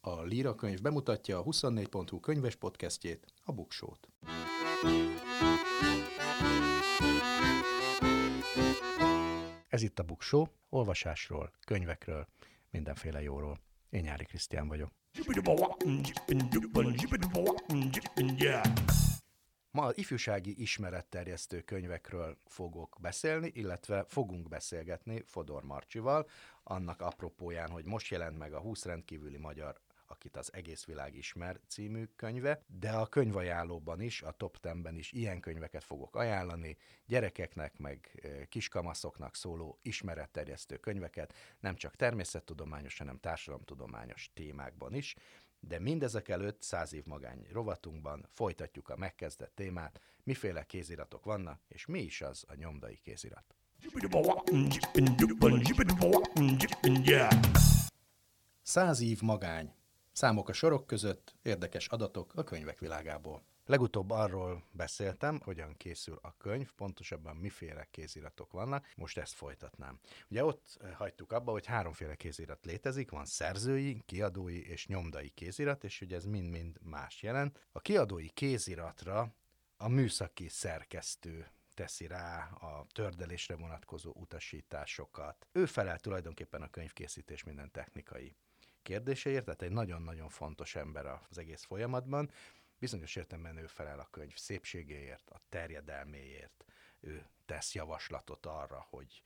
A 0.00 0.22
Líra 0.22 0.54
könyv 0.54 0.80
bemutatja 0.80 1.38
a 1.38 1.42
24.hu 1.42 2.20
könyves 2.20 2.56
podcastjét, 2.56 3.26
a 3.44 3.52
Buksót. 3.52 4.08
Ez 9.68 9.82
itt 9.82 9.98
a 9.98 10.02
Buksó, 10.02 10.48
olvasásról, 10.68 11.52
könyvekről, 11.66 12.26
mindenféle 12.70 13.22
jóról. 13.22 13.60
Én 13.90 14.00
Nyári 14.02 14.24
Krisztián 14.24 14.68
vagyok. 14.68 14.90
Ma 19.72 19.84
az 19.84 19.98
ifjúsági 19.98 20.60
ismeretterjesztő 20.60 21.60
könyvekről 21.60 22.38
fogok 22.46 22.96
beszélni, 23.00 23.50
illetve 23.54 24.04
fogunk 24.04 24.48
beszélgetni 24.48 25.22
Fodor 25.26 25.62
Marcsival, 25.62 26.28
annak 26.62 27.00
apropóján, 27.00 27.70
hogy 27.70 27.84
most 27.84 28.10
jelent 28.10 28.38
meg 28.38 28.52
a 28.52 28.60
20 28.60 28.84
rendkívüli 28.84 29.36
magyar 29.36 29.80
akit 30.12 30.36
az 30.36 30.52
egész 30.52 30.84
világ 30.84 31.14
ismer 31.14 31.60
című 31.66 32.04
könyve, 32.16 32.62
de 32.66 32.90
a 32.90 33.06
könyvajánlóban 33.06 34.00
is, 34.00 34.22
a 34.22 34.30
top 34.30 34.58
10-ben 34.62 34.96
is 34.96 35.12
ilyen 35.12 35.40
könyveket 35.40 35.84
fogok 35.84 36.16
ajánlani, 36.16 36.76
gyerekeknek, 37.06 37.78
meg 37.78 38.22
kiskamaszoknak 38.48 39.36
szóló 39.36 39.78
ismeretterjesztő 39.82 40.76
könyveket, 40.76 41.34
nem 41.60 41.74
csak 41.74 41.96
természettudományos, 41.96 42.98
hanem 42.98 43.18
társadalomtudományos 43.18 44.30
témákban 44.34 44.94
is, 44.94 45.14
de 45.68 45.78
mindezek 45.78 46.28
előtt 46.28 46.62
száz 46.62 46.92
év 46.92 47.04
magány 47.04 47.46
rovatunkban 47.52 48.28
folytatjuk 48.32 48.88
a 48.88 48.96
megkezdett 48.96 49.54
témát, 49.54 50.00
miféle 50.22 50.64
kéziratok 50.64 51.24
vannak, 51.24 51.60
és 51.68 51.86
mi 51.86 52.00
is 52.00 52.20
az 52.20 52.44
a 52.48 52.54
nyomdai 52.54 52.98
kézirat. 53.02 53.54
Száz 58.62 59.00
év 59.00 59.20
magány. 59.20 59.74
Számok 60.12 60.48
a 60.48 60.52
sorok 60.52 60.86
között, 60.86 61.34
érdekes 61.42 61.86
adatok 61.86 62.34
a 62.34 62.44
könyvek 62.44 62.78
világából. 62.78 63.42
Legutóbb 63.72 64.10
arról 64.10 64.62
beszéltem, 64.70 65.40
hogyan 65.44 65.76
készül 65.76 66.18
a 66.22 66.34
könyv, 66.36 66.72
pontosabban 66.72 67.36
miféle 67.36 67.86
kéziratok 67.90 68.52
vannak, 68.52 68.92
most 68.96 69.18
ezt 69.18 69.34
folytatnám. 69.34 69.98
Ugye 70.30 70.44
ott 70.44 70.78
hagytuk 70.94 71.32
abba, 71.32 71.50
hogy 71.50 71.66
háromféle 71.66 72.14
kézirat 72.14 72.64
létezik, 72.64 73.10
van 73.10 73.24
szerzői, 73.24 74.02
kiadói 74.06 74.66
és 74.66 74.86
nyomdai 74.86 75.28
kézirat, 75.28 75.84
és 75.84 76.00
ugye 76.00 76.16
ez 76.16 76.24
mind-mind 76.24 76.78
más 76.82 77.22
jelent. 77.22 77.66
A 77.72 77.80
kiadói 77.80 78.28
kéziratra 78.28 79.34
a 79.76 79.88
műszaki 79.88 80.48
szerkesztő 80.48 81.46
teszi 81.74 82.06
rá 82.06 82.44
a 82.44 82.86
tördelésre 82.92 83.56
vonatkozó 83.56 84.12
utasításokat. 84.14 85.46
Ő 85.52 85.66
felel 85.66 85.98
tulajdonképpen 85.98 86.62
a 86.62 86.70
könyvkészítés 86.70 87.44
minden 87.44 87.70
technikai 87.70 88.36
kérdéseért, 88.82 89.44
tehát 89.44 89.62
egy 89.62 89.72
nagyon-nagyon 89.72 90.28
fontos 90.28 90.74
ember 90.74 91.06
az 91.06 91.38
egész 91.38 91.64
folyamatban. 91.64 92.30
Bizonyos 92.82 93.16
értelemben 93.16 93.56
ő 93.56 93.66
felel 93.66 94.00
a 94.00 94.08
könyv 94.10 94.36
szépségéért, 94.36 95.30
a 95.30 95.40
terjedelméért, 95.48 96.64
ő 97.00 97.26
tesz 97.46 97.74
javaslatot 97.74 98.46
arra, 98.46 98.86
hogy 98.88 99.22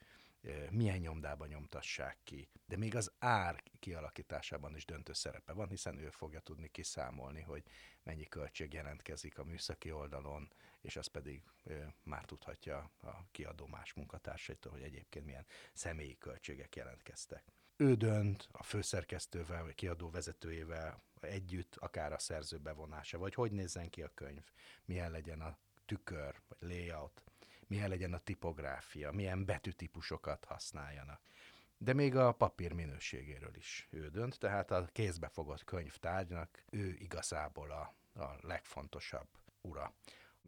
milyen 0.71 0.99
nyomdában 0.99 1.49
nyomtassák 1.49 2.19
ki. 2.25 2.49
De 2.67 2.77
még 2.77 2.97
az 2.97 3.13
ár 3.19 3.63
kialakításában 3.79 4.77
is 4.77 4.85
döntő 4.85 5.13
szerepe 5.13 5.53
van, 5.53 5.69
hiszen 5.69 5.99
ő 5.99 6.11
fogja 6.11 6.41
tudni 6.41 6.69
kiszámolni, 6.69 7.41
hogy 7.41 7.63
mennyi 8.03 8.25
költség 8.25 8.73
jelentkezik 8.73 9.39
a 9.39 9.45
műszaki 9.45 9.93
oldalon, 9.93 10.53
és 10.81 10.97
az 10.97 11.07
pedig 11.07 11.43
már 12.03 12.25
tudhatja 12.25 12.91
a 13.01 13.31
kiadó 13.31 13.67
más 13.67 13.93
munkatársaitól, 13.93 14.73
hogy 14.73 14.83
egyébként 14.83 15.25
milyen 15.25 15.47
személyi 15.73 16.19
költségek 16.19 16.77
jelentkeztek 16.77 17.45
ő 17.77 17.95
dönt 17.95 18.49
a 18.53 18.63
főszerkesztővel, 18.63 19.63
vagy 19.63 19.75
kiadó 19.75 20.11
vezetőjével 20.11 21.03
együtt, 21.25 21.77
akár 21.77 22.13
a 22.13 22.19
szerző 22.19 22.59
bevonása, 22.59 23.19
vagy 23.19 23.35
hogy 23.35 23.53
nézzen 23.53 23.91
ki 23.91 24.03
a 24.03 24.11
könyv, 24.15 24.45
milyen 24.85 25.11
legyen 25.11 25.41
a 25.41 25.59
tükör, 25.87 26.41
vagy 26.49 26.69
layout, 26.69 27.25
milyen 27.67 27.89
legyen 27.89 28.13
a 28.13 28.19
tipográfia, 28.19 29.13
milyen 29.13 29.45
betűtípusokat 29.45 30.45
használjanak. 30.45 31.21
De 31.79 31.93
még 31.93 32.17
a 32.17 32.33
papír 32.33 32.73
minőségéről 32.73 33.57
is 33.57 33.89
ő 33.91 34.09
dönt, 34.09 34.39
tehát 34.39 34.71
a 34.71 34.89
kézbefogott 34.93 35.65
könyvtárgynak 35.65 36.65
ő 36.71 36.95
igazából 36.99 37.71
a, 37.71 37.95
a 38.23 38.37
legfontosabb 38.41 39.29
ura. 39.61 39.95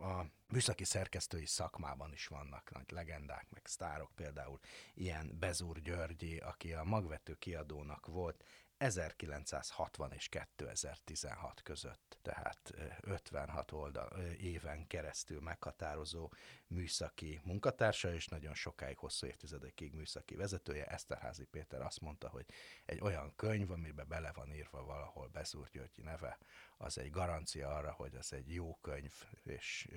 A 0.01 0.25
műszaki 0.49 0.85
szerkesztői 0.85 1.47
szakmában 1.47 2.13
is 2.13 2.27
vannak 2.27 2.71
nagy 2.73 2.91
legendák, 2.91 3.47
meg 3.51 3.67
sztárok, 3.67 4.11
például 4.15 4.59
ilyen 4.95 5.37
Bezúr 5.39 5.81
Györgyi, 5.81 6.39
aki 6.39 6.73
a 6.73 6.85
magvető 6.85 7.35
kiadónak 7.35 8.07
volt 8.07 8.45
1960 8.79 10.13
és 10.13 10.29
2016 10.29 11.63
között, 11.63 12.19
tehát 12.23 12.75
56 13.01 13.73
oldal, 13.73 14.21
éven 14.41 14.87
keresztül 14.87 15.41
meghatározó 15.41 16.33
műszaki 16.67 17.41
munkatársa, 17.45 18.15
és 18.15 18.27
nagyon 18.27 18.55
sokáig, 18.55 18.97
hosszú 18.97 19.27
évtizedekig 19.27 19.93
műszaki 19.93 20.35
vezetője. 20.35 20.87
Eszterházi 20.87 21.45
Péter 21.45 21.81
azt 21.81 22.01
mondta, 22.01 22.29
hogy 22.29 22.47
egy 22.85 23.01
olyan 23.01 23.33
könyv, 23.37 23.71
amiben 23.71 24.09
bele 24.09 24.33
van 24.33 24.53
írva 24.53 24.85
valahol 24.85 25.29
Bezúr 25.29 25.69
Györgyi 25.69 26.03
neve, 26.03 26.39
az 26.77 26.99
egy 26.99 27.11
garancia 27.11 27.77
arra, 27.77 27.93
hogy 27.93 28.15
az 28.15 28.33
egy 28.33 28.55
jó 28.55 28.79
könyv, 28.81 29.13
és 29.45 29.89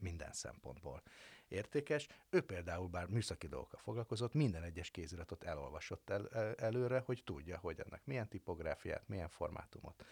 minden 0.00 0.32
szempontból 0.32 1.02
értékes. 1.48 2.08
Ő 2.30 2.40
például, 2.40 2.88
bár 2.88 3.06
műszaki 3.06 3.46
dolgokkal 3.46 3.80
foglalkozott, 3.82 4.34
minden 4.34 4.62
egyes 4.62 4.90
kéziratot 4.90 5.44
elolvasott 5.44 6.10
el, 6.10 6.28
előre, 6.56 7.02
hogy 7.06 7.22
tudja, 7.24 7.58
hogy 7.58 7.80
ennek 7.80 8.00
milyen 8.04 8.28
tipográfiát, 8.28 9.08
milyen 9.08 9.28
formátumot 9.28 10.04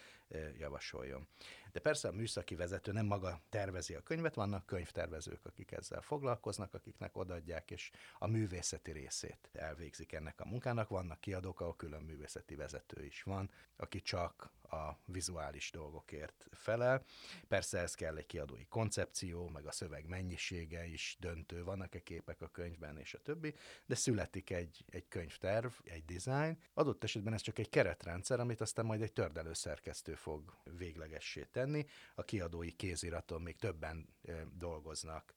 javasoljon. 0.57 1.27
De 1.71 1.81
persze 1.81 2.07
a 2.07 2.11
műszaki 2.11 2.55
vezető 2.55 2.91
nem 2.91 3.05
maga 3.05 3.41
tervezi 3.49 3.93
a 3.95 4.01
könyvet, 4.01 4.35
vannak 4.35 4.65
könyvtervezők, 4.65 5.45
akik 5.45 5.71
ezzel 5.71 6.01
foglalkoznak, 6.01 6.73
akiknek 6.73 7.17
odaadják, 7.17 7.71
és 7.71 7.91
a 8.17 8.27
művészeti 8.27 8.91
részét 8.91 9.49
elvégzik 9.53 10.13
ennek 10.13 10.41
a 10.41 10.45
munkának. 10.45 10.89
Vannak 10.89 11.19
kiadók, 11.19 11.61
ahol 11.61 11.75
külön 11.75 12.01
művészeti 12.01 12.55
vezető 12.55 13.05
is 13.05 13.23
van, 13.23 13.49
aki 13.75 14.01
csak 14.01 14.53
a 14.69 14.99
vizuális 15.05 15.71
dolgokért 15.71 16.45
felel. 16.51 17.03
Persze 17.47 17.79
ez 17.79 17.95
kell 17.95 18.15
egy 18.15 18.25
kiadói 18.25 18.65
koncepció, 18.65 19.47
meg 19.47 19.65
a 19.65 19.71
szöveg 19.71 20.07
mennyisége 20.07 20.85
is 20.85 21.17
döntő, 21.19 21.63
vannak-e 21.63 21.99
képek 21.99 22.41
a 22.41 22.47
könyvben, 22.47 22.97
és 22.97 23.13
a 23.13 23.21
többi, 23.21 23.55
de 23.85 23.95
születik 23.95 24.49
egy, 24.49 24.85
egy 24.89 25.07
könyvterv, 25.07 25.71
egy 25.83 26.05
design. 26.05 26.57
Adott 26.73 27.03
esetben 27.03 27.33
ez 27.33 27.41
csak 27.41 27.59
egy 27.59 27.69
keretrendszer, 27.69 28.39
amit 28.39 28.61
aztán 28.61 28.85
majd 28.85 29.01
egy 29.01 29.13
tördelő 29.13 29.53
szerkesztő 29.53 30.14
fog 30.15 30.57
véglegessé 30.77 31.43
tenni. 31.43 31.85
A 32.15 32.23
kiadói 32.23 32.71
kéziraton 32.71 33.41
még 33.41 33.57
többen 33.57 34.09
dolgoznak, 34.53 35.33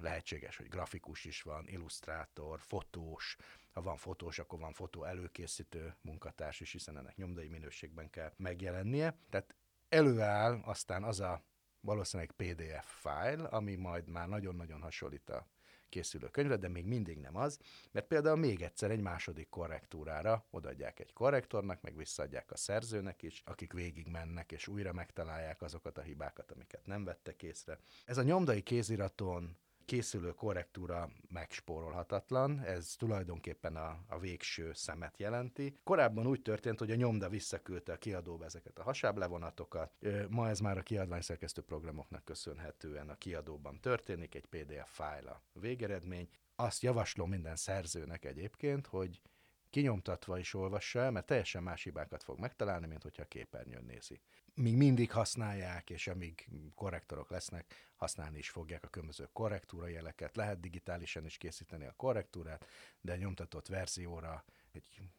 lehetséges, 0.00 0.56
hogy 0.56 0.68
grafikus 0.68 1.24
is 1.24 1.42
van, 1.42 1.68
illusztrátor, 1.68 2.60
fotós, 2.60 3.36
ha 3.72 3.82
van 3.82 3.96
fotós, 3.96 4.38
akkor 4.38 4.58
van 4.58 4.72
fotó 4.72 5.04
előkészítő 5.04 5.94
munkatárs 6.00 6.60
is, 6.60 6.72
hiszen 6.72 6.98
ennek 6.98 7.16
nyomdai 7.16 7.48
minőségben 7.48 8.10
kell 8.10 8.32
megjelennie. 8.36 9.18
Tehát 9.30 9.54
előáll 9.88 10.60
aztán 10.64 11.04
az 11.04 11.20
a 11.20 11.42
valószínűleg 11.80 12.32
PDF 12.32 13.00
fájl, 13.00 13.44
ami 13.44 13.74
majd 13.74 14.08
már 14.08 14.28
nagyon-nagyon 14.28 14.80
hasonlít 14.80 15.30
a 15.30 15.46
készülő 15.88 16.28
könyvre, 16.28 16.56
de 16.56 16.68
még 16.68 16.84
mindig 16.84 17.18
nem 17.18 17.36
az, 17.36 17.58
mert 17.90 18.06
például 18.06 18.36
még 18.36 18.62
egyszer 18.62 18.90
egy 18.90 19.00
második 19.00 19.48
korrektúrára 19.48 20.46
odaadják 20.50 21.00
egy 21.00 21.12
korrektornak, 21.12 21.80
meg 21.80 21.96
visszaadják 21.96 22.50
a 22.50 22.56
szerzőnek 22.56 23.22
is, 23.22 23.42
akik 23.46 23.72
végig 23.72 24.06
mennek 24.06 24.52
és 24.52 24.68
újra 24.68 24.92
megtalálják 24.92 25.62
azokat 25.62 25.98
a 25.98 26.02
hibákat, 26.02 26.50
amiket 26.52 26.86
nem 26.86 27.04
vettek 27.04 27.42
észre. 27.42 27.78
Ez 28.04 28.18
a 28.18 28.22
nyomdai 28.22 28.62
kéziraton 28.62 29.56
készülő 29.88 30.34
korrektúra 30.34 31.10
megspórolhatatlan, 31.28 32.60
ez 32.60 32.94
tulajdonképpen 32.98 33.76
a, 33.76 33.98
a 34.08 34.18
végső 34.18 34.72
szemet 34.72 35.18
jelenti. 35.18 35.76
Korábban 35.84 36.26
úgy 36.26 36.42
történt, 36.42 36.78
hogy 36.78 36.90
a 36.90 36.94
nyomda 36.94 37.28
visszaküldte 37.28 37.92
a 37.92 37.96
kiadóba 37.96 38.44
ezeket 38.44 38.78
a 38.78 38.82
hasább 38.82 39.16
levonatokat, 39.16 39.92
ma 40.28 40.48
ez 40.48 40.60
már 40.60 40.78
a 40.78 40.82
kiadványszerkesztő 40.82 41.62
programoknak 41.62 42.24
köszönhetően 42.24 43.08
a 43.08 43.14
kiadóban 43.14 43.80
történik, 43.80 44.34
egy 44.34 44.46
PDF 44.46 44.90
fájl 44.90 45.26
a 45.26 45.42
végeredmény. 45.52 46.28
Azt 46.56 46.82
javaslom 46.82 47.28
minden 47.28 47.56
szerzőnek 47.56 48.24
egyébként, 48.24 48.86
hogy 48.86 49.20
kinyomtatva 49.70 50.38
is 50.38 50.54
olvassa 50.54 50.98
el, 50.98 51.10
mert 51.10 51.26
teljesen 51.26 51.62
más 51.62 51.82
hibákat 51.82 52.22
fog 52.22 52.38
megtalálni, 52.38 52.86
mint 52.86 53.02
hogyha 53.02 53.22
a 53.22 53.28
képernyőn 53.28 53.84
nézi. 53.84 54.20
Míg 54.54 54.76
mindig 54.76 55.10
használják, 55.10 55.90
és 55.90 56.06
amíg 56.06 56.48
korrektorok 56.74 57.30
lesznek, 57.30 57.90
használni 57.96 58.38
is 58.38 58.50
fogják 58.50 58.84
a 58.84 58.88
különböző 58.88 59.28
korrektúra 59.32 59.86
jeleket. 59.86 60.36
Lehet 60.36 60.60
digitálisan 60.60 61.24
is 61.24 61.36
készíteni 61.36 61.86
a 61.86 61.94
korrektúrát, 61.96 62.66
de 63.00 63.16
nyomtatott 63.16 63.66
verzióra 63.66 64.44
egy 64.78 65.10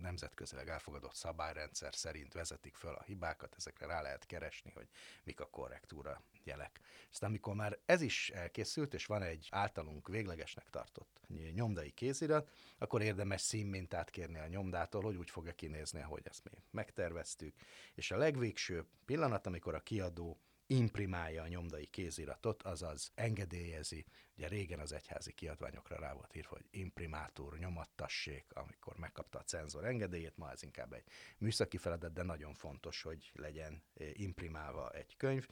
nemzetközileg 0.00 0.68
elfogadott 0.68 1.14
szabályrendszer 1.14 1.94
szerint 1.94 2.32
vezetik 2.32 2.74
föl 2.74 2.94
a 2.94 3.02
hibákat, 3.02 3.54
ezekre 3.56 3.86
rá 3.86 4.00
lehet 4.00 4.26
keresni, 4.26 4.70
hogy 4.74 4.88
mik 5.24 5.40
a 5.40 5.46
korrektúra 5.50 6.22
jelek. 6.44 6.80
Aztán 7.10 7.28
amikor 7.28 7.54
már 7.54 7.78
ez 7.86 8.00
is 8.00 8.30
elkészült, 8.30 8.94
és 8.94 9.06
van 9.06 9.22
egy 9.22 9.48
általunk 9.50 10.08
véglegesnek 10.08 10.70
tartott 10.70 11.20
nyomdai 11.52 11.90
kézirat, 11.90 12.50
akkor 12.78 13.02
érdemes 13.02 13.40
színmintát 13.40 14.10
kérni 14.10 14.38
a 14.38 14.46
nyomdától, 14.46 15.02
hogy 15.02 15.16
úgy 15.16 15.30
fogja 15.30 15.52
kinézni, 15.52 16.02
ahogy 16.02 16.22
ezt 16.24 16.44
mi 16.44 16.58
megterveztük. 16.70 17.54
És 17.94 18.10
a 18.10 18.16
legvégső 18.16 18.86
pillanat, 19.04 19.46
amikor 19.46 19.74
a 19.74 19.80
kiadó 19.82 20.40
imprimálja 20.66 21.42
a 21.42 21.46
nyomdai 21.46 21.86
kéziratot, 21.86 22.62
azaz 22.62 23.12
engedélyezi. 23.14 24.04
Ugye 24.36 24.48
régen 24.48 24.80
az 24.80 24.92
egyházi 24.92 25.32
kiadványokra 25.32 25.98
rá 25.98 26.12
volt 26.12 26.36
írva, 26.36 26.54
hogy 26.54 26.66
imprimátor, 26.70 27.58
nyomattassék, 27.58 28.44
amikor 28.54 28.96
megkapta 28.96 29.38
a 29.38 29.44
cenzor 29.44 29.84
engedélyét, 29.84 30.36
ma 30.36 30.50
ez 30.50 30.62
inkább 30.62 30.92
egy 30.92 31.04
műszaki 31.38 31.76
feladat, 31.76 32.12
de 32.12 32.22
nagyon 32.22 32.54
fontos, 32.54 33.02
hogy 33.02 33.30
legyen 33.34 33.82
eh, 33.94 34.20
imprimálva 34.20 34.90
egy 34.90 35.16
könyv. 35.16 35.46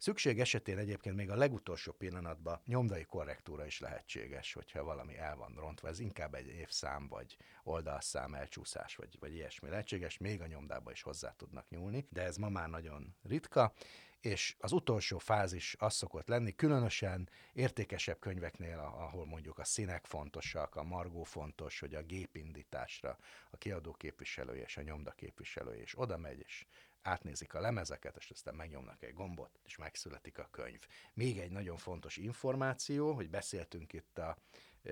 Szükség 0.00 0.40
esetén 0.40 0.78
egyébként 0.78 1.16
még 1.16 1.30
a 1.30 1.36
legutolsó 1.36 1.92
pillanatban 1.92 2.60
nyomdai 2.66 3.04
korrektúra 3.04 3.66
is 3.66 3.80
lehetséges, 3.80 4.52
hogyha 4.52 4.84
valami 4.84 5.16
el 5.16 5.36
van 5.36 5.54
rontva. 5.56 5.88
Ez 5.88 5.98
inkább 5.98 6.34
egy 6.34 6.46
évszám, 6.46 7.08
vagy 7.08 7.36
oldalszám 7.62 8.34
elcsúszás, 8.34 8.96
vagy, 8.96 9.16
vagy 9.18 9.34
ilyesmi 9.34 9.68
lehetséges. 9.68 10.18
Még 10.18 10.40
a 10.40 10.46
nyomdába 10.46 10.90
is 10.90 11.02
hozzá 11.02 11.34
tudnak 11.36 11.68
nyúlni, 11.68 12.06
de 12.10 12.22
ez 12.22 12.36
ma 12.36 12.48
már 12.48 12.68
nagyon 12.68 13.16
ritka 13.22 13.72
és 14.20 14.56
az 14.58 14.72
utolsó 14.72 15.18
fázis 15.18 15.76
az 15.78 15.94
szokott 15.94 16.28
lenni, 16.28 16.54
különösen 16.54 17.28
értékesebb 17.52 18.18
könyveknél, 18.18 18.78
ahol 18.78 19.26
mondjuk 19.26 19.58
a 19.58 19.64
színek 19.64 20.06
fontosak, 20.06 20.74
a 20.76 20.82
margó 20.82 21.22
fontos, 21.22 21.80
hogy 21.80 21.94
a 21.94 22.02
gépindításra 22.02 23.18
a 23.50 23.56
kiadó 23.56 23.92
képviselője 23.92 24.62
és 24.62 24.76
a 24.76 24.82
nyomda 24.82 25.10
képviselője 25.10 25.82
is 25.82 25.98
oda 25.98 26.16
megy, 26.16 26.42
és 26.46 26.66
átnézik 27.02 27.54
a 27.54 27.60
lemezeket, 27.60 28.16
és 28.16 28.30
aztán 28.30 28.54
megnyomnak 28.54 29.02
egy 29.02 29.14
gombot, 29.14 29.60
és 29.64 29.76
megszületik 29.76 30.38
a 30.38 30.48
könyv. 30.50 30.80
Még 31.14 31.38
egy 31.38 31.50
nagyon 31.50 31.76
fontos 31.76 32.16
információ, 32.16 33.12
hogy 33.12 33.30
beszéltünk 33.30 33.92
itt 33.92 34.18
a 34.18 34.36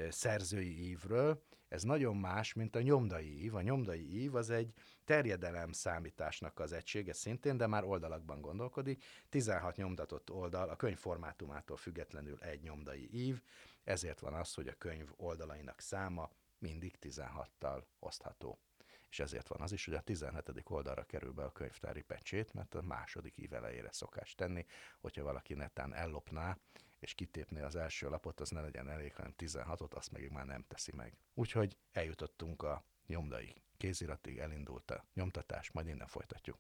szerzői 0.09 0.89
ívről, 0.89 1.43
ez 1.69 1.83
nagyon 1.83 2.17
más, 2.17 2.53
mint 2.53 2.77
a 2.77 2.81
nyomdai 2.81 3.43
ív. 3.43 3.55
A 3.55 3.63
nyomdai 3.63 4.23
ív 4.23 4.35
az 4.35 4.51
egy 4.51 4.73
terjedelem 5.05 5.73
számításnak 5.73 6.59
az 6.59 6.73
egysége 6.73 7.13
szintén, 7.13 7.57
de 7.57 7.67
már 7.67 7.85
oldalakban 7.85 8.41
gondolkodik. 8.41 9.05
16 9.29 9.77
nyomdatott 9.77 10.31
oldal, 10.31 10.69
a 10.69 10.77
könyv 10.77 10.99
formátumától 10.99 11.77
függetlenül 11.77 12.39
egy 12.41 12.63
nyomdai 12.63 13.09
ív, 13.13 13.43
ezért 13.85 14.21
van 14.21 14.35
az, 14.35 14.55
hogy 14.55 14.69
a 14.69 14.75
könyv 14.75 15.09
oldalainak 15.17 15.81
száma 15.81 16.31
mindig 16.59 16.97
16-tal 17.01 17.83
osztható. 17.99 18.59
És 19.11 19.21
ezért 19.21 19.49
van 19.49 19.61
az 19.61 19.73
is, 19.73 19.85
hogy 19.85 19.95
a 19.95 20.01
17. 20.01 20.63
oldalra 20.65 21.05
kerül 21.05 21.33
be 21.33 21.45
a 21.45 21.53
könyvtári 21.53 22.03
pecsét, 22.03 22.53
mert 22.53 22.75
a 22.75 22.83
második 22.83 23.39
ív 23.39 23.53
elejére 23.53 23.93
szokás 23.93 24.35
tenni, 24.35 24.67
hogyha 25.01 25.23
valaki 25.23 25.55
netán 25.55 25.95
ellopná, 25.95 26.59
és 26.99 27.15
kitépné 27.15 27.61
az 27.61 27.77
első 27.77 28.09
lapot, 28.09 28.41
az 28.41 28.51
ne 28.51 28.61
legyen 28.61 28.89
elég, 28.89 29.15
hanem 29.15 29.35
16-ot, 29.39 29.93
azt 29.95 30.13
meg 30.13 30.31
már 30.33 30.47
nem 30.47 30.65
teszi 30.69 30.93
meg. 30.97 31.17
Úgyhogy 31.35 31.77
eljutottunk 31.93 32.63
a 32.63 32.85
nyomdai 33.07 33.63
kéziratig, 33.77 34.39
elindult 34.39 34.91
a 34.91 35.05
nyomtatás, 35.15 35.71
majd 35.71 35.87
innen 35.87 36.07
folytatjuk. 36.07 36.59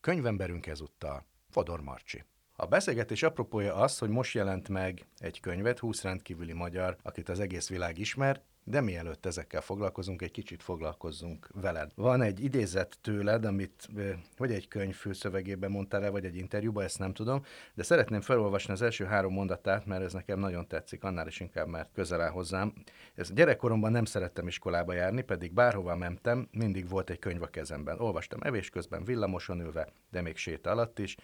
Könyvemberünk 0.00 0.66
ezúttal 0.66 1.26
Fodor 1.48 1.80
Marcsi. 1.80 2.24
A 2.52 2.66
beszélgetés 2.66 3.22
apropója 3.22 3.74
az, 3.74 3.98
hogy 3.98 4.08
most 4.08 4.34
jelent 4.34 4.68
meg 4.68 5.06
egy 5.16 5.40
könyvet, 5.40 5.78
20 5.78 6.02
rendkívüli 6.02 6.52
magyar, 6.52 6.96
akit 7.02 7.28
az 7.28 7.40
egész 7.40 7.68
világ 7.68 7.98
ismer, 7.98 8.42
de 8.68 8.80
mielőtt 8.80 9.26
ezekkel 9.26 9.60
foglalkozunk, 9.60 10.22
egy 10.22 10.30
kicsit 10.30 10.62
foglalkozzunk 10.62 11.48
veled. 11.54 11.90
Van 11.94 12.22
egy 12.22 12.44
idézet 12.44 12.98
tőled, 13.00 13.44
amit 13.44 13.88
vagy 14.36 14.52
egy 14.52 14.68
könyv 14.68 14.94
főszövegében 14.94 15.70
mondtál 15.70 16.04
el, 16.04 16.10
vagy 16.10 16.24
egy 16.24 16.36
interjúban, 16.36 16.84
ezt 16.84 16.98
nem 16.98 17.12
tudom, 17.12 17.42
de 17.74 17.82
szeretném 17.82 18.20
felolvasni 18.20 18.72
az 18.72 18.82
első 18.82 19.04
három 19.04 19.32
mondatát, 19.32 19.86
mert 19.86 20.02
ez 20.02 20.12
nekem 20.12 20.38
nagyon 20.38 20.68
tetszik, 20.68 21.04
annál 21.04 21.26
is 21.26 21.40
inkább, 21.40 21.68
mert 21.68 21.88
közel 21.94 22.20
áll 22.20 22.30
hozzám. 22.30 22.72
Ez 23.14 23.32
gyerekkoromban 23.32 23.92
nem 23.92 24.04
szerettem 24.04 24.46
iskolába 24.46 24.92
járni, 24.92 25.22
pedig 25.22 25.52
bárhova 25.52 25.96
mentem, 25.96 26.48
mindig 26.52 26.88
volt 26.88 27.10
egy 27.10 27.18
könyv 27.18 27.42
a 27.42 27.46
kezemben. 27.46 28.00
Olvastam 28.00 28.40
evés 28.42 28.70
közben, 28.70 29.04
villamoson 29.04 29.60
ülve, 29.60 29.88
de 30.10 30.22
még 30.22 30.36
séta 30.36 30.70
alatt 30.70 30.98
is, 30.98 31.16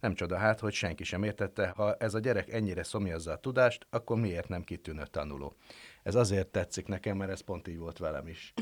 nem 0.00 0.14
csoda 0.14 0.36
hát, 0.36 0.60
hogy 0.60 0.72
senki 0.72 1.04
sem 1.04 1.22
értette, 1.22 1.68
ha 1.68 1.94
ez 1.94 2.14
a 2.14 2.18
gyerek 2.18 2.52
ennyire 2.52 2.82
szomjazza 2.82 3.32
a 3.32 3.36
tudást, 3.36 3.86
akkor 3.90 4.20
miért 4.20 4.48
nem 4.48 4.62
kitűnő 4.62 5.02
tanuló. 5.10 5.56
Ez 6.06 6.14
azért 6.14 6.46
tetszik 6.46 6.86
nekem, 6.86 7.16
mert 7.16 7.30
ez 7.30 7.40
pont 7.40 7.68
így 7.68 7.78
volt 7.78 7.98
velem 7.98 8.26
is. 8.26 8.52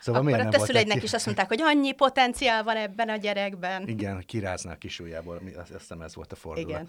Szóval 0.00 0.20
Akkor 0.20 0.32
miért 0.32 0.46
a 0.46 0.58
te 0.58 0.64
szüleidnek 0.64 1.02
is 1.02 1.12
azt 1.12 1.24
mondták, 1.24 1.48
hogy 1.48 1.60
annyi 1.62 1.92
potenciál 1.92 2.64
van 2.64 2.76
ebben 2.76 3.08
a 3.08 3.16
gyerekben. 3.16 3.88
Igen, 3.88 4.14
hogy 4.14 4.24
kirázná 4.24 4.72
a 4.72 4.76
kisújából, 4.76 5.40
azt 5.56 5.72
hiszem 5.72 6.00
ez 6.00 6.14
volt 6.14 6.32
a 6.32 6.36
fordulat. 6.36 6.68
Igen. 6.68 6.88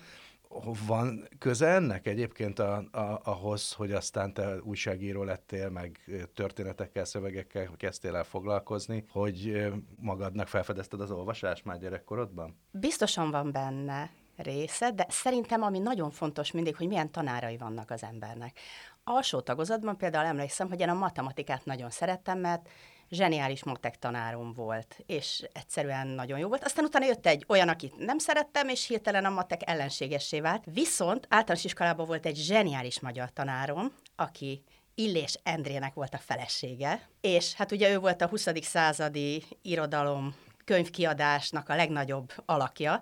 Van 0.87 1.27
köze 1.39 1.67
ennek 1.67 2.07
egyébként 2.07 2.59
a, 2.59 2.75
a, 2.91 3.21
ahhoz, 3.23 3.73
hogy 3.73 3.91
aztán 3.91 4.33
te 4.33 4.55
újságíró 4.61 5.23
lettél, 5.23 5.69
meg 5.69 5.99
történetekkel, 6.33 7.05
szövegekkel 7.05 7.69
kezdtél 7.77 8.15
el 8.15 8.23
foglalkozni, 8.23 9.03
hogy 9.09 9.67
magadnak 9.95 10.47
felfedezted 10.47 11.01
az 11.01 11.11
olvasást 11.11 11.65
már 11.65 11.79
gyerekkorodban? 11.79 12.57
Biztosan 12.71 13.31
van 13.31 13.51
benne 13.51 14.11
része, 14.37 14.91
de 14.91 15.05
szerintem 15.09 15.61
ami 15.61 15.79
nagyon 15.79 16.11
fontos 16.11 16.51
mindig, 16.51 16.75
hogy 16.75 16.87
milyen 16.87 17.11
tanárai 17.11 17.57
vannak 17.57 17.91
az 17.91 18.03
embernek. 18.03 18.59
Alsó 19.09 19.39
tagozatban 19.39 19.97
például 19.97 20.25
emlékszem, 20.25 20.69
hogy 20.69 20.79
én 20.79 20.89
a 20.89 20.93
matematikát 20.93 21.65
nagyon 21.65 21.89
szerettem, 21.89 22.39
mert 22.39 22.69
zseniális 23.09 23.63
matek 23.63 23.99
tanárom 23.99 24.53
volt, 24.53 24.99
és 25.05 25.47
egyszerűen 25.53 26.07
nagyon 26.07 26.39
jó 26.39 26.47
volt. 26.47 26.63
Aztán 26.63 26.85
utána 26.85 27.05
jött 27.05 27.25
egy 27.25 27.45
olyan, 27.47 27.69
akit 27.69 27.97
nem 27.97 28.17
szerettem, 28.17 28.67
és 28.69 28.87
hirtelen 28.87 29.25
a 29.25 29.29
matek 29.29 29.69
ellenségessé 29.69 30.39
vált. 30.39 30.63
Viszont 30.73 31.27
általános 31.29 31.63
iskolában 31.63 32.05
volt 32.05 32.25
egy 32.25 32.35
zseniális 32.35 32.99
magyar 32.99 33.31
tanárom, 33.33 33.91
aki 34.15 34.63
Illés 34.95 35.39
Endrének 35.43 35.93
volt 35.93 36.13
a 36.13 36.17
felesége, 36.17 37.09
és 37.21 37.53
hát 37.53 37.71
ugye 37.71 37.91
ő 37.91 37.99
volt 37.99 38.21
a 38.21 38.27
20. 38.27 38.47
századi 38.61 39.43
irodalom 39.61 40.35
könyvkiadásnak 40.65 41.69
a 41.69 41.75
legnagyobb 41.75 42.33
alakja, 42.45 43.01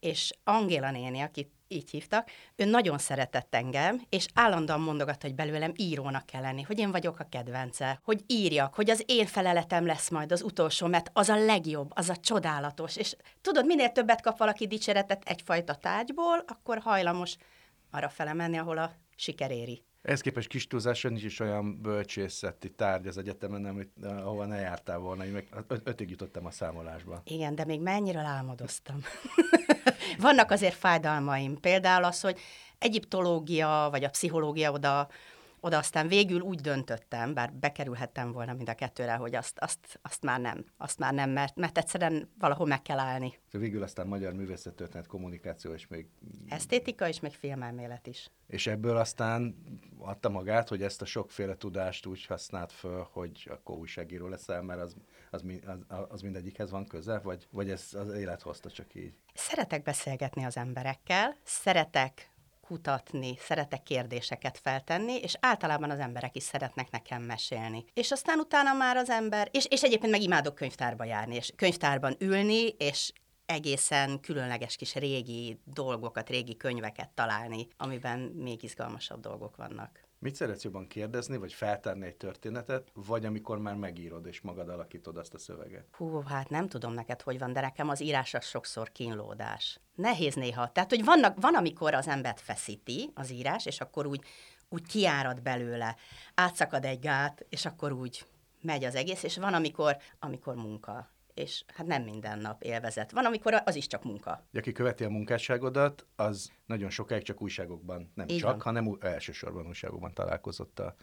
és 0.00 0.32
Angéla 0.44 0.90
néni, 0.90 1.20
akit 1.20 1.52
így 1.68 1.90
hívtak, 1.90 2.30
ő 2.56 2.64
nagyon 2.64 2.98
szeretett 2.98 3.54
engem, 3.54 4.02
és 4.08 4.26
állandóan 4.34 4.80
mondogat, 4.80 5.22
hogy 5.22 5.34
belőlem 5.34 5.72
írónak 5.76 6.26
kell 6.26 6.40
lenni, 6.40 6.62
hogy 6.62 6.78
én 6.78 6.90
vagyok 6.90 7.18
a 7.18 7.26
kedvence, 7.30 8.00
hogy 8.04 8.22
írjak, 8.26 8.74
hogy 8.74 8.90
az 8.90 9.02
én 9.06 9.26
feleletem 9.26 9.86
lesz 9.86 10.10
majd 10.10 10.32
az 10.32 10.42
utolsó, 10.42 10.86
mert 10.86 11.10
az 11.12 11.28
a 11.28 11.44
legjobb, 11.44 11.90
az 11.94 12.08
a 12.08 12.16
csodálatos. 12.16 12.96
És 12.96 13.16
tudod, 13.40 13.66
minél 13.66 13.92
többet 13.92 14.22
kap 14.22 14.38
valaki 14.38 14.66
dicséretet 14.66 15.22
egyfajta 15.24 15.74
tárgyból, 15.74 16.44
akkor 16.46 16.78
hajlamos 16.78 17.36
arra 17.90 18.08
felemenni, 18.08 18.58
ahol 18.58 18.78
a 18.78 18.92
siker 19.16 19.50
éri. 19.50 19.82
Ehhez 20.04 20.20
képest 20.20 20.48
kis 20.48 20.66
túlzásra 20.66 21.08
nincs 21.08 21.24
is 21.24 21.40
olyan 21.40 21.80
bölcsészeti 21.82 22.70
tárgy 22.70 23.06
az 23.06 23.18
egyetemen, 23.18 23.64
amit, 23.64 23.90
ahova 24.04 24.44
ne 24.44 24.60
jártál 24.60 24.98
volna. 24.98 25.24
Én 25.24 25.32
meg 25.32 25.48
ötig 25.84 26.10
jutottam 26.10 26.46
a 26.46 26.50
számolásba. 26.50 27.22
Igen, 27.24 27.54
de 27.54 27.64
még 27.64 27.80
mennyire 27.80 28.18
álmodoztam. 28.18 29.00
Vannak 30.18 30.50
azért 30.50 30.74
fájdalmaim. 30.74 31.60
Például 31.60 32.04
az, 32.04 32.20
hogy 32.20 32.38
egyiptológia, 32.78 33.88
vagy 33.90 34.04
a 34.04 34.10
pszichológia 34.10 34.72
oda 34.72 35.08
oda 35.64 35.78
aztán 35.78 36.08
végül 36.08 36.40
úgy 36.40 36.60
döntöttem, 36.60 37.34
bár 37.34 37.52
bekerülhettem 37.52 38.32
volna 38.32 38.52
mind 38.52 38.68
a 38.68 38.74
kettőre, 38.74 39.14
hogy 39.14 39.34
azt, 39.34 39.58
azt, 39.58 39.98
azt 40.02 40.22
már 40.22 40.40
nem, 40.40 40.64
azt 40.76 40.98
már 40.98 41.14
nem, 41.14 41.30
mert, 41.30 41.56
mert 41.56 41.78
egyszerűen 41.78 42.30
valahol 42.38 42.66
meg 42.66 42.82
kell 42.82 42.98
állni. 42.98 43.38
De 43.50 43.58
végül 43.58 43.82
aztán 43.82 44.06
magyar 44.06 44.32
művészettörténet, 44.32 45.06
kommunikáció 45.06 45.72
és 45.72 45.86
még... 45.86 46.06
Esztétika 46.48 47.08
és 47.08 47.20
még 47.20 47.32
filmelmélet 47.32 48.06
is. 48.06 48.30
És 48.46 48.66
ebből 48.66 48.96
aztán 48.96 49.56
adta 49.98 50.28
magát, 50.28 50.68
hogy 50.68 50.82
ezt 50.82 51.02
a 51.02 51.04
sokféle 51.04 51.56
tudást 51.56 52.06
úgy 52.06 52.26
használt 52.26 52.72
föl, 52.72 53.08
hogy 53.12 53.48
akkor 53.50 53.76
újságíró 53.76 54.28
leszel, 54.28 54.62
mert 54.62 54.80
az, 54.80 54.96
az, 55.30 55.44
az, 55.88 56.06
az 56.08 56.20
mindegyikhez 56.20 56.70
van 56.70 56.86
köze, 56.86 57.18
vagy, 57.18 57.46
vagy 57.52 57.70
ez 57.70 57.88
az 57.92 58.12
élet 58.12 58.42
hozta 58.42 58.70
csak 58.70 58.94
így? 58.94 59.14
Szeretek 59.34 59.82
beszélgetni 59.82 60.44
az 60.44 60.56
emberekkel, 60.56 61.36
szeretek 61.42 62.33
kutatni, 62.66 63.36
szeretek 63.38 63.82
kérdéseket 63.82 64.58
feltenni, 64.62 65.14
és 65.14 65.36
általában 65.40 65.90
az 65.90 65.98
emberek 65.98 66.36
is 66.36 66.42
szeretnek 66.42 66.90
nekem 66.90 67.22
mesélni. 67.22 67.84
És 67.94 68.10
aztán 68.10 68.38
utána 68.38 68.72
már 68.72 68.96
az 68.96 69.10
ember, 69.10 69.48
és, 69.50 69.66
és 69.68 69.82
egyébként 69.82 70.12
meg 70.12 70.22
imádok 70.22 70.54
könyvtárba 70.54 71.04
járni, 71.04 71.34
és 71.34 71.52
könyvtárban 71.56 72.16
ülni, 72.18 72.68
és 72.78 73.12
egészen 73.46 74.20
különleges 74.20 74.76
kis 74.76 74.94
régi 74.94 75.58
dolgokat, 75.64 76.28
régi 76.28 76.56
könyveket 76.56 77.10
találni, 77.10 77.68
amiben 77.76 78.18
még 78.18 78.62
izgalmasabb 78.62 79.20
dolgok 79.20 79.56
vannak. 79.56 80.02
Mit 80.18 80.34
szeretsz 80.34 80.64
jobban 80.64 80.86
kérdezni, 80.86 81.36
vagy 81.36 81.52
feltárni 81.52 82.06
egy 82.06 82.16
történetet, 82.16 82.90
vagy 82.94 83.24
amikor 83.24 83.58
már 83.58 83.74
megírod 83.74 84.26
és 84.26 84.40
magad 84.40 84.68
alakítod 84.68 85.16
azt 85.16 85.34
a 85.34 85.38
szöveget? 85.38 85.84
Hú, 85.96 86.20
hát 86.20 86.50
nem 86.50 86.68
tudom 86.68 86.92
neked, 86.92 87.22
hogy 87.22 87.38
van, 87.38 87.52
de 87.52 87.60
nekem 87.60 87.88
az 87.88 88.02
írás 88.02 88.34
az 88.34 88.44
sokszor 88.44 88.92
kínlódás. 88.92 89.80
Nehéz 89.94 90.34
néha. 90.34 90.72
Tehát, 90.72 90.90
hogy 90.90 91.04
vannak, 91.04 91.40
van, 91.40 91.54
amikor 91.54 91.94
az 91.94 92.08
embert 92.08 92.40
feszíti 92.40 93.10
az 93.14 93.30
írás, 93.30 93.66
és 93.66 93.80
akkor 93.80 94.06
úgy, 94.06 94.20
úgy 94.68 94.86
kiárad 94.86 95.42
belőle, 95.42 95.96
átszakad 96.34 96.84
egy 96.84 97.00
gát, 97.00 97.46
és 97.48 97.64
akkor 97.64 97.92
úgy 97.92 98.26
megy 98.60 98.84
az 98.84 98.94
egész, 98.94 99.22
és 99.22 99.36
van, 99.36 99.54
amikor, 99.54 99.96
amikor 100.18 100.54
munka 100.54 101.13
és 101.34 101.64
hát 101.66 101.86
nem 101.86 102.02
minden 102.02 102.38
nap 102.38 102.62
élvezet. 102.62 103.10
Van, 103.10 103.24
amikor 103.24 103.62
az 103.64 103.74
is 103.74 103.86
csak 103.86 104.04
munka. 104.04 104.46
Aki 104.54 104.72
követi 104.72 105.04
a 105.04 105.08
munkásságodat, 105.08 106.06
az 106.16 106.50
nagyon 106.66 106.90
sokáig 106.90 107.22
csak 107.22 107.42
újságokban, 107.42 108.10
nem 108.14 108.28
Így 108.28 108.38
csak, 108.38 108.50
van. 108.50 108.60
hanem 108.60 108.96
elsősorban 109.00 109.66
újságokban 109.66 110.14
találkozott 110.14 110.78
a, 110.78 110.94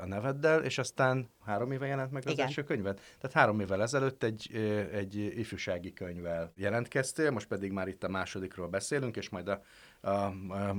a 0.00 0.06
neveddel, 0.06 0.64
és 0.64 0.78
aztán 0.78 1.28
három 1.44 1.72
éve 1.72 1.86
jelent 1.86 2.10
meg 2.10 2.22
az 2.26 2.32
Igen. 2.32 2.46
első 2.46 2.64
könyved. 2.64 3.00
Tehát 3.18 3.36
három 3.36 3.60
évvel 3.60 3.82
ezelőtt 3.82 4.22
egy, 4.22 4.56
egy 4.92 5.16
ifjúsági 5.16 5.92
könyvvel 5.92 6.52
jelentkeztél, 6.56 7.30
most 7.30 7.46
pedig 7.46 7.72
már 7.72 7.88
itt 7.88 8.04
a 8.04 8.08
másodikról 8.08 8.68
beszélünk, 8.68 9.16
és 9.16 9.28
majd 9.28 9.48
a, 9.48 9.62
a, 10.06 10.34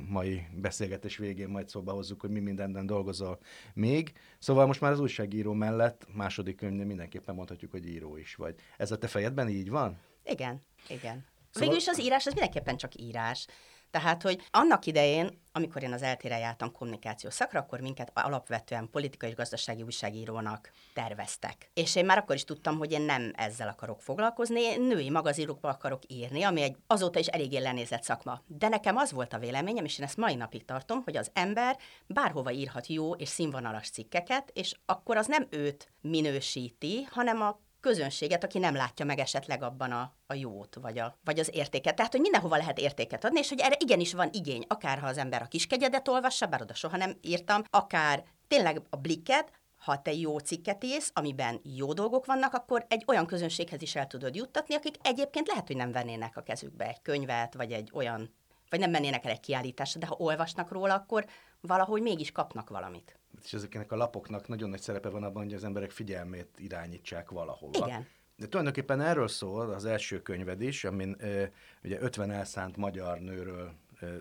mai 0.10 0.48
beszélgetés 0.56 1.18
végén 1.18 1.50
majd 1.50 1.70
szóba 1.70 1.92
hozzuk, 1.92 2.22
hogy 2.22 2.30
mi 2.30 2.40
mindenen 2.40 2.86
dolgozol 2.86 3.40
még. 3.74 4.14
Szóval 4.40 4.66
most 4.66 4.82
már 4.82 4.92
az 4.92 5.00
újságíró 5.00 5.54
mellett 5.54 6.08
második 6.14 6.56
könyvnél 6.56 6.86
mindenképpen 6.86 7.36
mondhatjuk, 7.36 7.72
hogy 7.72 7.88
író 7.88 8.18
is 8.18 8.36
vagy. 8.36 8.56
Ez 8.78 8.92
a 8.92 8.98
te 8.98 9.08
fejedben 9.08 9.50
így 9.50 9.70
van? 9.70 10.00
Igen, 10.24 10.62
igen. 10.88 11.26
Szóval... 11.52 11.70
Végülis 11.70 11.88
az 11.88 12.00
írás, 12.00 12.26
az 12.26 12.34
mindenképpen 12.34 12.78
csak 12.78 12.96
írás. 12.96 13.48
Tehát, 13.92 14.22
hogy 14.22 14.48
annak 14.52 14.86
idején, 14.86 15.42
amikor 15.52 15.84
én 15.84 15.94
az 15.94 16.02
eltére 16.02 16.38
jártam 16.38 16.72
kommunikációs 16.72 17.34
szakra, 17.34 17.60
akkor 17.60 17.80
minket 17.80 18.12
alapvetően 18.14 18.90
politikai 18.90 19.30
és 19.30 19.36
gazdasági 19.36 19.82
újságírónak 19.82 20.72
terveztek. 20.94 21.70
És 21.74 21.96
én 21.96 22.06
már 22.06 22.18
akkor 22.18 22.36
is 22.36 22.44
tudtam, 22.44 22.78
hogy 22.78 22.92
én 22.92 23.02
nem 23.02 23.32
ezzel 23.36 23.68
akarok 23.68 24.02
foglalkozni, 24.02 24.62
én 24.62 24.82
női 24.82 25.10
magazinokba 25.10 25.70
akarok 25.70 26.02
írni, 26.08 26.44
ami 26.44 26.62
egy 26.62 26.76
azóta 26.88 27.20
is 27.20 27.28
eléggé 27.28 27.58
lenézett 27.58 28.04
szakma. 28.04 28.42
De 28.48 28.68
nekem 28.68 28.98
az 28.98 29.12
volt 29.12 29.34
a 29.34 29.40
véleményem, 29.40 29.86
és 29.86 30.00
én 30.00 30.06
ezt 30.06 30.18
mai 30.18 30.36
napig 30.36 30.66
tartom, 30.66 31.02
hogy 31.04 31.18
az 31.18 31.32
ember 31.34 31.78
bárhova 32.08 32.52
írhat 32.52 32.88
jó 32.88 33.14
és 33.14 33.30
színvonalas 33.30 33.90
cikkeket, 33.90 34.52
és 34.54 34.76
akkor 34.86 35.18
az 35.18 35.28
nem 35.28 35.48
őt 35.50 35.92
minősíti, 36.02 37.04
hanem 37.04 37.42
a 37.42 37.60
közönséget, 37.80 38.44
aki 38.44 38.60
nem 38.60 38.76
látja 38.76 39.06
meg 39.06 39.20
esetleg 39.20 39.64
abban 39.64 39.92
a, 39.92 40.14
a 40.28 40.34
jót, 40.34 40.76
vagy, 40.82 41.00
a, 41.00 41.18
vagy 41.24 41.40
az 41.40 41.50
értéket. 41.54 41.96
Tehát, 41.96 42.12
hogy 42.12 42.22
mindenhova 42.22 42.58
lehet 42.58 42.80
értéket 42.80 43.26
adni, 43.26 43.40
és 43.40 43.50
hogy 43.50 43.60
erre 43.60 43.76
igenis 43.80 44.14
van 44.14 44.30
igény, 44.32 44.66
akár 44.68 45.00
ha 45.00 45.08
az 45.08 45.18
ember 45.18 45.42
a 45.42 45.48
kiskegyedet 45.48 46.08
olvassa, 46.08 46.46
bár 46.46 46.62
oda 46.62 46.74
soha 46.74 46.98
nem 46.98 47.18
írtam, 47.22 47.64
akár 47.70 48.24
tényleg 48.48 48.82
a 48.90 48.96
blikket, 48.96 49.52
ha 49.78 50.02
te 50.02 50.14
jó 50.14 50.38
cikket 50.38 50.84
írsz, 50.84 51.12
amiben 51.14 51.60
jó 51.64 51.94
dolgok 51.94 52.26
vannak, 52.26 52.54
akkor 52.54 52.86
egy 52.90 53.04
olyan 53.08 53.26
közönséghez 53.26 53.82
is 53.82 53.96
el 53.96 54.08
tudod 54.08 54.36
juttatni, 54.36 54.76
akik 54.76 54.96
egyébként 55.02 55.48
lehet, 55.48 55.68
hogy 55.68 55.76
nem 55.76 55.92
vennének 55.92 56.38
a 56.38 56.42
kezükbe 56.42 56.88
egy 56.88 57.02
könyvet, 57.02 57.54
vagy 57.54 57.72
egy 57.72 57.90
olyan, 57.94 58.34
vagy 58.70 58.80
nem 58.80 58.90
mennének 58.90 59.26
el 59.26 59.32
egy 59.32 59.40
kiállításra, 59.40 60.00
de 60.00 60.06
ha 60.06 60.16
olvasnak 60.18 60.72
róla, 60.72 60.94
akkor 60.94 61.26
valahogy 61.62 62.02
mégis 62.02 62.32
kapnak 62.32 62.70
valamit 62.70 63.17
és 63.44 63.54
ezeknek 63.54 63.92
a 63.92 63.96
lapoknak 63.96 64.48
nagyon 64.48 64.70
nagy 64.70 64.82
szerepe 64.82 65.10
van 65.10 65.24
abban, 65.24 65.44
hogy 65.44 65.54
az 65.54 65.64
emberek 65.64 65.92
figyelmét 65.92 66.50
irányítsák 66.58 67.30
valahova. 67.30 67.88
Igen. 67.88 68.08
De 68.36 68.48
tulajdonképpen 68.48 69.02
erről 69.02 69.28
szól 69.28 69.70
az 69.70 69.86
első 69.86 70.22
könyved 70.22 70.62
is, 70.62 70.84
amin 70.84 71.16
e, 71.20 71.52
ugye 71.84 72.02
50 72.02 72.32
elszánt 72.32 72.78
magyar 72.78 73.20
nőről 73.20 73.72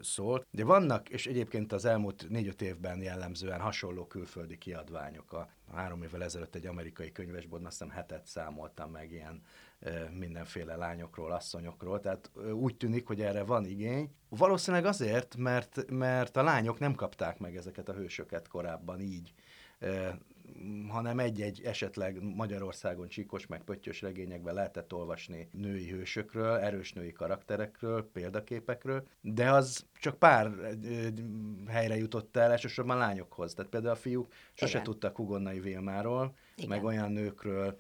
szól. 0.03 0.47
De 0.51 0.65
vannak, 0.65 1.09
és 1.09 1.27
egyébként 1.27 1.73
az 1.73 1.85
elmúlt 1.85 2.27
négy-öt 2.29 2.63
évben 2.63 3.03
jellemzően 3.03 3.61
hasonló 3.61 4.07
külföldi 4.07 4.59
kiadványok. 4.59 5.33
A 5.33 5.49
három 5.75 6.03
évvel 6.03 6.23
ezelőtt 6.23 6.55
egy 6.55 6.67
amerikai 6.67 7.13
könyvesboltban 7.13 7.67
azt 7.67 7.79
hiszem 7.79 7.95
hetet 7.95 8.27
számoltam 8.27 8.91
meg 8.91 9.13
ilyen 9.13 9.43
mindenféle 10.11 10.77
lányokról, 10.77 11.33
asszonyokról, 11.33 12.01
tehát 12.01 12.31
úgy 12.53 12.77
tűnik, 12.77 13.07
hogy 13.07 13.21
erre 13.21 13.43
van 13.43 13.65
igény. 13.65 14.11
Valószínűleg 14.29 14.87
azért, 14.87 15.37
mert, 15.37 15.91
mert 15.91 16.37
a 16.37 16.43
lányok 16.43 16.79
nem 16.79 16.95
kapták 16.95 17.39
meg 17.39 17.57
ezeket 17.57 17.89
a 17.89 17.93
hősöket 17.93 18.49
korábban 18.49 19.01
így 19.01 19.35
hanem 20.89 21.19
egy-egy 21.19 21.61
esetleg 21.65 22.23
Magyarországon 22.23 23.09
csíkos 23.09 23.47
meg 23.47 23.63
pöttyös 23.63 24.03
regényekben 24.03 24.55
lehetett 24.55 24.93
olvasni 24.93 25.49
női 25.53 25.91
hősökről, 25.91 26.57
erős 26.57 26.93
női 26.93 27.13
karakterekről, 27.13 28.11
példaképekről, 28.13 29.07
de 29.21 29.51
az 29.51 29.87
csak 30.01 30.19
pár 30.19 30.51
helyre 31.69 31.97
jutott 31.97 32.37
el, 32.37 32.51
elsősorban 32.51 32.97
lányokhoz. 32.97 33.55
Tehát 33.55 33.71
például 33.71 33.93
a 33.93 33.97
fiúk 33.97 34.33
sose 34.53 34.73
Igen. 34.73 34.83
tudtak 34.83 35.17
Hugonnai 35.17 35.61
Vilmáról, 35.61 36.35
Igen. 36.57 36.69
meg 36.69 36.85
olyan 36.85 37.13
nőkről, 37.13 37.79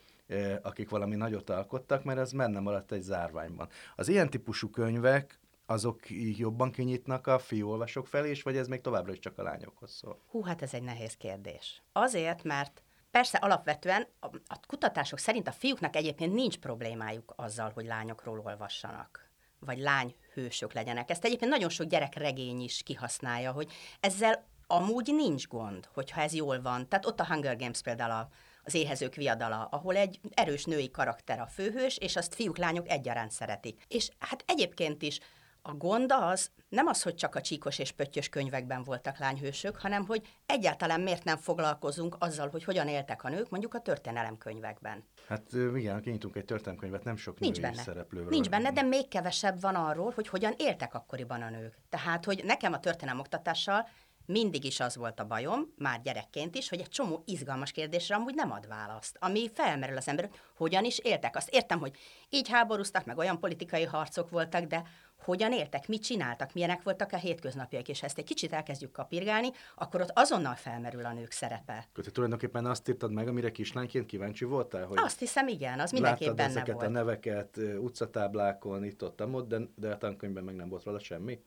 akik 0.63 0.89
valami 0.89 1.15
nagyot 1.15 1.51
alkottak, 1.51 2.05
mert 2.05 2.19
ez 2.19 2.33
menne 2.33 2.61
maradt 2.61 2.93
egy 2.93 3.03
zárványban. 3.03 3.69
Az 3.97 4.09
ilyen 4.09 4.31
típusú 4.31 4.71
könyvek 4.71 5.41
azok 5.67 6.01
jobban 6.37 6.71
kinyitnak 6.71 7.27
a 7.27 7.39
fiúolvasók 7.39 8.07
felé, 8.07 8.31
és 8.31 8.43
vagy 8.43 8.57
ez 8.57 8.69
még 8.69 8.81
továbbra 8.81 9.13
is 9.13 9.19
csak 9.19 9.39
a 9.39 9.43
lányokhoz 9.43 9.91
szól? 9.91 10.21
Hú, 10.31 10.43
hát 10.43 10.63
ez 10.63 10.75
egy 10.75 10.83
nehéz 10.83 11.17
kérdés. 11.17 11.83
Azért, 11.93 12.45
mert 12.45 12.81
Persze 13.11 13.39
alapvetően 13.39 14.07
a, 14.21 14.27
a 14.27 14.61
kutatások 14.67 15.19
szerint 15.19 15.49
a 15.49 15.53
fiúknak 15.53 15.97
egyébként 15.97 16.35
nincs 16.35 16.59
problémájuk 16.59 17.33
azzal, 17.37 17.71
hogy 17.75 17.85
lányokról 17.85 18.43
olvassanak, 18.45 19.31
vagy 19.59 19.79
lányhősök 19.79 20.73
legyenek. 20.73 21.11
Ezt 21.11 21.25
egyébként 21.25 21.51
nagyon 21.51 21.69
sok 21.69 21.87
gyerekregény 21.87 22.61
is 22.61 22.83
kihasználja, 22.83 23.53
hogy 23.53 23.73
ezzel 24.01 24.47
amúgy 24.67 25.13
nincs 25.15 25.49
gond, 25.49 25.89
hogyha 25.95 26.21
ez 26.21 26.35
jól 26.35 26.61
van. 26.63 26.89
Tehát 26.89 27.07
ott 27.07 27.21
a 27.21 27.27
Hunger 27.27 27.57
Games 27.57 27.83
például 27.83 28.11
a, 28.11 28.29
az 28.67 28.75
éhezők 28.75 29.15
viadala, 29.15 29.69
ahol 29.71 29.97
egy 29.97 30.21
erős 30.35 30.65
női 30.65 30.91
karakter 30.91 31.41
a 31.41 31.47
főhős, 31.47 31.99
és 31.99 32.17
azt 32.17 32.35
fiúk, 32.35 32.57
lányok 32.57 32.89
egyaránt 32.89 33.31
szeretik. 33.31 33.83
És 33.89 34.11
hát 34.19 34.45
egyébként 34.47 35.03
is 35.03 35.21
a 35.63 35.75
gond 35.75 36.13
az 36.13 36.51
nem 36.69 36.87
az, 36.87 37.03
hogy 37.03 37.15
csak 37.15 37.35
a 37.35 37.41
csíkos 37.41 37.79
és 37.79 37.93
pöttyös 37.93 38.29
könyvekben 38.29 38.83
voltak 38.83 39.19
lányhősök, 39.19 39.77
hanem 39.77 40.07
hogy 40.07 40.23
egyáltalán 40.47 41.01
miért 41.01 41.25
nem 41.25 41.37
foglalkozunk 41.37 42.17
azzal, 42.19 42.49
hogy 42.49 42.65
hogyan 42.65 42.89
éltek 42.89 43.25
a 43.25 43.29
nők, 43.29 43.51
mondjuk 43.51 43.75
a 43.75 43.81
történelemkönyvekben. 43.81 45.05
Hát 45.29 45.53
igen, 45.75 46.03
kinyitunk 46.03 46.37
egy 46.37 46.45
történelemkönyvet, 46.45 47.05
nem 47.05 47.17
sok 47.17 47.39
Nincs 47.39 47.61
benne. 47.61 47.83
szereplőről. 47.83 48.29
Nincs 48.29 48.49
benne, 48.49 48.73
de 48.73 48.83
még 48.83 49.09
kevesebb 49.09 49.61
van 49.61 49.75
arról, 49.75 50.13
hogy 50.15 50.29
hogyan 50.29 50.55
éltek 50.57 50.95
akkoriban 50.95 51.43
a 51.43 51.51
nők. 51.51 51.79
Tehát, 51.89 52.25
hogy 52.25 52.43
nekem 52.45 52.73
a 52.73 52.81
történelmoktatással 52.81 53.89
mindig 54.27 54.65
is 54.65 54.81
az 54.81 54.97
volt 54.97 55.21
a 55.21 55.27
bajom, 55.27 55.73
már 55.79 56.01
gyerekként 56.03 56.55
is, 56.55 56.69
hogy 56.69 56.81
egy 56.81 56.89
csomó 56.89 57.23
izgalmas 57.27 57.73
kérdésre 57.73 58.15
amúgy 58.15 58.35
nem 58.35 58.51
ad 58.51 58.69
választ, 58.69 59.17
ami 59.21 59.51
felmerül 59.55 59.97
az 59.97 60.09
ember, 60.09 60.31
hogyan 60.57 60.85
is 60.85 60.99
éltek. 60.99 61.37
Azt 61.37 61.55
értem, 61.55 61.79
hogy 61.79 61.97
így 62.29 62.49
háborúztak, 62.49 63.05
meg 63.05 63.19
olyan 63.19 63.41
politikai 63.41 63.85
harcok 63.85 64.31
voltak, 64.31 64.65
de 64.65 64.83
hogyan 65.25 65.53
éltek, 65.53 65.89
mit 65.89 66.03
csináltak, 66.03 66.53
milyenek 66.53 66.83
voltak 66.83 67.13
a 67.13 67.17
hétköznapjaik, 67.17 67.89
és 67.89 68.01
ha 68.01 68.07
ezt 68.07 68.19
egy 68.19 68.25
kicsit 68.25 68.53
elkezdjük 68.53 68.93
kapirgálni, 68.93 69.51
akkor 69.75 70.01
ott 70.01 70.11
azonnal 70.15 70.55
felmerül 70.55 71.05
a 71.05 71.13
nők 71.13 71.31
szerepe. 71.31 71.89
Te 71.93 72.11
tulajdonképpen 72.11 72.67
azt 72.67 72.89
írtad 72.89 73.13
meg, 73.13 73.29
amire 73.29 73.51
kislányként 73.51 74.07
kíváncsi 74.07 74.45
voltál? 74.45 74.87
Hogy 74.87 74.99
azt 75.01 75.19
hiszem, 75.19 75.49
igen, 75.49 75.81
az 75.81 75.91
mindenképp 75.91 76.35
benne 76.35 76.49
ezeket 76.49 76.75
volt. 76.75 76.87
a 76.87 76.91
neveket 76.91 77.57
utcatáblákon, 77.81 78.85
itt 78.85 79.03
ott, 79.03 79.27
ott 79.27 79.49
de, 79.49 79.59
de 79.75 79.91
a 79.91 79.99
tankönyvben 79.99 80.45
meg 80.45 80.55
nem 80.55 80.69
volt 80.69 80.85
róla 80.85 80.99
semmi? 80.99 81.41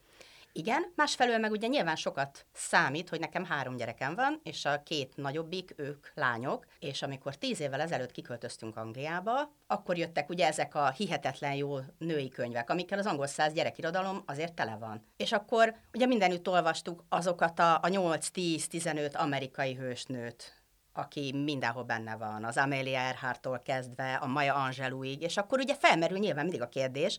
Igen, 0.52 0.92
másfelől 0.96 1.38
meg 1.38 1.52
ugye 1.52 1.68
nyilván 1.68 1.96
sokat 1.96 2.46
számít, 2.54 3.10
hogy 3.10 3.20
nekem 3.20 3.46
három 3.46 3.76
gyerekem 3.76 4.16
van, 4.16 4.40
és 4.44 4.66
a 4.66 4.84
két 4.84 5.16
nagyobbik, 5.16 5.74
ők 5.78 6.08
lányok, 6.14 6.66
és 6.80 7.02
amikor 7.02 7.36
tíz 7.36 7.60
évvel 7.60 7.82
ezelőtt 7.82 8.12
kiköltöztünk 8.12 8.78
Angliába, 8.78 9.52
akkor 9.68 9.98
jöttek 9.98 10.30
ugye 10.30 10.48
ezek 10.48 10.76
a 10.76 10.90
hihetetlen 10.90 11.54
jó 11.54 11.78
női 11.98 12.30
könyvek, 12.30 12.70
amikkel 12.70 13.00
az 13.00 13.06
angol 13.06 13.28
száz 13.28 13.54
gyerekirodalom 13.54 14.24
azért 14.26 14.54
tele 14.54 14.78
van. 14.80 15.06
És 15.18 15.32
akkor 15.32 15.76
ugye 15.94 16.06
mindenütt 16.06 16.48
olvastuk 16.50 17.04
azokat 17.10 17.60
a, 17.60 17.76
a 17.76 17.88
8-10-15 17.88 19.16
amerikai 19.16 19.74
hősnőt, 19.74 20.60
aki 20.94 21.34
mindenhol 21.44 21.84
benne 21.84 22.16
van, 22.16 22.44
az 22.44 22.58
Amelia 22.58 23.00
Earhart-tól 23.00 23.60
kezdve 23.60 24.14
a 24.14 24.28
Maya 24.28 24.56
Angelouig, 24.56 25.22
és 25.22 25.38
akkor 25.38 25.60
ugye 25.60 25.76
felmerül 25.76 26.18
nyilván 26.18 26.44
mindig 26.44 26.62
a 26.62 26.70
kérdés, 26.70 27.18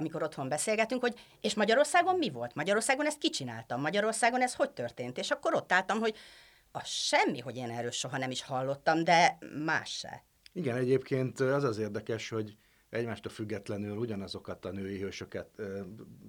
amikor 0.00 0.22
otthon 0.22 0.48
beszélgetünk, 0.48 1.00
hogy 1.00 1.20
és 1.40 1.54
Magyarországon 1.54 2.16
mi 2.16 2.30
volt? 2.30 2.54
Magyarországon 2.54 3.06
ezt 3.06 3.18
kicsináltam, 3.18 3.80
Magyarországon 3.80 4.42
ez 4.42 4.54
hogy 4.54 4.70
történt? 4.70 5.18
És 5.18 5.30
akkor 5.30 5.54
ott 5.54 5.72
álltam, 5.72 5.98
hogy 5.98 6.14
a 6.72 6.80
semmi, 6.84 7.38
hogy 7.38 7.56
én 7.56 7.70
erről 7.70 7.90
soha 7.90 8.18
nem 8.18 8.30
is 8.30 8.42
hallottam, 8.42 9.04
de 9.04 9.38
más 9.64 9.90
se. 9.90 10.24
Igen, 10.52 10.76
egyébként 10.76 11.40
az 11.40 11.64
az 11.64 11.78
érdekes, 11.78 12.28
hogy 12.28 12.56
egymástól 12.90 13.32
függetlenül 13.32 13.96
ugyanazokat 13.96 14.64
a 14.64 14.70
női 14.70 15.00
hősöket 15.00 15.58
e, 15.58 15.62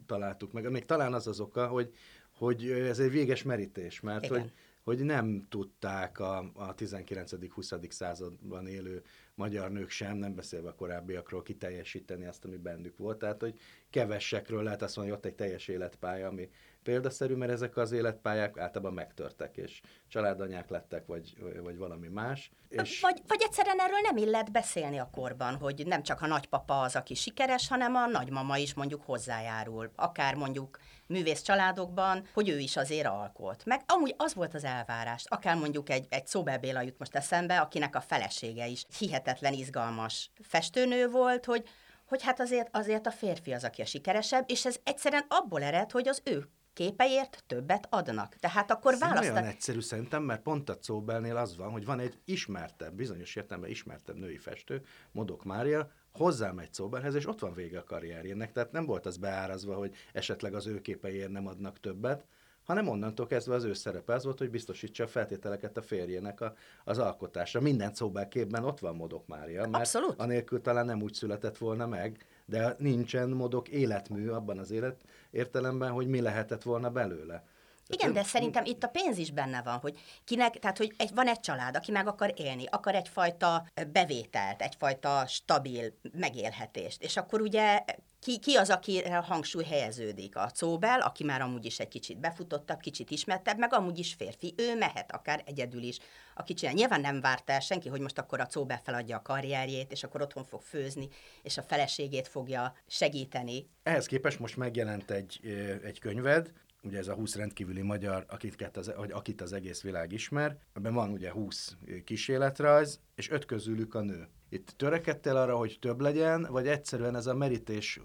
találtuk 0.06 0.52
meg. 0.52 0.72
Még 0.72 0.86
talán 0.86 1.14
az 1.14 1.28
az 1.28 1.40
oka, 1.40 1.68
hogy 1.68 1.94
hogy 2.38 2.70
ez 2.70 3.00
egy 3.00 3.12
véges 3.12 3.44
merítés, 3.44 4.00
mert 4.00 4.24
Igen. 4.24 4.40
hogy, 4.40 4.52
hogy 4.84 5.04
nem 5.04 5.46
tudták 5.50 6.20
a, 6.20 6.38
a 6.54 6.76
19.-20. 6.76 7.92
században 7.92 8.68
élő 8.68 9.04
magyar 9.36 9.72
nők 9.72 9.90
sem, 9.90 10.18
nem 10.18 10.36
beszélve 10.36 10.70
a 10.70 10.76
korábbiakról, 10.76 11.42
kiteljesíteni 11.42 12.26
azt, 12.26 12.46
ami 12.46 12.58
bennük 12.58 12.98
volt. 12.98 13.18
Tehát, 13.18 13.42
hogy 13.42 13.60
kevesekről 13.90 14.64
lehet 14.64 14.82
azt 14.82 14.96
mondani, 14.96 15.18
hogy 15.18 15.26
ott 15.26 15.32
egy 15.32 15.46
teljes 15.46 15.68
életpálya, 15.68 16.28
ami 16.28 16.50
példaszerű, 16.84 17.36
mert 17.36 17.52
ezek 17.52 17.78
az 17.78 17.92
életpályák 17.92 18.58
általában 18.58 18.94
megtörtek, 18.94 19.58
és 19.58 19.82
családanyák 20.08 20.70
lettek, 20.70 21.06
vagy, 21.06 21.34
vagy 21.64 21.78
valami 21.78 22.08
más. 22.08 22.52
És 22.70 23.02
Vagy, 23.02 23.22
vagy 23.28 23.42
egyszerűen 23.42 23.80
erről 23.80 24.00
nem 24.02 24.18
illet 24.18 24.52
beszélni 24.52 24.98
a 24.98 25.10
korban, 25.12 25.56
hogy 25.56 25.84
nem 25.86 26.04
csak 26.04 26.22
a 26.22 26.28
nagypapa 26.28 26.82
az, 26.82 26.96
aki 26.96 27.14
sikeres, 27.14 27.68
hanem 27.68 27.96
a 27.96 28.06
nagymama 28.06 28.58
is 28.58 28.74
mondjuk 28.74 29.02
hozzájárul. 29.06 29.92
Akár 29.96 30.36
mondjuk 30.36 30.80
művész 31.08 31.42
családokban, 31.42 32.28
hogy 32.34 32.50
ő 32.50 32.60
is 32.60 32.78
azért 32.78 33.08
alkot. 33.08 33.66
Meg 33.66 33.82
amúgy 33.86 34.16
az 34.18 34.34
volt 34.34 34.54
az 34.54 34.64
elvárás. 34.64 35.24
Akár 35.28 35.56
mondjuk 35.56 35.90
egy, 35.90 36.06
egy 36.10 36.28
Szóbel 36.28 36.58
Béla 36.58 36.82
jut 36.82 37.00
most 37.00 37.16
eszembe, 37.16 37.60
akinek 37.60 37.96
a 37.96 38.02
felesége 38.02 38.68
is 38.68 38.86
hihetetlen 38.98 39.54
izgalmas 39.54 40.32
festőnő 40.42 41.08
volt, 41.08 41.46
hogy 41.46 41.70
hogy 42.12 42.24
hát 42.24 42.40
azért, 42.40 42.76
azért 42.76 43.08
a 43.08 43.12
férfi 43.12 43.54
az, 43.54 43.64
aki 43.64 43.82
a 43.82 43.86
sikeresebb, 43.86 44.44
és 44.48 44.66
ez 44.66 44.76
egyszerűen 44.84 45.26
abból 45.28 45.64
ered, 45.64 45.92
hogy 45.92 46.08
az 46.08 46.22
ő 46.24 46.50
képeért 46.74 47.44
többet 47.48 47.88
adnak. 47.90 48.36
Tehát 48.36 48.72
akkor 48.72 48.98
választanak. 48.98 49.42
olyan 49.42 49.50
egyszerű 49.50 49.80
szerintem, 49.80 50.24
mert 50.24 50.42
pont 50.42 50.70
a 50.70 50.78
Czóbelnél 50.78 51.38
az 51.38 51.58
van, 51.58 51.72
hogy 51.72 51.86
van 51.86 52.00
egy 52.00 52.18
ismertebb, 52.26 52.94
bizonyos 52.94 53.36
értelemben 53.36 53.70
ismertebb 53.72 54.16
női 54.16 54.38
festő, 54.38 54.82
Modok 55.12 55.44
Mária, 55.44 55.92
hozzámegy 56.14 56.72
Czóbelhez, 56.72 57.16
és 57.16 57.28
ott 57.28 57.40
van 57.40 57.54
vége 57.54 57.80
a 57.80 57.84
karrierjének. 57.84 58.52
Tehát 58.52 58.72
nem 58.72 58.86
volt 58.86 59.06
az 59.06 59.18
beárazva, 59.18 59.76
hogy 59.76 59.96
esetleg 60.14 60.54
az 60.54 60.68
ő 60.68 60.82
képeiért 60.82 61.32
nem 61.32 61.48
adnak 61.48 61.80
többet, 61.80 62.26
hanem 62.64 62.88
onnantól 62.88 63.28
kezdve 63.28 63.56
az 63.56 63.64
ő 63.64 63.74
szerepe 63.74 64.14
az 64.14 64.24
volt, 64.24 64.38
hogy 64.38 64.50
biztosítsa 64.50 65.04
a 65.04 65.08
feltételeket 65.08 65.78
a 65.78 65.82
férjének 65.82 66.42
a, 66.42 66.54
az 66.84 66.98
alkotásra. 66.98 67.62
Minden 67.62 67.94
Czóbel 67.94 68.28
képben 68.28 68.64
ott 68.64 68.80
van 68.80 68.96
Modok 68.96 69.28
Mária, 69.28 69.62
mert 69.62 69.76
Abszolút. 69.76 70.20
anélkül 70.20 70.62
talán 70.62 70.86
nem 70.86 71.02
úgy 71.02 71.14
született 71.14 71.58
volna 71.58 71.88
meg, 71.88 72.26
de 72.52 72.76
nincsen 72.80 73.30
Modok 73.30 73.70
életmű 73.70 74.28
abban 74.28 74.58
az 74.58 74.72
élet 74.72 75.02
értelemben, 75.30 75.92
hogy 75.92 76.08
mi 76.08 76.22
lehetett 76.22 76.64
volna 76.64 76.90
belőle. 76.90 77.44
Igen, 77.92 78.14
de 78.14 78.24
szerintem 78.24 78.66
itt 78.66 78.84
a 78.84 78.88
pénz 78.88 79.18
is 79.18 79.32
benne 79.32 79.62
van, 79.62 79.78
hogy 79.78 80.00
kinek, 80.24 80.60
tehát 80.60 80.78
hogy 80.78 80.94
egy, 80.98 81.14
van 81.14 81.28
egy 81.28 81.40
család, 81.40 81.76
aki 81.76 81.92
meg 81.92 82.08
akar 82.08 82.34
élni, 82.36 82.66
akar 82.70 82.96
egyfajta 82.96 83.66
bevételt, 83.92 84.62
egyfajta 84.62 85.24
stabil 85.28 85.94
megélhetést, 86.12 87.04
és 87.04 87.18
akkor 87.18 87.42
ugye 87.42 87.84
ki, 88.22 88.40
ki 88.40 88.56
az, 88.56 88.70
akire 88.70 89.18
a 89.18 89.22
hangsúly 89.22 89.64
helyeződik? 89.64 90.36
A 90.36 90.52
Cóbel, 90.56 91.00
aki 91.00 91.24
már 91.24 91.42
amúgy 91.42 91.66
is 91.66 91.80
egy 91.80 91.88
kicsit 91.88 92.20
befutottabb, 92.20 92.80
kicsit 92.80 93.12
ismertebb, 93.12 93.58
meg 93.58 93.74
amúgy 93.74 94.00
is 94.00 94.14
férfi, 94.14 94.54
ő 94.58 94.78
mehet 94.78 95.12
akár 95.12 95.44
egyedül 95.46 95.82
is. 95.82 95.98
Aki 96.36 96.54
csinál. 96.54 96.74
Nyilván 96.74 97.02
nem 97.02 97.22
várt 97.22 97.50
el 97.50 97.60
senki, 97.60 97.90
hogy 97.90 98.00
most 98.00 98.18
akkor 98.18 98.40
a 98.40 98.46
Cóbel 98.46 98.82
feladja 98.84 99.18
a 99.18 99.22
karrierjét, 99.22 99.92
és 99.92 100.04
akkor 100.04 100.22
otthon 100.22 100.44
fog 100.44 100.62
főzni, 100.62 101.08
és 101.42 101.58
a 101.58 101.62
feleségét 101.62 102.28
fogja 102.28 102.74
segíteni. 102.88 103.70
Ehhez 103.84 104.06
képest 104.06 104.40
most 104.40 104.58
megjelent 104.58 105.12
egy, 105.12 105.40
egy 105.84 106.00
könyved, 106.00 106.52
ugye 106.84 106.98
ez 106.98 107.08
a 107.08 107.14
20 107.14 107.36
rendkívüli 107.36 107.82
magyar, 107.82 108.26
akit 108.28 108.78
az, 108.78 108.94
vagy 108.96 109.12
akit 109.12 109.42
az 109.42 109.54
egész 109.54 109.82
világ 109.82 110.12
ismer. 110.12 110.58
Ebben 110.74 110.94
van 110.94 111.12
ugye 111.12 111.32
20 111.32 111.78
kísérletrajz, 112.04 113.00
és 113.16 113.30
öt 113.30 113.46
közülük 113.46 113.96
a 113.96 114.02
nő. 114.02 114.28
Itt 114.50 114.74
törekedtél 114.78 115.36
arra, 115.36 115.58
hogy 115.58 115.78
több 115.82 116.00
legyen, 116.00 116.48
vagy 116.50 116.68
egyszerűen 116.68 117.16
ez 117.16 117.26
a 117.26 117.34
merítés, 117.34 118.00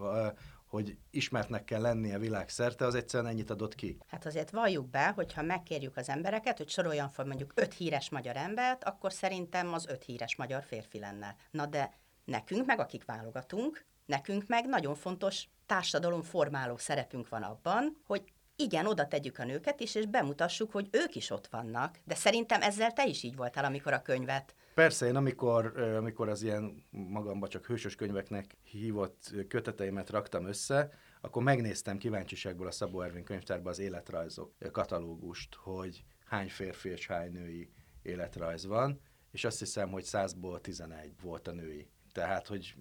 hogy 0.66 0.97
ismertnek 1.11 1.64
kell 1.64 1.80
lennie 1.80 2.18
világszerte, 2.18 2.85
az 2.85 2.95
egyszerűen 2.95 3.30
ennyit 3.30 3.50
adott 3.50 3.75
ki? 3.75 3.99
Hát 4.06 4.26
azért 4.26 4.50
valljuk 4.50 4.90
be, 4.90 5.09
hogyha 5.09 5.42
megkérjük 5.42 5.97
az 5.97 6.09
embereket, 6.09 6.56
hogy 6.56 6.68
soroljan 6.68 7.09
fel 7.09 7.25
mondjuk 7.25 7.52
öt 7.54 7.75
híres 7.75 8.11
magyar 8.11 8.37
embert, 8.37 8.85
akkor 8.85 9.12
szerintem 9.12 9.73
az 9.73 9.87
öt 9.87 10.04
híres 10.04 10.37
magyar 10.37 10.62
férfi 10.62 10.99
lenne. 10.99 11.37
Na 11.50 11.66
de 11.66 11.92
nekünk 12.25 12.66
meg, 12.66 12.78
akik 12.78 13.04
válogatunk, 13.04 13.85
nekünk 14.06 14.47
meg 14.47 14.66
nagyon 14.66 14.95
fontos 14.95 15.49
társadalom 15.66 16.23
formáló 16.23 16.76
szerepünk 16.76 17.28
van 17.28 17.42
abban, 17.42 17.97
hogy 18.06 18.33
igen, 18.56 18.86
oda 18.86 19.06
tegyük 19.06 19.38
a 19.38 19.44
nőket 19.44 19.80
is, 19.80 19.94
és 19.94 20.06
bemutassuk, 20.06 20.72
hogy 20.72 20.88
ők 20.90 21.14
is 21.14 21.30
ott 21.30 21.46
vannak. 21.46 21.98
De 22.04 22.14
szerintem 22.14 22.62
ezzel 22.62 22.92
te 22.92 23.06
is 23.06 23.22
így 23.22 23.36
voltál, 23.36 23.64
amikor 23.64 23.92
a 23.92 24.02
könyvet 24.02 24.54
Persze, 24.75 25.06
én 25.06 25.16
amikor, 25.16 25.80
amikor 25.96 26.28
az 26.28 26.42
ilyen 26.42 26.84
magamba 26.90 27.48
csak 27.48 27.66
hősös 27.66 27.94
könyveknek 27.94 28.56
hívott 28.62 29.34
köteteimet 29.48 30.10
raktam 30.10 30.46
össze, 30.46 30.90
akkor 31.20 31.42
megnéztem 31.42 31.98
kíváncsiságból 31.98 32.66
a 32.66 32.70
Szabó 32.70 33.00
Ervin 33.00 33.25
könyvtárban 33.25 33.72
az 33.72 33.78
életrajzok 33.78 34.54
katalógust, 34.72 35.54
hogy 35.54 36.04
hány 36.25 36.48
férfi 36.48 36.88
és 36.88 37.06
hány 37.06 37.32
női 37.32 37.70
életrajz 38.02 38.66
van, 38.66 39.00
és 39.30 39.44
azt 39.44 39.58
hiszem, 39.58 39.90
hogy 39.90 40.04
100-ból 40.06 40.60
11 40.60 41.12
volt 41.22 41.48
a 41.48 41.52
női. 41.52 41.90
Tehát, 42.16 42.46
hogy 42.46 42.75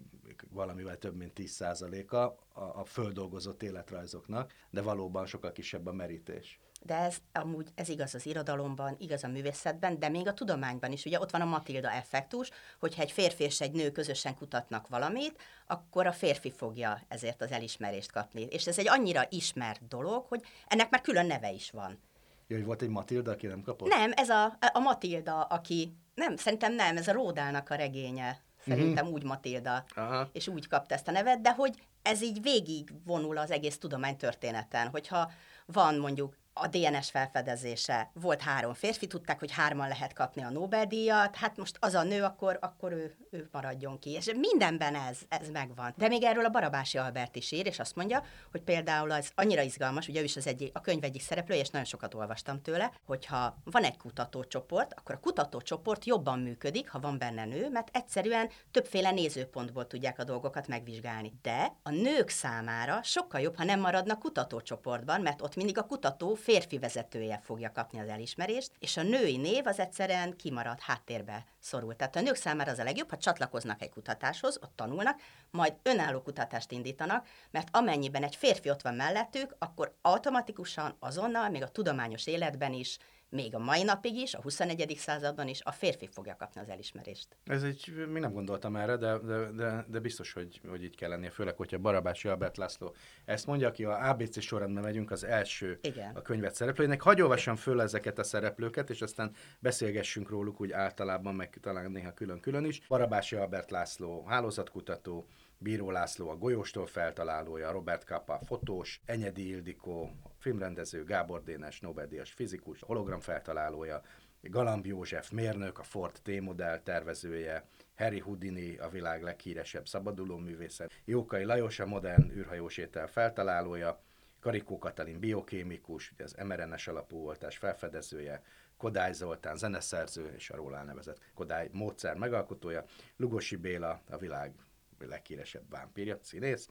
valamivel 0.50 0.98
több 0.98 1.16
mint 1.16 1.32
10%-a 1.36 2.16
a, 2.16 2.36
a 2.54 2.86
földolgozott 2.86 3.64
életrajzoknak, 3.64 4.54
de 4.70 4.82
valóban 4.82 5.26
sokkal 5.26 5.52
kisebb 5.52 5.86
a 5.86 5.94
merítés. 5.94 6.60
De 6.82 6.96
ez 6.96 7.18
amúgy 7.34 7.68
ez 7.76 7.90
igaz 7.90 8.16
az 8.16 8.26
irodalomban, 8.26 8.96
igaz 9.00 9.24
a 9.24 9.28
művészetben, 9.28 10.00
de 10.00 10.10
még 10.10 10.28
a 10.28 10.34
tudományban 10.34 10.92
is. 10.92 11.06
Ugye 11.06 11.20
ott 11.20 11.32
van 11.32 11.42
a 11.42 11.46
Matilda 11.46 11.92
effektus, 11.92 12.50
hogyha 12.80 13.02
egy 13.02 13.12
férfi 13.12 13.44
és 13.44 13.62
egy 13.62 13.72
nő 13.72 13.92
közösen 13.92 14.36
kutatnak 14.36 14.88
valamit, 14.88 15.42
akkor 15.68 16.08
a 16.08 16.12
férfi 16.12 16.52
fogja 16.52 17.02
ezért 17.08 17.42
az 17.42 17.52
elismerést 17.52 18.12
kapni. 18.12 18.42
És 18.42 18.68
ez 18.68 18.78
egy 18.78 18.88
annyira 18.88 19.26
ismert 19.30 19.88
dolog, 19.88 20.26
hogy 20.28 20.42
ennek 20.68 20.90
már 20.90 21.02
külön 21.02 21.26
neve 21.26 21.52
is 21.52 21.72
van. 21.72 22.00
Ja, 22.48 22.56
hogy 22.56 22.66
volt 22.66 22.82
egy 22.82 22.90
Matilda, 22.90 23.32
aki 23.32 23.48
nem 23.48 23.62
kapott? 23.62 23.90
Nem, 23.90 24.12
ez 24.16 24.30
a, 24.30 24.58
a 24.74 24.80
Matilda, 24.80 25.42
aki... 25.42 25.96
Nem, 26.14 26.36
szerintem 26.36 26.74
nem, 26.74 26.98
ez 26.98 27.08
a 27.08 27.14
Ródálnak 27.14 27.70
a 27.70 27.76
regénye. 27.76 28.45
Szerintem 28.68 29.08
úgy 29.08 29.24
Matilda. 29.24 29.84
Aha. 29.96 30.30
És 30.32 30.48
úgy 30.48 30.68
kapta 30.68 30.94
ezt 30.96 31.08
a 31.08 31.12
nevet, 31.12 31.42
de 31.42 31.54
hogy 31.54 31.74
ez 32.02 32.22
így 32.22 32.42
végig 32.42 32.94
vonul 33.06 33.38
az 33.38 33.52
egész 33.52 33.78
tudománytörténeten, 33.78 34.88
hogyha 34.88 35.32
van 35.66 35.96
mondjuk 35.96 36.36
a 36.58 36.68
DNS 36.68 37.10
felfedezése, 37.10 38.12
volt 38.14 38.42
három 38.42 38.74
férfi, 38.74 39.08
tudták, 39.08 39.40
hogy 39.40 39.52
hárman 39.52 39.88
lehet 39.88 40.14
kapni 40.14 40.44
a 40.44 40.50
Nobel-díjat, 40.50 41.36
hát 41.36 41.58
most 41.58 41.78
az 41.80 41.94
a 41.94 42.04
nő, 42.04 42.24
akkor, 42.24 42.58
akkor 42.62 42.92
ő, 42.92 43.16
ő 43.32 43.50
maradjon 43.52 44.00
ki. 44.00 44.12
És 44.12 44.32
mindenben 44.38 44.96
ez, 44.96 45.18
ez 45.30 45.50
megvan. 45.50 45.94
De 45.98 46.08
még 46.08 46.24
erről 46.24 46.46
a 46.46 46.50
Barabási 46.50 46.98
Albert 46.98 47.36
is 47.36 47.52
ír, 47.52 47.66
és 47.66 47.80
azt 47.80 47.96
mondja, 47.96 48.24
hogy 48.52 48.62
például 48.62 49.12
az 49.12 49.32
annyira 49.36 49.62
izgalmas, 49.62 50.08
ugye 50.08 50.22
ő 50.22 50.24
is 50.24 50.36
az 50.36 50.48
egyik, 50.48 50.76
a 50.78 50.82
könyv 50.82 51.04
egyik 51.04 51.22
szereplője, 51.22 51.62
és 51.62 51.70
nagyon 51.70 51.88
sokat 51.88 52.14
olvastam 52.14 52.62
tőle, 52.62 52.92
hogyha 53.06 53.58
van 53.64 53.84
egy 53.84 53.98
kutatócsoport, 53.98 54.94
akkor 54.94 55.16
a 55.16 55.20
kutatócsoport 55.20 56.06
jobban 56.06 56.40
működik, 56.40 56.90
ha 56.90 57.00
van 57.00 57.18
benne 57.18 57.46
nő, 57.46 57.70
mert 57.70 57.90
egyszerűen 57.92 58.50
többféle 58.72 59.12
nézőpontból 59.12 59.88
tudják 59.88 60.20
a 60.20 60.24
dolgokat 60.24 60.68
megvizsgálni. 60.68 61.34
De 61.42 61.72
a 61.84 61.90
nők 61.90 62.30
számára 62.30 63.00
sokkal 63.04 63.42
jobb, 63.42 63.56
ha 63.56 63.64
nem 63.64 63.80
maradnak 63.80 64.20
kutatócsoportban, 64.20 65.22
mert 65.22 65.42
ott 65.42 65.56
mindig 65.56 65.78
a 65.78 65.84
kutató 65.84 66.34
férfi 66.46 66.78
vezetője 66.78 67.40
fogja 67.44 67.72
kapni 67.72 68.00
az 68.00 68.08
elismerést, 68.08 68.72
és 68.80 68.98
a 68.98 69.04
női 69.04 69.38
név 69.38 69.68
az 69.68 69.80
egyszerűen 69.80 70.36
kimarad, 70.36 70.80
háttérbe 70.80 71.46
szorul. 71.60 71.96
Tehát 71.96 72.16
a 72.16 72.22
nők 72.22 72.36
számára 72.36 72.72
az 72.72 72.80
a 72.80 72.84
legjobb, 72.84 73.10
ha 73.10 73.18
csatlakoznak 73.18 73.82
egy 73.82 73.90
kutatáshoz, 73.90 74.60
ott 74.62 74.76
tanulnak, 74.76 75.22
majd 75.52 75.74
önálló 75.84 76.22
kutatást 76.22 76.72
indítanak, 76.72 77.28
mert 77.52 77.68
amennyiben 77.72 78.24
egy 78.24 78.36
férfi 78.36 78.70
ott 78.70 78.82
van 78.82 78.94
mellettük, 78.94 79.56
akkor 79.60 79.96
automatikusan, 80.02 80.96
azonnal, 81.00 81.50
még 81.50 81.64
a 81.64 81.72
tudományos 81.72 82.28
életben 82.28 82.74
is, 82.74 82.98
még 83.30 83.56
a 83.56 83.60
mai 83.60 83.84
napig 83.84 84.16
is, 84.16 84.34
a 84.34 84.42
21. 84.42 84.96
században 84.98 85.48
is 85.48 85.62
a 85.64 85.72
férfi 85.72 86.08
fogja 86.08 86.36
kapni 86.36 86.62
az 86.62 86.70
elismerést. 86.70 87.28
Ez 87.46 87.64
egy, 87.64 88.06
mi 88.12 88.20
nem 88.20 88.34
gondoltam 88.34 88.76
erre, 88.76 88.96
de, 88.96 89.18
de, 89.18 89.52
de, 89.52 89.86
de 89.88 90.00
biztos, 90.00 90.34
hogy, 90.34 90.62
hogy 90.68 90.84
így 90.84 90.96
kell 90.96 91.10
lennie, 91.10 91.30
főleg, 91.30 91.56
hogyha 91.56 91.78
Barabási 91.78 92.28
Albert 92.28 92.58
László 92.58 92.96
ezt 93.26 93.46
mondja, 93.46 93.68
aki 93.68 93.84
a 93.84 94.10
ABC 94.10 94.42
sorrendben 94.42 94.84
megyünk, 94.84 95.12
az 95.12 95.24
első 95.24 95.80
Igen. 95.82 96.16
a 96.16 96.22
könyvet 96.22 96.56
szereplőinek. 96.56 97.02
Hagy 97.02 97.22
olvassam 97.22 97.56
föl 97.56 97.82
ezeket 97.82 98.20
a 98.20 98.24
szereplőket, 98.24 98.90
és 98.90 99.02
aztán 99.02 99.32
beszélgessünk 99.60 100.30
róluk 100.30 100.62
úgy 100.62 100.72
általában, 100.72 101.36
meg 101.36 101.58
talán 101.62 101.92
néha 101.92 102.14
külön-külön 102.14 102.66
is. 102.66 102.88
Barabási 102.88 103.36
Albert 103.36 103.72
László, 103.72 104.26
hálózatkutató, 104.28 105.28
Bíró 105.58 105.92
László 105.92 106.30
a 106.30 106.36
golyóstól 106.36 106.86
feltalálója, 106.86 107.72
Robert 107.72 108.04
Kappa 108.04 108.40
fotós, 108.46 109.02
Enyedi 109.06 109.48
Ildikó 109.48 110.12
filmrendező, 110.46 111.04
Gábor 111.04 111.44
Dénes 111.44 111.80
Nobel-díjas 111.80 112.32
fizikus, 112.32 112.82
hologram 112.82 113.20
feltalálója, 113.20 114.02
Galamb 114.42 114.86
József 114.86 115.30
mérnök, 115.30 115.80
a 115.80 115.84
Ford 115.84 116.20
T-modell 116.24 116.80
tervezője, 116.80 117.68
Harry 117.96 118.20
Houdini, 118.20 118.78
a 118.78 118.90
világ 118.90 119.24
leghíresebb 119.24 119.88
szabaduló 119.88 120.38
művészet, 120.38 121.02
Jókai 121.06 121.44
Lajos, 121.44 121.80
a 121.80 121.86
modern 121.86 122.32
űrhajósétel 122.32 123.08
feltalálója, 123.08 124.02
Karikó 124.40 124.78
Katalin 124.78 125.20
biokémikus, 125.20 126.12
ugye 126.12 126.24
az 126.24 126.36
mRNS 126.44 126.88
alapú 126.88 127.18
oltás 127.18 127.58
felfedezője, 127.58 128.44
Kodály 128.78 129.14
Zoltán 129.14 129.58
zeneszerző 129.58 130.34
és 130.36 130.50
a 130.50 130.56
róla 130.56 130.84
nevezett 130.84 131.20
Kodály 131.34 131.70
módszer 131.72 132.16
megalkotója, 132.16 132.86
Lugosi 133.18 133.56
Béla, 133.56 134.02
a 134.10 134.18
világ 134.18 134.54
leghíresebb 135.00 135.70
vámpírja, 135.70 136.18
színész, 136.22 136.68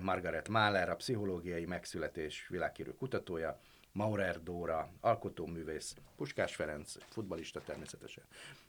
Margaret 0.00 0.48
Mahler, 0.48 0.88
a 0.88 0.96
pszichológiai 0.96 1.64
megszületés 1.64 2.46
világhírű 2.48 2.90
kutatója, 2.90 3.60
Maurer 3.92 4.42
Dóra, 4.42 4.92
alkotóművész, 5.00 5.94
Puskás 6.16 6.54
Ferenc, 6.54 6.94
futbalista 7.08 7.60
természetesen, 7.60 8.24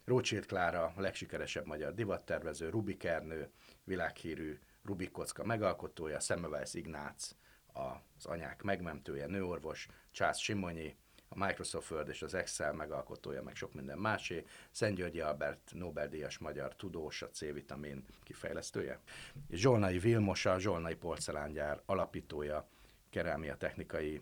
Rócsét 0.05 0.45
Klára, 0.45 0.93
a 0.95 1.01
legsikeresebb 1.01 1.65
magyar 1.65 1.93
divattervező, 1.93 2.69
Rubik 2.69 3.03
Ernő, 3.03 3.49
világhírű 3.83 4.59
Rubik 4.83 5.11
kocka 5.11 5.43
megalkotója, 5.43 6.19
Semmelweis 6.19 6.73
Ignác, 6.73 7.35
az 7.73 8.25
anyák 8.25 8.61
megmentője, 8.61 9.25
nőorvos, 9.25 9.87
Csász 10.11 10.39
Simonyi, 10.39 10.95
a 11.33 11.45
Microsoft 11.45 11.91
Word 11.91 12.07
és 12.07 12.21
az 12.21 12.33
Excel 12.33 12.73
megalkotója, 12.73 13.43
meg 13.43 13.55
sok 13.55 13.73
minden 13.73 13.97
másé, 13.97 14.45
Szent 14.71 14.95
Györgyi 14.95 15.19
Albert 15.19 15.71
Nobel-díjas 15.73 16.37
magyar 16.37 16.75
tudós, 16.75 17.21
a 17.21 17.29
C-vitamin 17.29 18.05
kifejlesztője, 18.23 18.99
és 19.47 19.59
Zsolnai 19.59 19.99
Vilmosa, 19.99 20.59
Zsolnai 20.59 20.95
porcelángyár 20.95 21.81
alapítója, 21.85 22.67
kerámia 23.09 23.55
technikai 23.55 24.21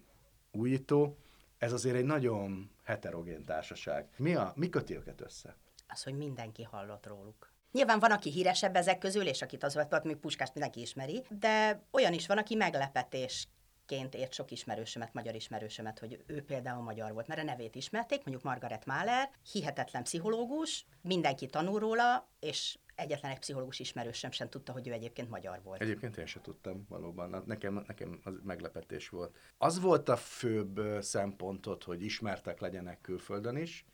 újító. 0.52 1.18
Ez 1.58 1.74
azért 1.74 1.96
egy 1.96 2.06
nagyon 2.06 2.72
heterogén 2.84 3.44
társaság. 3.44 4.10
Mi, 4.18 4.36
a, 4.36 4.54
mi 4.56 4.70
köti 4.70 4.96
őket 4.96 5.22
össze? 5.22 5.56
Az, 5.88 6.04
hogy 6.04 6.18
mindenki 6.18 6.64
hallott 6.64 7.06
róluk. 7.06 7.52
Nyilván 7.72 8.00
van, 8.00 8.12
aki 8.12 8.32
híresebb 8.32 8.76
ezek 8.76 8.98
közül, 8.98 9.28
és 9.28 9.42
akit 9.42 9.64
az 9.64 9.74
volt, 9.74 10.04
még 10.04 10.16
Puskást 10.16 10.54
mindenki 10.54 10.82
ismeri, 10.82 11.24
de 11.30 11.84
olyan 11.92 12.14
is 12.14 12.28
van, 12.28 12.38
aki 12.38 12.56
meglepetés 12.56 13.48
ként 13.90 14.16
ért 14.16 14.34
sok 14.34 14.52
ismerősömet, 14.52 15.14
magyar 15.14 15.36
ismerősömet, 15.36 16.00
hogy 16.00 16.24
ő 16.28 16.44
például 16.44 16.84
magyar 16.84 17.14
volt, 17.14 17.28
mert 17.28 17.42
a 17.42 17.44
nevét 17.44 17.76
ismerték, 17.76 18.24
mondjuk 18.24 18.44
Margaret 18.44 18.86
Mahler, 18.86 19.30
hihetetlen 19.52 20.04
pszichológus, 20.04 20.86
mindenki 21.02 21.46
tanul 21.46 21.80
róla, 21.80 22.30
és 22.40 22.78
egyetlen 22.96 23.32
egy 23.32 23.40
pszichológus 23.40 23.80
ismerősöm 23.80 24.32
sem 24.32 24.50
tudta, 24.50 24.72
hogy 24.72 24.88
ő 24.88 24.92
egyébként 24.92 25.30
magyar 25.30 25.62
volt. 25.64 25.82
Egyébként 25.82 26.18
én 26.18 26.26
sem 26.26 26.42
tudtam 26.42 26.86
valóban, 26.90 27.44
nekem, 27.46 27.84
nekem 27.88 28.20
az 28.24 28.34
meglepetés 28.44 29.10
volt. 29.10 29.38
Az 29.58 29.80
volt 29.80 30.10
a 30.10 30.16
főbb 30.16 31.02
szempontot, 31.02 31.84
hogy 31.84 32.04
ismertek 32.04 32.60
legyenek 32.60 33.02
külföldön 33.02 33.56
is, 33.56 33.86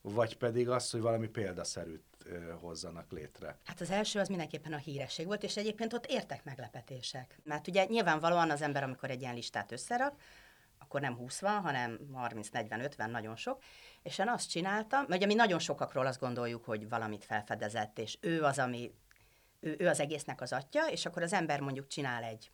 vagy 0.00 0.36
pedig 0.36 0.68
az, 0.68 0.90
hogy 0.90 1.00
valami 1.00 1.28
példaszerűt 1.28 2.04
hozzanak 2.60 3.12
létre? 3.12 3.58
Hát 3.64 3.80
az 3.80 3.90
első 3.90 4.18
az 4.20 4.28
mindenképpen 4.28 4.72
a 4.72 4.76
híresség 4.76 5.26
volt, 5.26 5.42
és 5.42 5.56
egyébként 5.56 5.92
ott 5.92 6.06
értek 6.06 6.44
meglepetések. 6.44 7.38
Mert 7.42 7.68
ugye 7.68 7.84
nyilvánvalóan 7.84 8.50
az 8.50 8.62
ember, 8.62 8.82
amikor 8.82 9.10
egy 9.10 9.20
ilyen 9.20 9.34
listát 9.34 9.72
összerak, 9.72 10.14
akkor 10.78 11.00
nem 11.00 11.16
20 11.16 11.40
van, 11.40 11.60
hanem 11.60 11.98
30, 12.12 12.48
40, 12.48 12.80
50, 12.80 13.10
nagyon 13.10 13.36
sok. 13.36 13.62
És 14.02 14.18
én 14.18 14.28
azt 14.28 14.50
csináltam, 14.50 15.00
mert 15.00 15.14
ugye 15.14 15.26
mi 15.26 15.34
nagyon 15.34 15.58
sokakról 15.58 16.06
azt 16.06 16.20
gondoljuk, 16.20 16.64
hogy 16.64 16.88
valamit 16.88 17.24
felfedezett, 17.24 17.98
és 17.98 18.18
ő 18.20 18.42
az, 18.42 18.58
ami, 18.58 18.94
ő, 19.60 19.76
ő 19.78 19.88
az 19.88 20.00
egésznek 20.00 20.40
az 20.40 20.52
atya, 20.52 20.90
és 20.90 21.06
akkor 21.06 21.22
az 21.22 21.32
ember 21.32 21.60
mondjuk 21.60 21.86
csinál 21.86 22.22
egy 22.22 22.50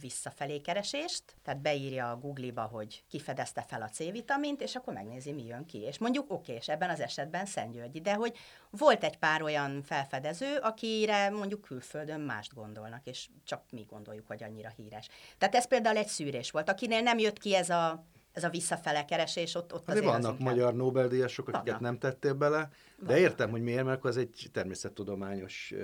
visszafelé 0.00 0.60
keresést, 0.60 1.22
tehát 1.42 1.60
beírja 1.60 2.10
a 2.10 2.16
Google-ba, 2.16 2.62
hogy 2.62 3.04
kifedezte 3.08 3.62
fel 3.68 3.82
a 3.82 3.88
C-vitamint, 3.88 4.60
és 4.60 4.76
akkor 4.76 4.94
megnézi, 4.94 5.32
mi 5.32 5.46
jön 5.46 5.66
ki. 5.66 5.78
És 5.78 5.98
mondjuk 5.98 6.30
oké, 6.32 6.52
és 6.52 6.68
ebben 6.68 6.90
az 6.90 7.00
esetben 7.00 7.46
Szentgyörgyi, 7.46 8.00
de 8.00 8.14
hogy 8.14 8.36
volt 8.70 9.04
egy 9.04 9.16
pár 9.16 9.42
olyan 9.42 9.82
felfedező, 9.82 10.56
akire 10.56 11.30
mondjuk 11.30 11.60
külföldön 11.60 12.20
mást 12.20 12.54
gondolnak, 12.54 13.06
és 13.06 13.28
csak 13.44 13.62
mi 13.70 13.86
gondoljuk, 13.88 14.26
hogy 14.26 14.42
annyira 14.42 14.72
híres. 14.76 15.08
Tehát 15.38 15.54
ez 15.54 15.66
például 15.66 15.96
egy 15.96 16.08
szűrés 16.08 16.50
volt. 16.50 16.68
Akinél 16.68 17.00
nem 17.00 17.18
jött 17.18 17.38
ki 17.38 17.54
ez 17.54 17.70
a 17.70 18.04
ez 18.32 18.44
a 18.44 18.48
visszafele 18.48 19.04
keresés, 19.04 19.54
ott, 19.54 19.74
ott 19.74 19.88
azért, 19.88 20.04
vannak 20.04 20.32
az 20.32 20.38
magyar 20.38 20.74
Nobel-díjasok, 20.74 21.48
akiket 21.48 21.64
vannak. 21.64 21.80
nem 21.80 21.98
tettél 21.98 22.34
bele, 22.34 22.58
de 22.98 23.04
vannak. 23.04 23.20
értem, 23.20 23.50
hogy 23.50 23.62
miért, 23.62 23.84
mert 23.84 24.04
az 24.04 24.16
egy 24.16 24.48
természettudományos 24.52 25.74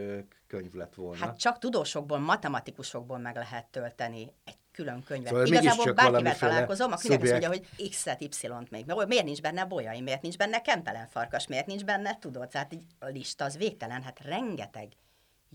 könyv 0.46 0.72
lett 0.72 0.94
volna. 0.94 1.24
Hát 1.24 1.38
csak 1.38 1.58
tudósokból, 1.58 2.18
matematikusokból 2.18 3.18
meg 3.18 3.36
lehet 3.36 3.66
tölteni 3.66 4.32
egy 4.44 4.56
külön 4.72 5.02
könyvet. 5.02 5.28
Szóval 5.28 5.46
Igazából 5.46 5.92
bárkivel 5.92 6.38
találkozom, 6.38 6.92
aki 6.92 7.08
nem 7.08 7.20
azt 7.20 7.30
mondja, 7.30 7.48
hogy 7.48 7.88
X-et, 7.90 8.20
Y-t 8.20 8.70
még. 8.70 8.84
Miért 9.06 9.24
nincs 9.24 9.40
benne 9.40 9.64
bolyai, 9.64 10.00
miért 10.00 10.22
nincs 10.22 10.36
benne 10.36 10.60
kempelen 10.60 11.06
farkas, 11.06 11.46
miért 11.46 11.66
nincs 11.66 11.84
benne, 11.84 12.18
tudod, 12.18 12.48
tehát 12.48 12.72
így 12.72 12.84
a 12.98 13.06
lista 13.06 13.44
az 13.44 13.56
végtelen, 13.56 14.02
hát 14.02 14.20
rengeteg 14.20 14.92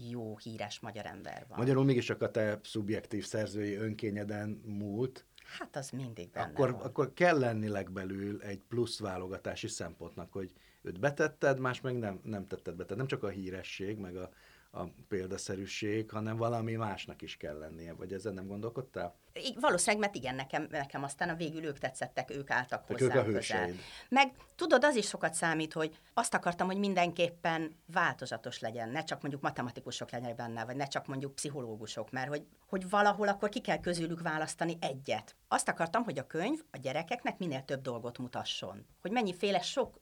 jó, 0.10 0.38
híres 0.38 0.80
magyar 0.80 1.06
ember 1.06 1.46
van. 1.48 1.58
Magyarul 1.58 1.84
mégis 1.84 2.06
csak 2.06 2.22
a 2.22 2.32
te 2.32 2.60
szubjektív 2.64 3.26
szerzői 3.26 3.76
önkényeden 3.76 4.62
múlt, 4.66 5.26
Hát 5.60 5.76
az 5.76 5.90
mindig 5.90 6.30
benne 6.32 6.46
akkor, 6.46 6.72
van. 6.72 6.82
akkor 6.82 7.14
kell 7.14 7.40
lenni 7.40 7.68
legbelül 7.68 8.42
egy 8.42 8.62
plusz 8.68 9.00
válogatási 9.00 9.68
szempontnak, 9.68 10.32
hogy 10.32 10.54
őt 10.82 11.00
betetted, 11.00 11.60
más 11.60 11.82
meg 11.82 11.98
nem, 11.98 12.20
nem 12.24 12.48
tetted 12.48 12.76
be. 12.76 12.84
Tehát 12.84 12.98
nem 12.98 13.08
csak 13.08 13.24
a 13.24 13.30
híresség, 13.30 13.98
meg 13.98 14.16
a, 14.16 14.30
a 14.72 14.84
példaszerűség, 15.08 16.10
hanem 16.10 16.38
valami 16.38 16.76
másnak 16.76 17.22
is 17.22 17.38
kell 17.38 17.58
lennie, 17.58 17.94
vagy 17.94 18.14
ezzel 18.14 18.34
nem 18.34 18.48
gondolkodtál? 18.48 19.16
I- 19.34 19.58
valószínűleg, 19.60 20.02
mert 20.02 20.16
igen, 20.16 20.36
nekem, 20.36 20.68
nekem 20.70 21.04
aztán 21.04 21.30
a 21.30 21.36
végül 21.36 21.64
ők 21.64 21.78
tetszettek, 21.78 22.30
ők 22.30 22.50
álltak 22.50 22.86
hozzá. 22.88 23.16
Ők 23.16 23.26
hőseid. 23.26 23.80
Meg 24.10 24.32
tudod, 24.56 24.84
az 24.84 24.96
is 24.96 25.08
sokat 25.08 25.34
számít, 25.34 25.74
hogy 25.74 26.00
azt 26.14 26.34
akartam, 26.34 26.68
hogy 26.68 26.78
mindenképpen 26.78 27.76
változatos 27.86 28.60
legyen, 28.60 28.90
ne 28.90 29.04
csak 29.04 29.22
mondjuk 29.22 29.44
matematikusok 29.44 30.12
legyenek 30.12 30.36
benne, 30.36 30.66
vagy 30.66 30.76
ne 30.76 30.86
csak 30.86 31.08
mondjuk 31.08 31.36
pszichológusok, 31.36 32.12
mert 32.12 32.28
hogy, 32.28 32.46
hogy 32.68 32.90
valahol 32.90 33.28
akkor 33.28 33.50
ki 33.50 33.62
kell 33.62 33.80
közülük 33.80 34.22
választani 34.22 34.78
egyet. 34.80 35.36
Azt 35.48 35.70
akartam, 35.70 36.04
hogy 36.04 36.20
a 36.20 36.28
könyv 36.28 36.60
a 36.72 36.78
gyerekeknek 36.78 37.38
minél 37.38 37.66
több 37.66 37.82
dolgot 37.82 38.18
mutasson. 38.18 38.86
Hogy 39.02 39.12
mennyiféle 39.12 39.62
sok 39.62 40.00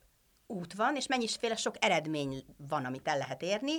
út 0.48 0.74
van, 0.74 0.96
és 0.96 1.08
mennyiféle 1.08 1.56
sok 1.56 1.76
eredmény 1.80 2.46
van, 2.58 2.86
amit 2.86 3.08
el 3.08 3.18
lehet 3.18 3.42
érni, 3.42 3.74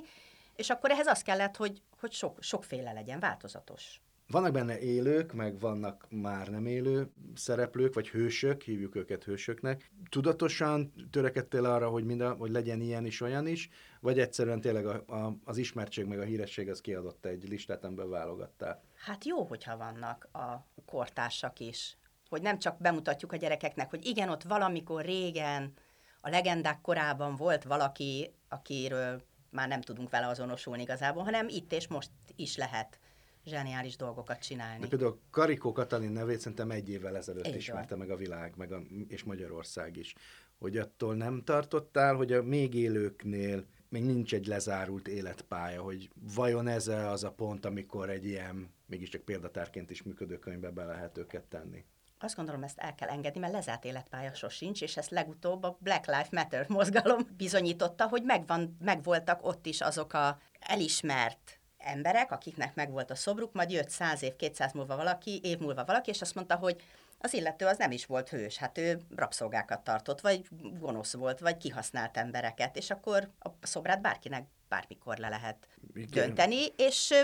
és 0.61 0.71
akkor 0.71 0.91
ehhez 0.91 1.07
az 1.07 1.23
kellett, 1.23 1.57
hogy, 1.57 1.83
hogy 2.01 2.13
sok, 2.13 2.43
sokféle 2.43 2.93
legyen, 2.93 3.21
változatos. 3.21 4.01
Vannak 4.29 4.53
benne 4.53 4.79
élők, 4.79 5.33
meg 5.33 5.59
vannak 5.59 6.07
már 6.11 6.49
nem 6.49 6.67
élő 6.67 7.11
szereplők, 7.35 7.95
vagy 7.95 8.09
hősök, 8.09 8.63
hívjuk 8.63 8.95
őket 8.95 9.25
hősöknek. 9.25 9.91
Tudatosan 10.09 10.93
törekedtél 11.11 11.65
arra, 11.65 11.89
hogy, 11.89 12.05
minden, 12.05 12.37
hogy 12.37 12.51
legyen 12.51 12.81
ilyen 12.81 13.05
is, 13.05 13.21
olyan 13.21 13.47
is, 13.47 13.69
vagy 14.01 14.19
egyszerűen 14.19 14.61
tényleg 14.61 14.87
a, 14.87 15.05
a, 15.07 15.37
az 15.45 15.57
ismertség 15.57 16.07
meg 16.07 16.19
a 16.19 16.25
híresség 16.25 16.69
az 16.69 16.81
kiadott 16.81 17.25
egy 17.25 17.49
listát, 17.49 17.85
amiből 17.85 18.09
válogattál? 18.09 18.83
Hát 19.05 19.25
jó, 19.25 19.45
hogyha 19.45 19.77
vannak 19.77 20.29
a 20.33 20.67
kortársak 20.87 21.61
is. 21.61 21.97
Hogy 22.29 22.43
nem 22.43 22.59
csak 22.59 22.81
bemutatjuk 22.81 23.33
a 23.33 23.37
gyerekeknek, 23.37 23.91
hogy 23.91 24.07
igen, 24.07 24.29
ott 24.29 24.43
valamikor 24.43 25.05
régen, 25.05 25.73
a 26.21 26.29
legendák 26.29 26.81
korában 26.81 27.35
volt 27.37 27.65
valaki, 27.65 28.35
akiről 28.49 29.23
már 29.51 29.69
nem 29.69 29.81
tudunk 29.81 30.11
vele 30.11 30.27
azonosulni 30.27 30.83
igazából, 30.83 31.23
hanem 31.23 31.49
itt 31.49 31.73
és 31.73 31.89
most 31.89 32.11
is 32.37 32.57
lehet 32.57 32.99
zseniális 33.45 33.97
dolgokat 33.97 34.39
csinálni. 34.39 34.81
De 34.81 34.89
például 34.89 35.21
Karikó 35.31 35.73
Katalin 35.73 36.11
nevét 36.11 36.41
szerintem 36.41 36.71
egy 36.71 36.89
évvel 36.91 37.17
ezelőtt 37.17 37.47
Így 37.47 37.55
ismerte 37.55 37.97
van. 37.97 37.99
meg 37.99 38.11
a 38.11 38.17
világ, 38.17 38.53
meg 38.57 38.73
a, 38.73 38.83
és 39.09 39.23
Magyarország 39.25 39.97
is. 39.97 40.15
Hogy 40.59 40.77
attól 40.77 41.15
nem 41.15 41.43
tartottál, 41.45 42.15
hogy 42.15 42.33
a 42.33 42.43
még 42.43 42.75
élőknél 42.75 43.65
még 43.89 44.05
nincs 44.05 44.35
egy 44.35 44.47
lezárult 44.47 45.09
életpálya, 45.09 45.83
hogy 45.83 46.11
vajon 46.35 46.67
ez 46.67 46.89
az 46.89 47.25
a 47.25 47.31
pont, 47.31 47.65
amikor 47.65 48.11
egy 48.11 48.25
ilyen 48.27 48.71
mégiscsak 48.87 49.21
példatárként 49.21 49.91
is 49.91 50.03
működő 50.03 50.39
könyvbe 50.39 50.71
be 50.71 50.85
lehet 50.85 51.19
őket 51.19 51.45
tenni? 51.45 51.85
Azt 52.23 52.37
gondolom, 52.37 52.63
ezt 52.63 52.79
el 52.79 52.95
kell 52.95 53.09
engedni, 53.09 53.41
mert 53.41 53.53
lezárt 53.53 53.85
életpálya 53.85 54.35
sosincs, 54.35 54.83
és 54.83 54.97
ezt 54.97 55.11
legutóbb 55.11 55.63
a 55.63 55.77
Black 55.81 56.07
Lives 56.07 56.31
Matter 56.31 56.69
mozgalom 56.69 57.27
bizonyította, 57.37 58.09
hogy 58.09 58.23
megvan, 58.23 58.77
megvoltak 58.81 59.47
ott 59.47 59.67
is 59.67 59.81
azok 59.81 60.13
a 60.13 60.39
elismert 60.61 61.61
emberek, 61.79 62.33
akiknek 62.33 62.75
megvolt 62.75 63.11
a 63.11 63.15
szobruk, 63.15 63.53
majd 63.53 63.71
jött 63.71 63.89
száz 63.89 64.23
év, 64.23 64.37
kétszáz 64.37 64.73
múlva 64.73 64.97
valaki, 64.97 65.41
év 65.43 65.59
múlva 65.59 65.85
valaki, 65.85 66.11
és 66.11 66.21
azt 66.21 66.35
mondta, 66.35 66.57
hogy 66.57 66.83
az 67.19 67.35
illető 67.35 67.67
az 67.67 67.79
nem 67.79 67.91
is 67.91 68.07
volt 68.07 68.29
hős, 68.29 68.57
hát 68.57 68.79
ő 68.79 69.01
rabszolgákat 69.17 69.85
tartott, 69.85 70.21
vagy 70.21 70.49
gonosz 70.79 71.13
volt, 71.13 71.39
vagy 71.39 71.57
kihasznált 71.57 72.17
embereket, 72.17 72.77
és 72.77 72.91
akkor 72.91 73.31
a 73.39 73.49
szobrát 73.63 74.01
bárkinek 74.01 74.47
bármikor 74.69 75.19
le 75.19 75.29
lehet 75.29 75.67
Igen. 75.95 76.11
dönteni, 76.11 76.67
és 76.77 77.15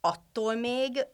attól 0.00 0.54
még 0.54 1.06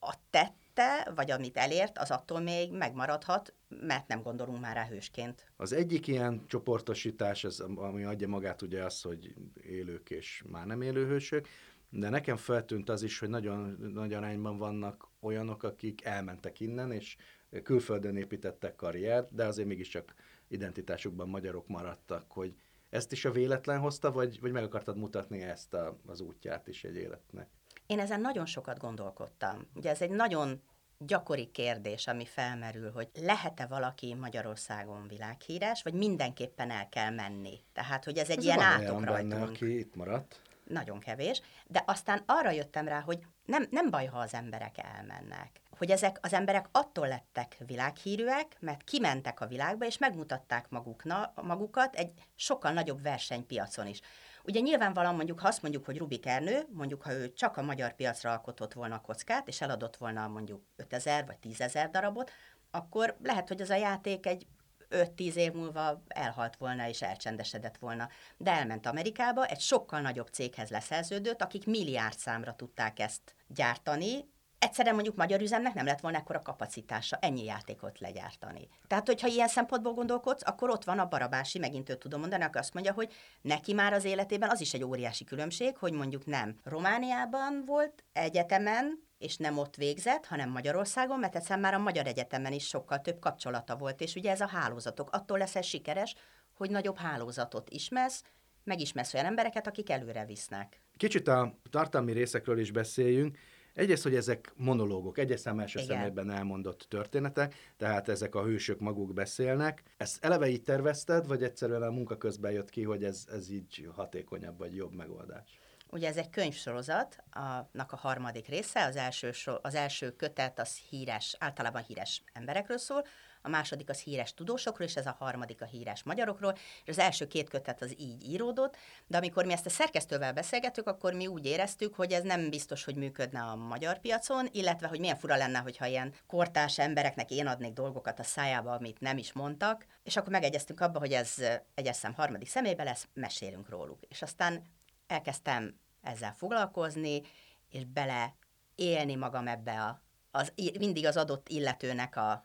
a 0.00 0.14
tett 0.30 0.65
tette, 0.76 1.12
vagy 1.14 1.30
amit 1.30 1.56
elért, 1.56 1.98
az 1.98 2.10
attól 2.10 2.40
még 2.40 2.72
megmaradhat, 2.72 3.54
mert 3.68 4.08
nem 4.08 4.22
gondolunk 4.22 4.60
már 4.60 4.76
rá 4.76 4.86
hősként. 4.86 5.52
Az 5.56 5.72
egyik 5.72 6.06
ilyen 6.06 6.44
csoportosítás, 6.46 7.44
az, 7.44 7.60
ami 7.60 8.04
adja 8.04 8.28
magát 8.28 8.62
ugye 8.62 8.84
az, 8.84 9.00
hogy 9.00 9.34
élők 9.62 10.10
és 10.10 10.42
már 10.50 10.66
nem 10.66 10.82
élő 10.82 11.06
hősök, 11.06 11.48
de 11.90 12.08
nekem 12.08 12.36
feltűnt 12.36 12.88
az 12.88 13.02
is, 13.02 13.18
hogy 13.18 13.28
nagyon 13.28 13.76
nagy 13.94 14.12
arányban 14.12 14.58
vannak 14.58 15.08
olyanok, 15.20 15.62
akik 15.62 16.04
elmentek 16.04 16.60
innen, 16.60 16.92
és 16.92 17.16
külföldön 17.62 18.16
építettek 18.16 18.74
karriert, 18.74 19.34
de 19.34 19.44
azért 19.44 19.68
mégiscsak 19.68 20.14
identitásukban 20.48 21.28
magyarok 21.28 21.66
maradtak, 21.66 22.32
hogy 22.32 22.54
ezt 22.90 23.12
is 23.12 23.24
a 23.24 23.30
véletlen 23.30 23.78
hozta, 23.78 24.12
vagy, 24.12 24.40
vagy 24.40 24.52
meg 24.52 24.62
akartad 24.62 24.96
mutatni 24.96 25.42
ezt 25.42 25.74
a, 25.74 25.98
az 26.06 26.20
útját 26.20 26.68
is 26.68 26.84
egy 26.84 26.96
életnek? 26.96 27.48
Én 27.86 27.98
ezen 27.98 28.20
nagyon 28.20 28.46
sokat 28.46 28.78
gondolkodtam. 28.78 29.66
Ugye 29.74 29.90
ez 29.90 30.00
egy 30.00 30.10
nagyon 30.10 30.62
gyakori 30.98 31.50
kérdés, 31.50 32.06
ami 32.06 32.26
felmerül, 32.26 32.92
hogy 32.92 33.08
lehet-e 33.20 33.66
valaki 33.66 34.14
Magyarországon 34.14 35.08
világhíres, 35.08 35.82
vagy 35.82 35.94
mindenképpen 35.94 36.70
el 36.70 36.88
kell 36.88 37.10
menni. 37.10 37.60
Tehát, 37.72 38.04
hogy 38.04 38.18
ez 38.18 38.28
egy 38.28 38.38
ez 38.38 38.44
ilyen 38.44 38.60
átok 38.60 39.04
rajtunk. 39.04 39.30
Benne, 39.30 39.42
aki 39.42 39.78
itt 39.78 39.94
maradt. 39.94 40.40
Nagyon 40.64 40.98
kevés. 41.00 41.42
De 41.66 41.82
aztán 41.86 42.22
arra 42.26 42.50
jöttem 42.50 42.88
rá, 42.88 43.00
hogy 43.00 43.18
nem, 43.44 43.66
nem 43.70 43.90
baj, 43.90 44.06
ha 44.06 44.18
az 44.18 44.34
emberek 44.34 44.74
elmennek. 44.96 45.60
hogy 45.78 45.90
ezek 45.90 46.18
az 46.22 46.32
emberek 46.32 46.68
attól 46.72 47.08
lettek 47.08 47.56
világhírűek, 47.66 48.56
mert 48.60 48.82
kimentek 48.82 49.40
a 49.40 49.46
világba, 49.46 49.86
és 49.86 49.98
megmutatták 49.98 50.68
magukna, 50.68 51.32
magukat 51.42 51.94
egy 51.94 52.12
sokkal 52.34 52.72
nagyobb 52.72 53.02
versenypiacon 53.02 53.86
is. 53.86 54.00
Ugye 54.46 54.60
nyilvánvalóan 54.60 55.14
mondjuk, 55.14 55.40
ha 55.40 55.48
azt 55.48 55.62
mondjuk, 55.62 55.84
hogy 55.84 55.98
Rubik 55.98 56.26
Ernő, 56.26 56.66
mondjuk 56.72 57.02
ha 57.02 57.12
ő 57.12 57.32
csak 57.32 57.56
a 57.56 57.62
magyar 57.62 57.94
piacra 57.94 58.30
alkotott 58.30 58.72
volna 58.72 58.94
a 58.94 59.00
kockát, 59.00 59.48
és 59.48 59.60
eladott 59.60 59.96
volna 59.96 60.28
mondjuk 60.28 60.62
5000 60.76 61.26
vagy 61.26 61.36
10.000 61.42 61.88
darabot, 61.90 62.30
akkor 62.70 63.16
lehet, 63.22 63.48
hogy 63.48 63.60
az 63.60 63.70
a 63.70 63.74
játék 63.74 64.26
egy 64.26 64.46
5-10 64.90 65.34
év 65.34 65.52
múlva 65.52 66.02
elhalt 66.08 66.56
volna 66.56 66.88
és 66.88 67.02
elcsendesedett 67.02 67.76
volna. 67.76 68.08
De 68.36 68.50
elment 68.50 68.86
Amerikába, 68.86 69.46
egy 69.46 69.60
sokkal 69.60 70.00
nagyobb 70.00 70.28
céghez 70.28 70.70
leszerződött, 70.70 71.42
akik 71.42 71.66
milliárd 71.66 72.18
számra 72.18 72.54
tudták 72.54 72.98
ezt 72.98 73.34
gyártani, 73.46 74.28
egyszerűen 74.58 74.94
mondjuk 74.94 75.16
magyar 75.16 75.40
üzemnek 75.40 75.74
nem 75.74 75.86
lett 75.86 76.00
volna 76.00 76.18
ekkora 76.18 76.40
kapacitása 76.40 77.16
ennyi 77.20 77.44
játékot 77.44 78.00
legyártani. 78.00 78.68
Tehát, 78.86 79.06
hogyha 79.06 79.26
ilyen 79.26 79.48
szempontból 79.48 79.92
gondolkodsz, 79.92 80.42
akkor 80.44 80.70
ott 80.70 80.84
van 80.84 80.98
a 80.98 81.08
Barabási, 81.08 81.58
megint 81.58 81.88
őt 81.88 81.98
tudom 81.98 82.20
mondani, 82.20 82.44
aki 82.44 82.58
azt 82.58 82.74
mondja, 82.74 82.92
hogy 82.92 83.12
neki 83.40 83.72
már 83.72 83.92
az 83.92 84.04
életében 84.04 84.50
az 84.50 84.60
is 84.60 84.74
egy 84.74 84.84
óriási 84.84 85.24
különbség, 85.24 85.76
hogy 85.76 85.92
mondjuk 85.92 86.26
nem 86.26 86.56
Romániában 86.64 87.62
volt 87.66 88.04
egyetemen, 88.12 89.04
és 89.18 89.36
nem 89.36 89.58
ott 89.58 89.76
végzett, 89.76 90.26
hanem 90.26 90.50
Magyarországon, 90.50 91.18
mert 91.18 91.36
egyszerűen 91.36 91.60
már 91.60 91.74
a 91.74 91.78
Magyar 91.78 92.06
Egyetemen 92.06 92.52
is 92.52 92.66
sokkal 92.66 93.00
több 93.00 93.18
kapcsolata 93.18 93.76
volt, 93.76 94.00
és 94.00 94.14
ugye 94.14 94.30
ez 94.30 94.40
a 94.40 94.46
hálózatok. 94.46 95.10
Attól 95.10 95.38
leszel 95.38 95.62
sikeres, 95.62 96.14
hogy 96.54 96.70
nagyobb 96.70 96.96
hálózatot 96.96 97.70
ismersz, 97.70 98.22
megismersz 98.64 99.14
olyan 99.14 99.26
embereket, 99.26 99.66
akik 99.66 99.90
előre 99.90 100.24
visznek. 100.24 100.80
Kicsit 100.96 101.28
a 101.28 101.58
tartalmi 101.70 102.12
részekről 102.12 102.58
is 102.58 102.70
beszéljünk. 102.70 103.38
Egyrészt, 103.76 104.02
hogy 104.02 104.14
ezek 104.14 104.52
monológok, 104.54 105.18
egyes 105.18 105.40
szám 105.40 105.60
első 105.60 105.80
Igen. 105.80 105.96
szemében 105.96 106.30
elmondott 106.30 106.86
történetek, 106.88 107.54
tehát 107.76 108.08
ezek 108.08 108.34
a 108.34 108.42
hősök 108.42 108.80
maguk 108.80 109.12
beszélnek. 109.12 109.82
Ezt 109.96 110.24
eleve 110.24 110.48
így 110.48 110.62
tervezted, 110.62 111.26
vagy 111.26 111.42
egyszerűen 111.42 111.82
a 111.82 111.90
munka 111.90 112.16
közben 112.16 112.52
jött 112.52 112.70
ki, 112.70 112.82
hogy 112.82 113.04
ez, 113.04 113.24
ez 113.32 113.50
így 113.50 113.88
hatékonyabb 113.94 114.58
vagy 114.58 114.74
jobb 114.74 114.92
megoldás? 114.92 115.60
Ugye 115.90 116.08
ez 116.08 116.16
egy 116.16 116.30
könyvsorozat, 116.30 117.16
annak 117.30 117.92
a 117.92 117.96
harmadik 117.96 118.48
része, 118.48 118.84
az 118.84 118.96
első, 118.96 119.30
az 119.62 119.74
első 119.74 120.10
kötet 120.10 120.58
az 120.58 120.76
híres, 120.76 121.36
általában 121.38 121.82
híres 121.82 122.22
emberekről 122.32 122.78
szól, 122.78 123.04
a 123.46 123.48
második 123.48 123.88
az 123.88 124.00
híres 124.00 124.34
tudósokról, 124.34 124.88
és 124.88 124.96
ez 124.96 125.06
a 125.06 125.16
harmadik 125.18 125.62
a 125.62 125.64
híres 125.64 126.02
magyarokról, 126.02 126.56
és 126.84 126.88
az 126.88 126.98
első 126.98 127.26
két 127.26 127.48
kötet 127.48 127.82
az 127.82 127.94
így 127.98 128.28
íródott, 128.28 128.76
de 129.06 129.16
amikor 129.16 129.44
mi 129.44 129.52
ezt 129.52 129.66
a 129.66 129.70
szerkesztővel 129.70 130.32
beszélgettük, 130.32 130.86
akkor 130.86 131.12
mi 131.12 131.26
úgy 131.26 131.46
éreztük, 131.46 131.94
hogy 131.94 132.12
ez 132.12 132.22
nem 132.22 132.50
biztos, 132.50 132.84
hogy 132.84 132.94
működne 132.96 133.40
a 133.40 133.56
magyar 133.56 133.98
piacon, 133.98 134.48
illetve 134.52 134.88
hogy 134.88 135.00
milyen 135.00 135.16
fura 135.16 135.36
lenne, 135.36 135.58
hogyha 135.58 135.86
ilyen 135.86 136.14
kortás 136.26 136.78
embereknek 136.78 137.30
én 137.30 137.46
adnék 137.46 137.72
dolgokat 137.72 138.18
a 138.18 138.22
szájába, 138.22 138.72
amit 138.72 139.00
nem 139.00 139.18
is 139.18 139.32
mondtak, 139.32 139.86
és 140.02 140.16
akkor 140.16 140.32
megegyeztünk 140.32 140.80
abba, 140.80 140.98
hogy 140.98 141.12
ez 141.12 141.34
egyes 141.74 142.00
harmadik 142.16 142.48
szemébe 142.48 142.82
lesz, 142.82 143.08
mesélünk 143.14 143.68
róluk. 143.68 143.98
És 144.08 144.22
aztán 144.22 144.62
elkezdtem 145.06 145.78
ezzel 146.02 146.32
foglalkozni, 146.32 147.22
és 147.70 147.84
bele 147.84 148.36
élni 148.74 149.14
magam 149.14 149.48
ebbe 149.48 149.82
a, 149.82 150.02
az, 150.30 150.52
mindig 150.78 151.06
az 151.06 151.16
adott 151.16 151.48
illetőnek 151.48 152.16
a, 152.16 152.44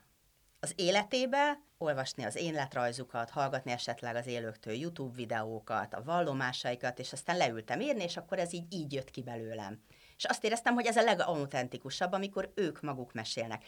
az 0.64 0.72
életébe, 0.76 1.60
olvasni 1.78 2.24
az 2.24 2.36
életrajzukat, 2.36 3.30
hallgatni 3.30 3.70
esetleg 3.72 4.16
az 4.16 4.26
élőktől 4.26 4.74
YouTube 4.74 5.14
videókat, 5.14 5.94
a 5.94 6.02
vallomásaikat, 6.02 6.98
és 6.98 7.12
aztán 7.12 7.36
leültem 7.36 7.80
írni, 7.80 8.02
és 8.02 8.16
akkor 8.16 8.38
ez 8.38 8.52
így, 8.52 8.72
így 8.74 8.92
jött 8.92 9.10
ki 9.10 9.22
belőlem. 9.22 9.82
És 10.16 10.24
azt 10.24 10.44
éreztem, 10.44 10.74
hogy 10.74 10.86
ez 10.86 10.96
a 10.96 11.02
legautentikusabb, 11.02 12.12
amikor 12.12 12.52
ők 12.54 12.80
maguk 12.80 13.12
mesélnek. 13.12 13.64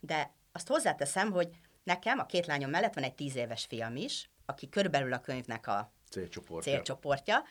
De 0.00 0.32
azt 0.52 0.68
hozzáteszem, 0.68 1.30
hogy 1.30 1.48
nekem 1.82 2.18
a 2.18 2.26
két 2.26 2.46
lányom 2.46 2.70
mellett 2.70 2.94
van 2.94 3.04
egy 3.04 3.14
tíz 3.14 3.36
éves 3.36 3.64
fiam 3.64 3.96
is, 3.96 4.30
aki 4.44 4.68
körülbelül 4.68 5.12
a 5.12 5.20
könyvnek 5.20 5.66
a 5.66 5.92
célcsoportja. 6.10 6.72
célcsoportja, 6.72 7.44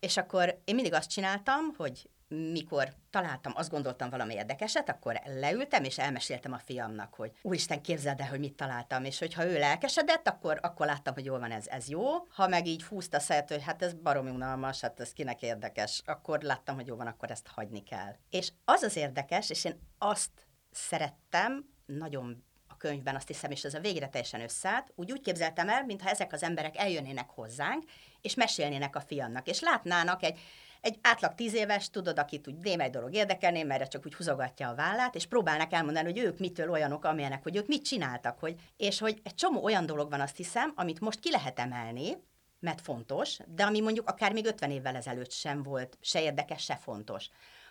és 0.00 0.16
akkor 0.16 0.60
én 0.64 0.74
mindig 0.74 0.92
azt 0.92 1.10
csináltam, 1.10 1.74
hogy 1.76 2.08
mikor 2.28 2.92
találtam, 3.10 3.52
azt 3.56 3.70
gondoltam 3.70 4.10
valami 4.10 4.34
érdekeset, 4.34 4.88
akkor 4.88 5.20
leültem, 5.24 5.84
és 5.84 5.98
elmeséltem 5.98 6.52
a 6.52 6.58
fiamnak, 6.58 7.14
hogy 7.14 7.32
úristen, 7.42 7.82
képzeld 7.82 8.20
el, 8.20 8.28
hogy 8.28 8.38
mit 8.38 8.56
találtam, 8.56 9.04
és 9.04 9.18
hogyha 9.18 9.46
ő 9.46 9.58
lelkesedett, 9.58 10.28
akkor, 10.28 10.58
akkor 10.62 10.86
láttam, 10.86 11.14
hogy 11.14 11.24
jól 11.24 11.38
van, 11.38 11.50
ez, 11.50 11.66
ez 11.66 11.88
jó. 11.88 12.04
Ha 12.28 12.48
meg 12.48 12.66
így 12.66 12.84
húzta 12.84 13.20
szert, 13.20 13.48
hogy 13.48 13.62
hát 13.62 13.82
ez 13.82 13.92
baromi 13.92 14.30
unalmas, 14.30 14.80
hát 14.80 15.00
ez 15.00 15.12
kinek 15.12 15.42
érdekes, 15.42 16.02
akkor 16.04 16.40
láttam, 16.40 16.74
hogy 16.74 16.86
jó 16.86 16.96
van, 16.96 17.06
akkor 17.06 17.30
ezt 17.30 17.46
hagyni 17.46 17.82
kell. 17.82 18.14
És 18.30 18.52
az 18.64 18.82
az 18.82 18.96
érdekes, 18.96 19.50
és 19.50 19.64
én 19.64 19.80
azt 19.98 20.46
szerettem, 20.70 21.74
nagyon 21.86 22.44
a 22.68 22.76
könyvben, 22.76 23.14
azt 23.14 23.26
hiszem, 23.26 23.50
és 23.50 23.64
ez 23.64 23.74
a 23.74 23.80
végre 23.80 24.08
teljesen 24.08 24.40
összeállt, 24.40 24.92
úgy 24.94 25.12
úgy 25.12 25.20
képzeltem 25.20 25.68
el, 25.68 25.84
mintha 25.84 26.10
ezek 26.10 26.32
az 26.32 26.42
emberek 26.42 26.76
eljönnének 26.76 27.30
hozzánk, 27.30 27.84
és 28.20 28.34
mesélnének 28.34 28.96
a 28.96 29.00
fiamnak, 29.00 29.48
és 29.48 29.60
látnának 29.60 30.22
egy, 30.22 30.38
egy 30.80 30.98
átlag 31.02 31.34
tíz 31.34 31.54
éves, 31.54 31.90
tudod, 31.90 32.18
akit 32.18 32.48
úgy 32.48 32.56
némely 32.56 32.90
dolog 32.90 33.14
érdekelné, 33.14 33.62
mert 33.62 33.90
csak 33.90 34.06
úgy 34.06 34.14
húzogatja 34.14 34.68
a 34.68 34.74
vállát, 34.74 35.14
és 35.14 35.26
próbálnak 35.26 35.72
elmondani, 35.72 36.06
hogy 36.12 36.18
ők 36.18 36.38
mitől 36.38 36.70
olyanok, 36.70 37.04
amilyenek, 37.04 37.42
hogy 37.42 37.56
ők 37.56 37.66
mit 37.66 37.84
csináltak, 37.84 38.38
hogy, 38.38 38.60
és 38.76 38.98
hogy 38.98 39.20
egy 39.22 39.34
csomó 39.34 39.64
olyan 39.64 39.86
dolog 39.86 40.10
van, 40.10 40.20
azt 40.20 40.36
hiszem, 40.36 40.72
amit 40.76 41.00
most 41.00 41.20
ki 41.20 41.30
lehet 41.30 41.58
emelni, 41.58 42.16
mert 42.60 42.80
fontos, 42.80 43.38
de 43.46 43.64
ami 43.64 43.80
mondjuk 43.80 44.08
akár 44.08 44.32
még 44.32 44.46
50 44.46 44.70
évvel 44.70 44.96
ezelőtt 44.96 45.30
sem 45.30 45.62
volt 45.62 45.98
se 46.00 46.22
érdekes, 46.22 46.62
se 46.62 46.76
fontos. 46.76 47.28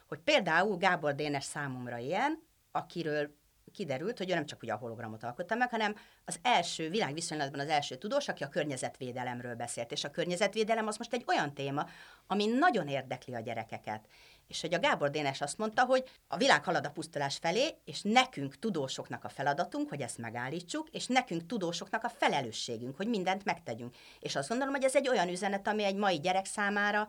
Hogy 0.07 0.19
például 0.19 0.77
Gábor 0.77 1.15
Dénes 1.15 1.43
számomra 1.43 1.97
ilyen, 1.97 2.43
akiről 2.71 3.35
kiderült, 3.73 4.17
hogy 4.17 4.29
ő 4.29 4.33
nem 4.33 4.45
csak 4.45 4.61
ugye 4.61 4.73
a 4.73 4.77
hologramot 4.77 5.23
alkotta 5.23 5.55
meg, 5.55 5.69
hanem 5.69 5.95
az 6.25 6.39
első 6.41 6.89
világviszonylatban 6.89 7.59
az 7.59 7.69
első 7.69 7.95
tudós, 7.95 8.27
aki 8.27 8.43
a 8.43 8.49
környezetvédelemről 8.49 9.55
beszélt. 9.55 9.91
És 9.91 10.03
a 10.03 10.11
környezetvédelem 10.11 10.87
az 10.87 10.97
most 10.97 11.13
egy 11.13 11.23
olyan 11.27 11.53
téma, 11.53 11.87
ami 12.27 12.45
nagyon 12.45 12.87
érdekli 12.87 13.33
a 13.35 13.39
gyerekeket. 13.39 14.05
És 14.47 14.61
hogy 14.61 14.73
a 14.73 14.79
Gábor 14.79 15.09
Dénes 15.09 15.41
azt 15.41 15.57
mondta, 15.57 15.85
hogy 15.85 16.03
a 16.27 16.37
világ 16.37 16.63
halad 16.63 16.85
a 16.85 16.89
pusztulás 16.89 17.37
felé, 17.37 17.75
és 17.85 18.01
nekünk 18.01 18.59
tudósoknak 18.59 19.23
a 19.23 19.29
feladatunk, 19.29 19.89
hogy 19.89 20.01
ezt 20.01 20.17
megállítsuk, 20.17 20.89
és 20.89 21.07
nekünk 21.07 21.45
tudósoknak 21.45 22.03
a 22.03 22.09
felelősségünk, 22.09 22.97
hogy 22.97 23.07
mindent 23.07 23.45
megtegyünk. 23.45 23.95
És 24.19 24.35
azt 24.35 24.49
gondolom, 24.49 24.73
hogy 24.73 24.83
ez 24.83 24.95
egy 24.95 25.09
olyan 25.09 25.29
üzenet, 25.29 25.67
ami 25.67 25.83
egy 25.83 25.95
mai 25.95 26.19
gyerek 26.19 26.45
számára 26.45 27.07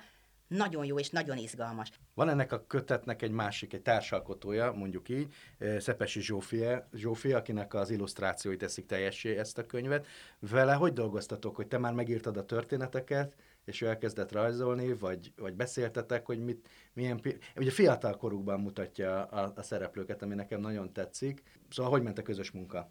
nagyon 0.48 0.85
jó 0.85 0.98
és 0.98 1.11
nagyon 1.11 1.37
izgalmas. 1.37 1.90
Van 2.14 2.28
ennek 2.28 2.52
a 2.52 2.66
kötetnek 2.66 3.22
egy 3.22 3.30
másik, 3.30 3.72
egy 3.72 3.82
társalkotója, 3.82 4.72
mondjuk 4.72 5.09
így, 5.09 5.35
eh, 5.59 5.80
Szepesi 5.80 6.20
Zsófia, 6.20 6.88
Zsófia, 6.92 7.37
akinek 7.37 7.74
az 7.74 7.90
illusztrációi 7.90 8.56
teszik 8.56 8.87
teljessé 8.87 9.37
ezt 9.37 9.59
a 9.59 9.66
könyvet. 9.66 10.06
Vele 10.38 10.72
hogy 10.72 10.92
dolgoztatok, 10.92 11.56
hogy 11.56 11.66
te 11.66 11.78
már 11.78 11.92
megírtad 11.92 12.37
a 12.37 12.44
történeteket, 12.44 13.35
és 13.64 13.80
ő 13.80 13.87
elkezdett 13.87 14.32
rajzolni, 14.32 14.92
vagy, 14.92 15.32
vagy 15.37 15.54
beszéltetek, 15.54 16.26
hogy 16.26 16.44
mit, 16.44 16.68
milyen... 16.92 17.20
Ugye 17.56 17.70
fiatal 17.70 18.16
korukban 18.16 18.61
mutatja 18.61 19.24
a, 19.24 19.52
a 19.56 19.62
szereplőket, 19.62 20.22
ami 20.22 20.35
nekem 20.35 20.61
nagyon 20.61 20.92
tetszik. 20.92 21.42
Szóval 21.68 21.92
hogy 21.92 22.02
ment 22.02 22.18
a 22.18 22.22
közös 22.22 22.50
munka? 22.50 22.90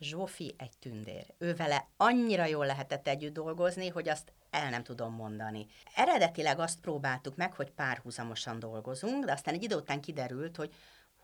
Zsófi 0.00 0.54
egy 0.58 0.78
tündér. 0.78 1.34
Ő 1.38 1.54
vele 1.54 1.88
annyira 1.96 2.44
jól 2.44 2.66
lehetett 2.66 3.08
együtt 3.08 3.32
dolgozni, 3.32 3.88
hogy 3.88 4.08
azt 4.08 4.32
el 4.50 4.70
nem 4.70 4.82
tudom 4.82 5.14
mondani. 5.14 5.66
Eredetileg 5.94 6.58
azt 6.58 6.80
próbáltuk 6.80 7.36
meg, 7.36 7.54
hogy 7.54 7.70
párhuzamosan 7.70 8.58
dolgozunk, 8.58 9.24
de 9.24 9.32
aztán 9.32 9.54
egy 9.54 9.62
idő 9.62 9.74
után 9.74 10.00
kiderült, 10.00 10.56
hogy, 10.56 10.74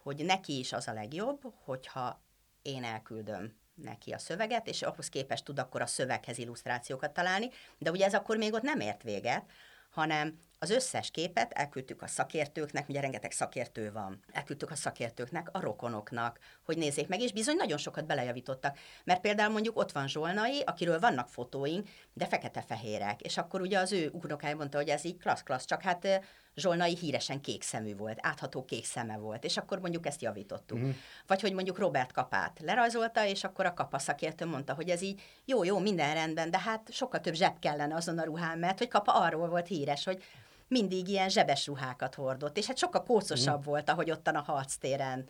hogy 0.02 0.24
neki 0.24 0.58
is 0.58 0.72
az 0.72 0.88
a 0.88 0.92
legjobb, 0.92 1.40
hogyha 1.64 2.22
én 2.62 2.84
elküldöm 2.84 3.56
neki 3.74 4.12
a 4.12 4.18
szöveget, 4.18 4.66
és 4.66 4.82
ahhoz 4.82 5.08
képest 5.08 5.44
tud 5.44 5.58
akkor 5.58 5.82
a 5.82 5.86
szöveghez 5.86 6.38
illusztrációkat 6.38 7.12
találni, 7.12 7.48
de 7.78 7.90
ugye 7.90 8.04
ez 8.04 8.14
akkor 8.14 8.36
még 8.36 8.52
ott 8.52 8.62
nem 8.62 8.80
ért 8.80 9.02
véget, 9.02 9.50
hanem 9.90 10.38
az 10.58 10.70
összes 10.70 11.10
képet 11.10 11.52
elküldtük 11.52 12.02
a 12.02 12.06
szakértőknek, 12.06 12.88
ugye 12.88 13.00
rengeteg 13.00 13.30
szakértő 13.30 13.92
van, 13.92 14.20
elküldtük 14.32 14.70
a 14.70 14.74
szakértőknek, 14.74 15.48
a 15.52 15.60
rokonoknak, 15.60 16.38
hogy 16.64 16.76
nézzék 16.76 17.08
meg, 17.08 17.20
és 17.20 17.32
bizony 17.32 17.56
nagyon 17.56 17.78
sokat 17.78 18.06
belejavítottak. 18.06 18.78
Mert 19.04 19.20
például 19.20 19.52
mondjuk 19.52 19.78
ott 19.78 19.92
van 19.92 20.08
Zsolnai, 20.08 20.62
akiről 20.66 20.98
vannak 20.98 21.28
fotóink, 21.28 21.88
de 22.12 22.26
fekete-fehérek, 22.26 23.20
és 23.20 23.36
akkor 23.36 23.60
ugye 23.60 23.78
az 23.78 23.92
ő 23.92 24.10
unokája 24.12 24.56
mondta, 24.56 24.76
hogy 24.76 24.88
ez 24.88 25.04
így 25.04 25.18
klassz-klassz, 25.18 25.64
csak 25.64 25.82
hát 25.82 26.20
Zsolnai 26.54 26.96
híresen 26.96 27.40
kék 27.40 27.62
szemű 27.62 27.96
volt, 27.96 28.18
átható 28.20 28.64
kék 28.64 28.84
szeme 28.84 29.16
volt, 29.16 29.44
és 29.44 29.56
akkor 29.56 29.80
mondjuk 29.80 30.06
ezt 30.06 30.22
javítottuk. 30.22 30.78
Uh-huh. 30.78 30.94
Vagy 31.26 31.40
hogy 31.40 31.52
mondjuk 31.52 31.78
Robert 31.78 32.12
Kapát 32.12 32.60
lerajzolta, 32.64 33.26
és 33.26 33.44
akkor 33.44 33.66
a 33.66 33.74
Kapa 33.74 33.98
szakértő 33.98 34.46
mondta, 34.46 34.74
hogy 34.74 34.88
ez 34.88 35.02
így 35.02 35.22
jó, 35.44 35.64
jó, 35.64 35.78
minden 35.78 36.14
rendben, 36.14 36.50
de 36.50 36.58
hát 36.58 36.92
sokkal 36.92 37.20
több 37.20 37.34
zseb 37.34 37.58
kellene 37.58 37.94
azon 37.94 38.18
a 38.18 38.24
ruhán, 38.24 38.58
mert 38.58 38.78
hogy 38.78 38.88
Kapa 38.88 39.12
arról 39.12 39.48
volt 39.48 39.66
híres, 39.66 40.04
hogy 40.04 40.22
mindig 40.68 41.08
ilyen 41.08 41.28
zsebes 41.28 41.66
ruhákat 41.66 42.14
hordott, 42.14 42.56
és 42.56 42.66
hát 42.66 42.78
sokkal 42.78 43.02
kócosabb 43.02 43.60
mm. 43.60 43.64
volt, 43.64 43.90
ahogy 43.90 44.10
ottan 44.10 44.34
a 44.34 44.42
harctéren 44.42 45.28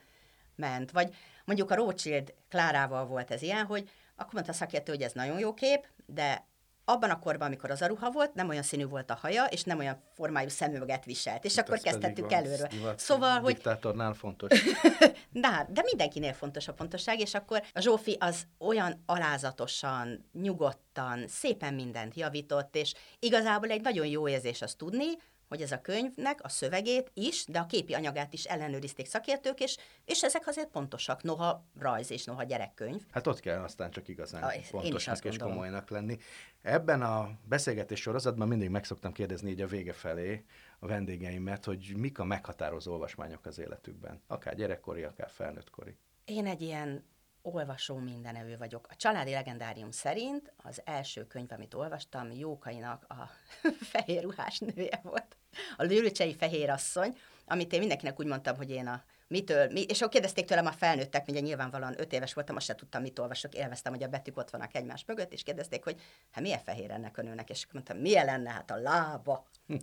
ment. 0.54 0.90
Vagy 0.90 1.14
mondjuk 1.44 1.70
a 1.70 1.74
Rothschild 1.74 2.34
Klárával 2.48 3.06
volt 3.06 3.30
ez 3.30 3.42
ilyen, 3.42 3.66
hogy 3.66 3.90
akkor 4.16 4.32
mondta 4.32 4.52
a 4.52 4.54
szakértő, 4.54 4.92
hogy 4.92 5.02
ez 5.02 5.12
nagyon 5.12 5.38
jó 5.38 5.54
kép, 5.54 5.86
de 6.06 6.46
abban 6.88 7.10
a 7.10 7.18
korban, 7.18 7.46
amikor 7.46 7.70
az 7.70 7.82
a 7.82 7.86
ruha 7.86 8.10
volt, 8.10 8.34
nem 8.34 8.48
olyan 8.48 8.62
színű 8.62 8.86
volt 8.86 9.10
a 9.10 9.18
haja, 9.20 9.44
és 9.44 9.62
nem 9.62 9.78
olyan 9.78 10.02
formájú 10.14 10.48
szemüveget 10.48 11.04
viselt. 11.04 11.44
És 11.44 11.56
akkor 11.56 11.80
Hát 11.84 11.98
pedig 11.98 12.24
van, 12.24 12.32
előről. 12.32 12.68
Szóval, 12.96 13.40
hogy 13.40 13.54
Diktátornál 13.54 14.14
fontos. 14.14 14.62
de, 15.32 15.66
de 15.70 15.82
mindenkinél 15.82 16.32
fontos 16.32 16.68
a 16.68 16.72
pontosság, 16.72 17.20
és 17.20 17.34
akkor 17.34 17.62
a 17.72 17.80
Zsófi 17.80 18.16
az 18.20 18.46
olyan 18.58 19.02
alázatosan, 19.06 20.28
nyugodtan, 20.32 21.28
szépen 21.28 21.74
mindent 21.74 22.16
javított, 22.16 22.76
és 22.76 22.94
igazából 23.18 23.68
egy 23.68 23.82
nagyon 23.82 24.06
jó 24.06 24.28
érzés 24.28 24.62
azt 24.62 24.78
tudni, 24.78 25.06
hogy 25.48 25.62
ez 25.62 25.72
a 25.72 25.80
könyvnek 25.80 26.38
a 26.42 26.48
szövegét 26.48 27.10
is, 27.14 27.44
de 27.44 27.58
a 27.58 27.66
képi 27.66 27.94
anyagát 27.94 28.32
is 28.32 28.44
ellenőrizték 28.44 29.06
szakértők, 29.06 29.60
és, 29.60 29.76
és 30.04 30.22
ezek 30.22 30.46
azért 30.46 30.68
pontosak, 30.68 31.22
noha 31.22 31.64
rajz 31.78 32.10
és 32.10 32.24
noha 32.24 32.42
gyerekkönyv. 32.44 33.02
Hát 33.10 33.26
ott 33.26 33.40
kell 33.40 33.62
aztán 33.62 33.90
csak 33.90 34.08
igazán 34.08 34.42
Ah, 34.42 34.54
én 34.54 34.60
is 34.60 34.68
pontosnak 34.68 35.16
és 35.16 35.30
gondolom. 35.30 35.52
komolynak 35.54 35.90
lenni. 35.90 36.18
Ebben 36.62 37.02
a 37.02 37.30
beszélgetés 37.48 38.00
sorozatban 38.00 38.48
mindig 38.48 38.68
meg 38.68 38.84
szoktam 38.84 39.12
kérdezni 39.12 39.50
így 39.50 39.60
a 39.60 39.66
vége 39.66 39.92
felé 39.92 40.44
a 40.78 40.86
vendégeimet, 40.86 41.64
hogy 41.64 41.92
mik 41.96 42.18
a 42.18 42.24
meghatározó 42.24 42.92
olvasmányok 42.92 43.46
az 43.46 43.58
életükben. 43.58 44.22
Akár 44.26 44.54
gyerekkori, 44.54 45.02
akár 45.02 45.30
felnőttkori. 45.30 45.96
Én 46.24 46.46
egy 46.46 46.62
ilyen 46.62 47.04
olvasó 47.46 47.96
mindenevő 47.96 48.56
vagyok. 48.56 48.86
A 48.90 48.96
családi 48.96 49.30
legendárium 49.30 49.90
szerint 49.90 50.52
az 50.56 50.80
első 50.84 51.26
könyv, 51.26 51.52
amit 51.52 51.74
olvastam, 51.74 52.32
Jókainak 52.32 53.04
a 53.08 53.30
fehér 53.92 54.22
ruhás 54.22 54.58
nője 54.58 55.00
volt. 55.02 55.36
A 55.76 55.82
Lőröcsei 55.82 56.34
fehér 56.34 56.70
asszony, 56.70 57.18
amit 57.46 57.72
én 57.72 57.78
mindenkinek 57.78 58.20
úgy 58.20 58.26
mondtam, 58.26 58.56
hogy 58.56 58.70
én 58.70 58.86
a 58.86 59.04
mitől, 59.28 59.66
mi, 59.66 59.82
és 59.82 59.98
akkor 59.98 60.12
kérdezték 60.12 60.44
tőlem 60.44 60.66
a 60.66 60.72
felnőttek, 60.72 61.28
ugye 61.28 61.40
nyilvánvalóan 61.40 62.00
öt 62.00 62.12
éves 62.12 62.34
voltam, 62.34 62.56
azt 62.56 62.66
se 62.66 62.74
tudtam, 62.74 63.02
mit 63.02 63.18
olvasok, 63.18 63.54
élveztem, 63.54 63.92
hogy 63.92 64.02
a 64.02 64.08
betűk 64.08 64.36
ott 64.36 64.50
vannak 64.50 64.74
egymás 64.74 65.04
mögött, 65.06 65.32
és 65.32 65.42
kérdezték, 65.42 65.84
hogy 65.84 66.00
hát 66.30 66.42
milyen 66.42 66.62
fehér 66.64 66.90
ennek 66.90 67.18
a 67.18 67.22
nőnek, 67.22 67.50
és 67.50 67.66
mondtam, 67.72 67.98
milyen 67.98 68.24
lenne, 68.24 68.50
hát 68.50 68.70
a 68.70 68.76
lába. 68.76 69.46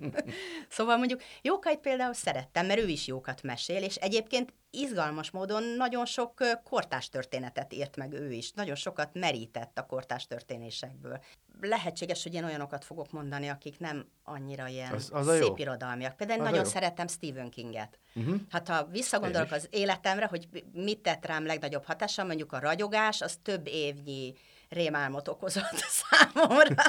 szóval 0.69 0.97
mondjuk 0.97 1.21
Jókait 1.41 1.79
például 1.79 2.13
szerettem, 2.13 2.65
mert 2.65 2.79
ő 2.79 2.87
is 2.87 3.07
jókat 3.07 3.43
mesél, 3.43 3.83
és 3.83 3.95
egyébként 3.95 4.53
izgalmas 4.69 5.31
módon 5.31 5.63
nagyon 5.63 6.05
sok 6.05 6.43
kortás 6.63 7.09
történetet 7.09 7.73
írt 7.73 7.95
meg 7.95 8.13
ő 8.13 8.31
is, 8.31 8.51
nagyon 8.51 8.75
sokat 8.75 9.09
merített 9.13 9.77
a 9.77 9.85
kortás 9.85 10.27
történésekből. 10.27 11.19
Lehetséges, 11.67 12.23
hogy 12.23 12.33
én 12.33 12.43
olyanokat 12.43 12.85
fogok 12.85 13.11
mondani, 13.11 13.47
akik 13.47 13.79
nem 13.79 14.05
annyira 14.23 14.67
ilyen 14.67 14.93
Az- 14.93 15.09
az 15.13 15.27
a 15.27 15.33
jó. 15.33 15.45
szép 15.45 15.57
irodalmiak. 15.57 16.15
Például 16.15 16.39
Az 16.39 16.45
nagyon 16.45 16.63
jó. 16.63 16.69
szeretem 16.69 17.07
Stephen 17.07 17.49
Kinget. 17.49 17.99
Uh-huh. 18.15 18.35
Hát 18.49 18.67
ha 18.67 18.85
visszagondolok 18.85 19.51
az 19.51 19.67
életemre, 19.69 20.25
hogy 20.25 20.47
mit 20.73 20.99
tett 20.99 21.25
rám 21.25 21.45
legnagyobb 21.45 21.85
hatással, 21.85 22.25
mondjuk 22.25 22.51
a 22.51 22.59
ragyogás, 22.59 23.21
az 23.21 23.39
több 23.43 23.67
évnyi 23.67 24.33
rémálmot 24.69 25.27
okozott 25.27 25.83
számomra. 26.01 26.83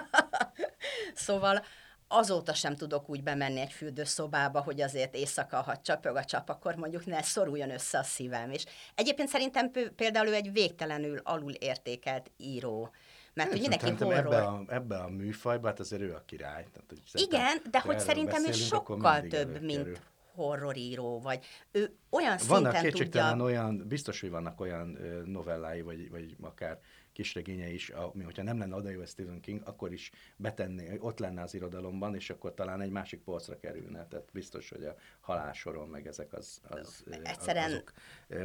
szóval 1.14 1.64
azóta 2.08 2.54
sem 2.54 2.76
tudok 2.76 3.08
úgy 3.08 3.22
bemenni 3.22 3.60
egy 3.60 3.72
fürdőszobába, 3.72 4.60
hogy 4.60 4.80
azért 4.80 5.14
éjszaka, 5.14 5.60
ha 5.62 5.76
csapög 5.76 6.16
a 6.16 6.24
csap, 6.24 6.48
akkor 6.48 6.74
mondjuk 6.74 7.06
ne 7.06 7.22
szoruljon 7.22 7.70
össze 7.70 7.98
a 7.98 8.02
szívem. 8.02 8.50
És 8.50 8.64
egyébként 8.94 9.28
szerintem 9.28 9.70
például 9.96 10.26
ő 10.28 10.34
egy 10.34 10.52
végtelenül 10.52 11.20
alul 11.24 11.52
értékelt 11.52 12.30
író. 12.36 12.90
Mert 13.34 13.50
hogy 13.50 13.60
mindenki 13.60 13.90
horror... 13.90 14.16
ebbe 14.16 14.42
a, 14.42 14.64
ebbe 14.68 14.96
a 14.96 15.08
műfajba, 15.08 15.66
hát 15.66 15.80
azért 15.80 16.02
ő 16.02 16.14
a 16.14 16.22
király. 16.26 16.66
Tehát, 16.72 16.84
hogy 16.88 17.22
Igen, 17.22 17.62
de 17.70 17.80
hogy 17.80 18.00
szerintem 18.00 18.46
ő 18.46 18.52
sokkal 18.52 19.20
több, 19.26 19.62
mint 19.62 20.00
horroríró, 20.34 21.20
vagy 21.20 21.44
ő 21.70 21.96
olyan 22.10 22.38
Vannak 22.48 22.72
szinten 22.72 22.82
kétségtelen 22.82 23.30
tudja... 23.30 23.44
olyan, 23.44 23.84
biztos, 23.88 24.20
hogy 24.20 24.30
vannak 24.30 24.60
olyan 24.60 24.98
novellái, 25.24 25.82
vagy, 25.82 26.10
vagy 26.10 26.36
akár 26.40 26.80
kisregénye 27.12 27.72
is, 27.72 27.88
ami, 27.88 28.22
hogyha 28.22 28.42
nem 28.42 28.58
lenne 28.58 28.76
oda 28.76 28.88
jó 28.88 29.04
Stephen 29.04 29.40
King, 29.40 29.62
akkor 29.64 29.92
is 29.92 30.10
betenné, 30.36 30.98
ott 31.00 31.18
lenne 31.18 31.42
az 31.42 31.54
irodalomban, 31.54 32.14
és 32.14 32.30
akkor 32.30 32.54
talán 32.54 32.80
egy 32.80 32.90
másik 32.90 33.20
polcra 33.22 33.58
kerülne. 33.58 34.06
Tehát 34.06 34.28
biztos, 34.32 34.68
hogy 34.68 34.84
a 34.84 34.94
halálsoron, 35.20 35.88
meg 35.88 36.06
ezek 36.06 36.32
az, 36.32 36.60
az, 36.68 37.02
ö, 37.06 37.14
Egyszerűen- 37.22 37.70
azok 37.70 37.92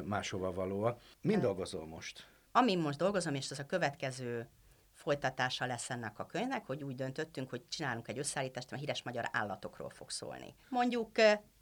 máshova 0.05 0.51
valóak. 0.51 1.01
Mind 1.21 1.41
dolgozol 1.41 1.87
most? 1.87 2.27
Amin 2.51 2.79
most 2.79 2.97
dolgozom, 2.97 3.35
és 3.35 3.49
ez 3.51 3.59
a 3.59 3.65
következő 3.65 4.47
folytatása 4.99 5.65
lesz 5.65 5.89
ennek 5.89 6.19
a 6.19 6.25
könyvnek, 6.25 6.65
hogy 6.65 6.83
úgy 6.83 6.95
döntöttünk, 6.95 7.49
hogy 7.49 7.67
csinálunk 7.67 8.07
egy 8.07 8.17
összeállítást, 8.17 8.71
ami 8.71 8.79
híres 8.79 9.03
magyar 9.03 9.29
állatokról 9.31 9.89
fog 9.89 10.09
szólni. 10.09 10.55
Mondjuk 10.69 11.11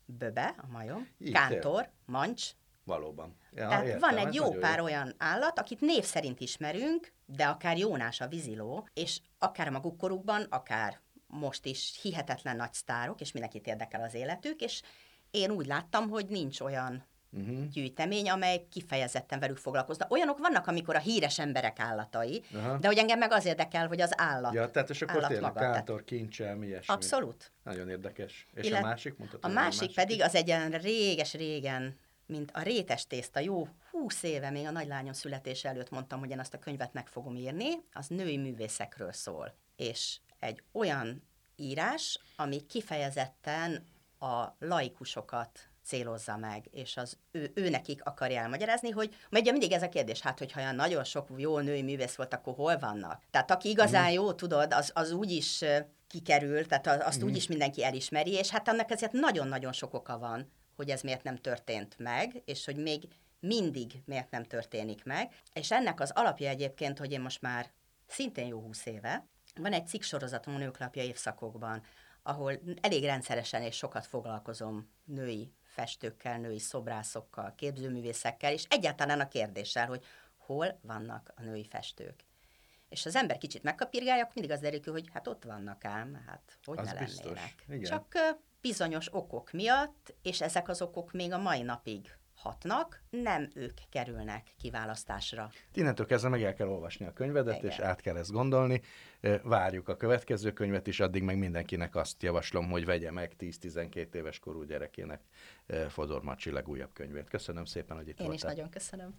böbe, 0.06 0.56
a 0.58 0.68
majom, 0.68 1.08
Így, 1.18 1.34
kántor, 1.34 1.90
mancs, 2.06 2.52
Valóban. 2.84 3.36
Ja, 3.52 3.68
tehát 3.68 3.86
értem, 3.86 4.00
van 4.00 4.18
egy 4.18 4.34
jó 4.34 4.52
pár 4.52 4.80
olyan 4.80 5.14
állat, 5.18 5.60
akit 5.60 5.82
név 5.82 6.04
szerint 6.04 6.40
ismerünk, 6.40 7.14
de 7.26 7.46
akár 7.46 7.78
Jónás 7.78 8.22
a 8.22 8.28
víziló, 8.28 8.88
és 8.94 9.22
akár 9.38 9.70
maguk 9.70 9.98
korukban, 9.98 10.42
akár 10.50 11.00
most 11.28 11.66
is 11.66 12.00
hihetetlen 12.02 12.56
nagy 12.56 12.74
sztárok, 12.74 13.22
és 13.22 13.32
mindenkit 13.32 13.68
érdekel 13.68 14.02
az 14.04 14.14
életük, 14.14 14.62
és 14.62 14.82
én 15.32 15.52
úgy 15.52 15.66
láttam, 15.66 16.10
hogy 16.10 16.26
nincs 16.28 16.60
olyan 16.60 17.06
Uh-huh. 17.32 17.68
gyűjtemény, 17.68 18.30
amely 18.30 18.66
kifejezetten 18.72 19.40
velük 19.40 19.58
foglalkozna. 19.58 20.06
Olyanok 20.10 20.38
vannak, 20.38 20.68
amikor 20.68 20.96
a 20.96 21.00
híres 21.00 21.40
emberek 21.40 21.80
állatai, 21.80 22.44
Aha. 22.54 22.78
de 22.78 22.88
hogy 22.88 22.98
engem 22.98 23.20
meg 23.20 23.32
az 23.32 23.46
érdekel, 23.46 23.88
hogy 23.88 24.02
az 24.02 24.12
állat. 24.16 24.54
Ja, 24.54 24.72
tehát 24.72 24.90
és 24.90 25.02
akkor 25.02 25.28
tényleg 25.28 25.54
kántor, 25.54 26.04
kincsem, 26.04 26.64
ilyesmi. 26.64 26.94
Abszolút. 26.94 27.52
Nagyon 27.64 27.90
érdekes. 27.90 28.48
És 28.54 28.66
Illet- 28.66 28.84
a 28.84 28.86
másik? 28.86 29.18
Mondtad, 29.18 29.40
A 29.44 29.48
van 29.48 29.56
másik 29.56 29.94
pedig 29.94 30.22
az 30.22 30.36
egy 30.36 30.48
ilyen 30.48 30.72
réges-régen, 30.72 31.98
mint 32.26 32.52
a 32.54 32.62
rétes 32.62 33.08
tészta, 33.08 33.40
jó 33.40 33.68
húsz 33.92 34.24
éve, 34.24 34.50
még 34.50 34.66
a 34.66 34.72
nagylányom 34.72 35.14
születése 35.14 35.70
előtt 35.70 35.90
mondtam, 35.90 36.20
hogy 36.20 36.30
én 36.30 36.40
azt 36.40 36.54
a 36.54 36.60
könyvet 36.60 36.94
meg 36.94 37.08
fogom 37.08 37.36
írni, 37.36 37.70
az 37.94 38.08
női 38.08 38.38
művészekről 38.38 39.12
szól. 39.12 39.54
És 39.76 40.18
egy 40.40 40.64
olyan 40.72 41.24
írás, 41.56 42.20
ami 42.36 42.66
kifejezetten 42.66 43.86
a 44.20 44.46
laikusokat 44.60 45.60
célozza 45.88 46.38
meg, 46.38 46.66
és 46.72 46.98
az 46.98 47.18
ő, 47.32 47.52
ő 47.56 47.70
nekik 47.70 48.06
akarja 48.06 48.40
elmagyarázni, 48.40 48.90
hogy 48.90 49.16
ugye 49.32 49.52
mindig 49.52 49.72
ez 49.72 49.82
a 49.82 49.90
kérdés, 49.90 50.22
hát 50.22 50.40
hogyha 50.40 50.60
olyan 50.60 50.76
nagyon 50.76 51.04
sok 51.04 51.28
jó 51.38 51.60
női 51.60 51.82
művész 51.82 52.16
volt, 52.16 52.34
akkor 52.34 52.56
hol 52.56 52.78
vannak? 52.78 53.24
Tehát 53.32 53.52
aki 53.52 53.70
igazán 53.70 54.12
jó, 54.12 54.34
tudod, 54.34 54.74
az, 54.74 54.92
az 54.94 55.12
úgy 55.12 55.32
is 55.32 55.64
kikerül, 56.08 56.66
tehát 56.66 56.88
az- 56.88 57.02
azt 57.06 57.24
úgy 57.24 57.36
is 57.36 57.48
mindenki 57.48 57.84
elismeri, 57.84 58.32
és 58.32 58.50
hát 58.50 58.68
annak 58.68 58.92
ezért 58.92 59.12
nagyon-nagyon 59.12 59.72
sok 59.72 59.94
oka 59.94 60.18
van, 60.18 60.52
hogy 60.76 60.90
ez 60.90 61.02
miért 61.02 61.24
nem 61.24 61.38
történt 61.38 61.96
meg, 61.98 62.42
és 62.46 62.66
hogy 62.66 62.78
még 62.78 63.04
mindig 63.40 64.02
miért 64.06 64.32
nem 64.32 64.44
történik 64.44 65.04
meg. 65.04 65.34
És 65.54 65.72
ennek 65.72 66.00
az 66.00 66.12
alapja 66.14 66.50
egyébként, 66.50 66.98
hogy 66.98 67.12
én 67.12 67.22
most 67.22 67.42
már 67.42 67.72
szintén 68.08 68.48
jó 68.48 68.60
húsz 68.60 68.86
éve, 68.86 69.28
van 69.56 69.74
egy 69.74 69.88
cikk 69.88 70.02
sorozatom 70.02 70.56
a 70.56 70.58
Nőklapja 70.58 71.04
évszakokban, 71.04 71.84
ahol 72.24 72.60
elég 72.82 73.04
rendszeresen 73.04 73.62
és 73.62 73.76
sokat 73.76 74.06
foglalkozom 74.06 74.90
női 75.06 75.52
festőkkel, 75.78 76.40
női 76.40 76.60
szobrászokkal, 76.60 77.54
képzőművészekkel, 77.56 78.52
és 78.54 78.66
egyáltalán 78.70 79.20
a 79.20 79.28
kérdéssel, 79.28 79.88
hogy 79.88 80.06
hol 80.38 80.80
vannak 80.82 81.34
a 81.36 81.42
női 81.42 81.66
festők. 81.66 82.26
És 82.90 83.06
az 83.06 83.16
ember 83.16 83.38
kicsit 83.38 83.64
megkapirgálja, 83.64 84.24
akkor 84.24 84.36
mindig 84.36 84.52
az 84.52 84.60
derül 84.60 84.94
hogy 84.94 85.10
hát 85.14 85.28
ott 85.28 85.44
vannak 85.44 85.86
ám, 85.86 86.24
hát 86.28 86.58
hogy 86.64 86.78
Az 86.78 86.86
ne 86.86 86.94
biztos, 86.94 87.24
lennének. 87.24 87.66
igen. 87.68 87.84
Csak 87.84 88.38
bizonyos 88.62 89.14
okok 89.14 89.52
miatt, 89.52 90.14
és 90.22 90.42
ezek 90.42 90.70
az 90.70 90.82
okok 90.82 91.12
még 91.12 91.32
a 91.34 91.38
mai 91.38 91.62
napig 91.62 92.17
hatnak, 92.38 93.04
nem 93.10 93.50
ők 93.54 93.78
kerülnek 93.90 94.54
kiválasztásra. 94.58 95.50
Innentől 95.74 96.06
kezdve 96.06 96.30
meg 96.30 96.44
el 96.44 96.54
kell 96.54 96.68
olvasni 96.68 97.06
a 97.06 97.14
könyvedet, 97.14 97.58
Igen. 97.58 97.72
és 97.72 97.80
át 97.80 98.02
kell 98.02 98.18
ezt 98.18 98.32
gondolni. 98.32 98.82
Várjuk 99.44 99.88
a 99.88 99.96
következő 99.96 100.54
könyvet, 100.54 100.88
és 100.88 101.00
addig 101.00 101.24
meg 101.24 101.38
mindenkinek 101.38 101.96
azt 101.96 102.24
javaslom, 102.24 102.70
hogy 102.70 102.86
vegye 102.86 103.12
meg 103.12 103.36
10-12 103.40 104.14
éves 104.14 104.40
korú 104.40 104.64
gyerekének 104.64 105.22
Fodor 105.90 106.24
Macsi 106.24 106.52
legújabb 106.52 106.94
könyvét. 106.94 107.30
Köszönöm 107.30 107.66
szépen, 107.66 107.98
hogy 107.98 108.08
itt 108.08 108.20
Én 108.20 108.26
is 108.26 108.42
voltál. 108.42 108.50
nagyon 108.54 108.70
köszönöm. 108.70 109.16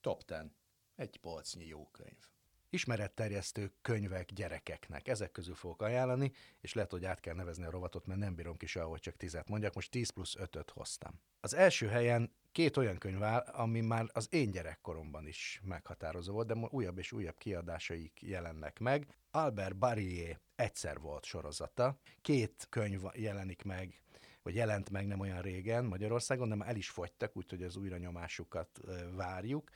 Top 0.00 0.24
10. 0.24 0.36
Egy 0.96 1.18
polcnyi 1.20 1.66
jó 1.66 1.86
könyv. 1.86 2.18
Ismeretterjesztő 2.70 3.72
könyvek 3.82 4.32
gyerekeknek. 4.32 5.08
Ezek 5.08 5.30
közül 5.30 5.54
fogok 5.54 5.82
ajánlani, 5.82 6.32
és 6.60 6.72
lehet, 6.72 6.90
hogy 6.90 7.04
át 7.04 7.20
kell 7.20 7.34
nevezni 7.34 7.64
a 7.64 7.70
rovatot, 7.70 8.06
mert 8.06 8.20
nem 8.20 8.34
bírom 8.34 8.56
ki 8.56 8.66
soha, 8.66 8.86
hogy 8.86 9.00
csak 9.00 9.16
tizet 9.16 9.48
mondjak. 9.48 9.74
Most 9.74 9.90
10 9.90 10.10
plusz 10.10 10.34
5-öt 10.38 10.70
hoztam. 10.70 11.20
Az 11.40 11.54
első 11.54 11.86
helyen 11.86 12.32
két 12.52 12.76
olyan 12.76 12.98
könyv 12.98 13.22
áll, 13.22 13.40
ami 13.40 13.80
már 13.80 14.06
az 14.12 14.28
én 14.30 14.50
gyerekkoromban 14.50 15.26
is 15.26 15.60
meghatározó 15.64 16.32
volt, 16.32 16.46
de 16.46 16.54
újabb 16.54 16.98
és 16.98 17.12
újabb 17.12 17.38
kiadásaik 17.38 18.22
jelennek 18.22 18.78
meg. 18.78 19.06
Albert 19.30 19.76
Barrier 19.76 20.40
egyszer 20.56 20.98
volt 20.98 21.24
sorozata. 21.24 21.98
Két 22.20 22.66
könyv 22.70 23.02
jelenik 23.14 23.62
meg 23.62 24.02
vagy 24.42 24.56
jelent 24.56 24.90
meg 24.90 25.06
nem 25.06 25.20
olyan 25.20 25.40
régen 25.40 25.84
Magyarországon, 25.84 26.48
de 26.48 26.54
már 26.54 26.68
el 26.68 26.76
is 26.76 26.88
fogytak, 26.90 27.36
úgyhogy 27.36 27.62
az 27.62 27.76
újranyomásukat 27.76 28.80
várjuk. 29.14 29.70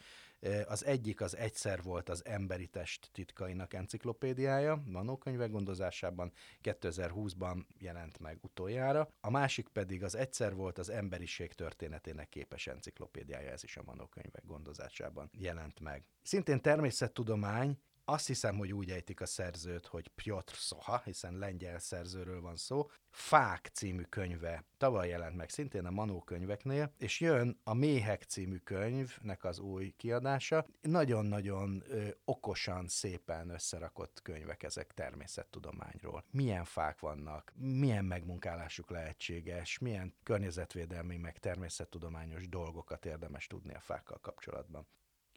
Az 0.67 0.85
egyik 0.85 1.21
az 1.21 1.37
egyszer 1.37 1.83
volt 1.83 2.09
az 2.09 2.25
emberi 2.25 2.67
test 2.67 3.09
titkainak 3.13 3.75
enciklopédiája, 3.75 4.83
Manó 4.87 5.17
könyvek 5.17 5.51
gondozásában 5.51 6.33
2020-ban 6.63 7.65
jelent 7.79 8.19
meg 8.19 8.39
utoljára. 8.41 9.09
A 9.21 9.31
másik 9.31 9.69
pedig 9.69 10.03
az 10.03 10.15
egyszer 10.15 10.55
volt 10.55 10.79
az 10.79 10.89
emberiség 10.89 11.53
történetének 11.53 12.29
képes 12.29 12.67
enciklopédiája, 12.67 13.51
ez 13.51 13.65
is 13.65 13.77
a 13.77 13.83
Manó 13.85 14.07
könyvek 14.07 14.45
gondozásában 14.45 15.31
jelent 15.33 15.81
meg. 15.81 16.05
Szintén 16.23 16.61
természettudomány, 16.61 17.79
azt 18.05 18.27
hiszem, 18.27 18.57
hogy 18.57 18.73
úgy 18.73 18.91
ejtik 18.91 19.21
a 19.21 19.27
szerzőt, 19.27 19.87
hogy 19.87 20.09
Piotr 20.09 20.55
Soha, 20.55 21.03
hiszen 21.05 21.38
lengyel 21.38 21.79
szerzőről 21.79 22.41
van 22.41 22.57
szó. 22.57 22.91
Fák 23.11 23.71
című 23.73 24.03
könyve 24.03 24.65
tavaly 24.77 25.09
jelent 25.09 25.37
meg 25.37 25.48
szintén 25.48 25.87
a 25.87 25.90
Manó 25.90 26.21
könyveknél, 26.21 26.92
és 26.98 27.21
jön 27.21 27.61
a 27.65 27.75
Méhek 27.75 28.23
című 28.23 28.57
könyvnek 28.57 29.44
az 29.44 29.59
új 29.59 29.94
kiadása. 29.96 30.67
Nagyon-nagyon 30.81 31.83
ö, 31.87 32.09
okosan, 32.25 32.88
szépen 32.88 33.48
összerakott 33.48 34.21
könyvek 34.23 34.63
ezek 34.63 34.92
természettudományról. 34.94 36.25
Milyen 36.31 36.65
fák 36.65 37.00
vannak, 37.00 37.53
milyen 37.57 38.05
megmunkálásuk 38.05 38.90
lehetséges, 38.90 39.79
milyen 39.79 40.15
környezetvédelmi 40.23 41.17
meg 41.17 41.38
természettudományos 41.38 42.48
dolgokat 42.48 43.07
érdemes 43.07 43.46
tudni 43.46 43.75
a 43.75 43.81
fákkal 43.81 44.19
kapcsolatban 44.21 44.87